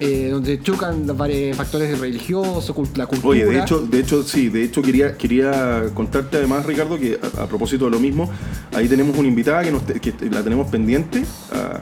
[0.00, 3.30] Eh, donde chocan varios factores religiosos, la cultura.
[3.30, 7.46] Oye, de hecho, de hecho, sí, de hecho quería, quería contarte además, Ricardo, que a,
[7.46, 8.30] propósito de lo mismo,
[8.76, 11.24] ahí tenemos una invitada que, nos, que la tenemos pendiente,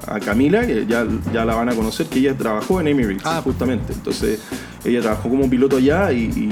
[0.07, 3.43] a, Camila, que ya, ya la van a conocer, que ella trabajó en Emirates, ah,
[3.45, 3.93] justamente.
[3.93, 4.41] Entonces,
[4.87, 6.49] ella trabajó como piloto allá y,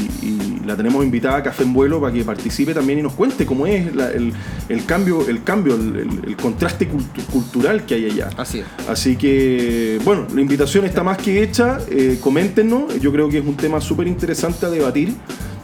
[0.64, 3.66] la tenemos invitada a Café en Vuelo para que participe también y nos cuente cómo
[3.66, 6.88] es el, cambio, el cambio, el, contraste
[7.30, 8.30] cultural que hay allá.
[8.38, 8.66] Así es.
[8.88, 11.80] Así que, bueno, la invitación está más que hecha.
[11.90, 12.98] Eh, coméntenos.
[12.98, 15.14] Yo creo que es un tema súper interesante a debatir.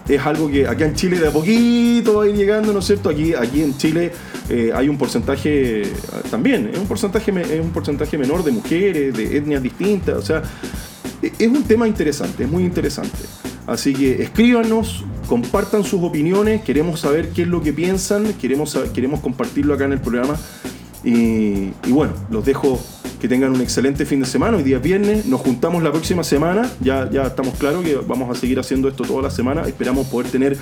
[0.07, 2.85] Es algo que acá en Chile de a poquito va a ir llegando, ¿no es
[2.85, 3.09] cierto?
[3.09, 4.13] Aquí, aquí en Chile
[4.51, 5.83] eh, hay un porcentaje
[6.31, 10.17] también, es un porcentaje, es un porcentaje menor de mujeres, de etnias distintas.
[10.17, 10.43] O sea,
[11.23, 13.19] es un tema interesante, es muy interesante.
[13.67, 19.21] Así que escríbanos, compartan sus opiniones, queremos saber qué es lo que piensan, queremos, queremos
[19.21, 20.37] compartirlo acá en el programa.
[21.05, 22.81] Y, bueno, los dejo
[23.21, 24.57] que tengan un excelente fin de semana.
[24.57, 26.71] Hoy día es viernes, nos juntamos la próxima semana.
[26.81, 29.63] Ya, ya estamos claros que vamos a seguir haciendo esto toda la semana.
[29.67, 30.59] Esperamos poder tener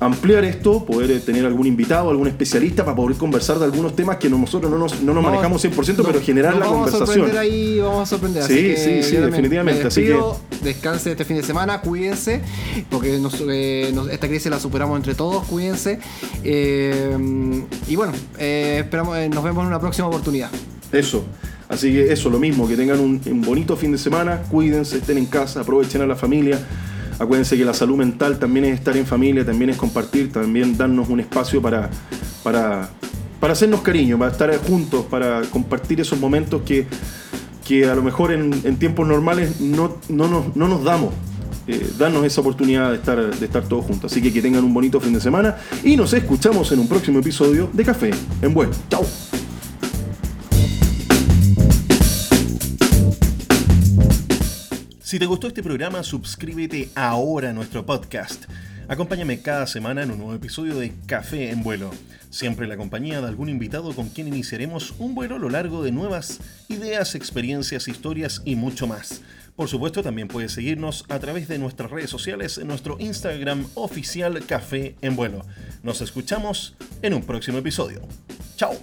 [0.00, 4.16] ampliar esto, poder eh, tener algún invitado, algún especialista para poder conversar de algunos temas
[4.16, 7.02] que nosotros no nos, no nos manejamos 100%, pero generar la vamos conversación.
[7.02, 8.42] A sorprender ahí, vamos a sorprender.
[8.44, 9.86] Sí, sí, sí, definitivamente.
[9.86, 10.18] Así que
[10.62, 12.40] descanse este fin de semana, cuídense,
[12.88, 13.20] porque
[13.50, 16.00] eh, esta crisis la superamos entre todos, cuídense.
[16.42, 20.50] Eh, y bueno, esperamos, nos vemos en una próxima oportunidad.
[20.92, 21.24] Eso.
[21.68, 25.26] Así que eso, lo mismo, que tengan un bonito fin de semana, cuídense, estén en
[25.26, 26.58] casa, aprovechen a la familia.
[27.20, 31.10] Acuérdense que la salud mental también es estar en familia, también es compartir, también darnos
[31.10, 31.90] un espacio para,
[32.42, 32.88] para,
[33.38, 36.86] para hacernos cariño, para estar juntos, para compartir esos momentos que,
[37.68, 41.12] que a lo mejor en, tiempos normales no, no, nos, damos.
[41.66, 44.10] Eh, darnos esa oportunidad de estar, de estar todos juntos.
[44.10, 47.18] Así que que tengan un bonito fin de semana y nos escuchamos en un próximo
[47.18, 48.72] episodio de Café en Bueno.
[48.88, 49.04] Chao.
[55.10, 58.44] Si te gustó este programa, suscríbete ahora a nuestro podcast.
[58.86, 61.90] Acompáñame cada semana en un nuevo episodio de Café en Vuelo.
[62.30, 65.90] Siempre la compañía de algún invitado con quien iniciaremos un vuelo a lo largo de
[65.90, 66.38] nuevas
[66.68, 69.22] ideas, experiencias, historias y mucho más.
[69.56, 74.40] Por supuesto, también puedes seguirnos a través de nuestras redes sociales en nuestro Instagram oficial
[74.46, 75.44] Café en Vuelo.
[75.82, 78.00] Nos escuchamos en un próximo episodio.
[78.54, 78.78] ¡Chao!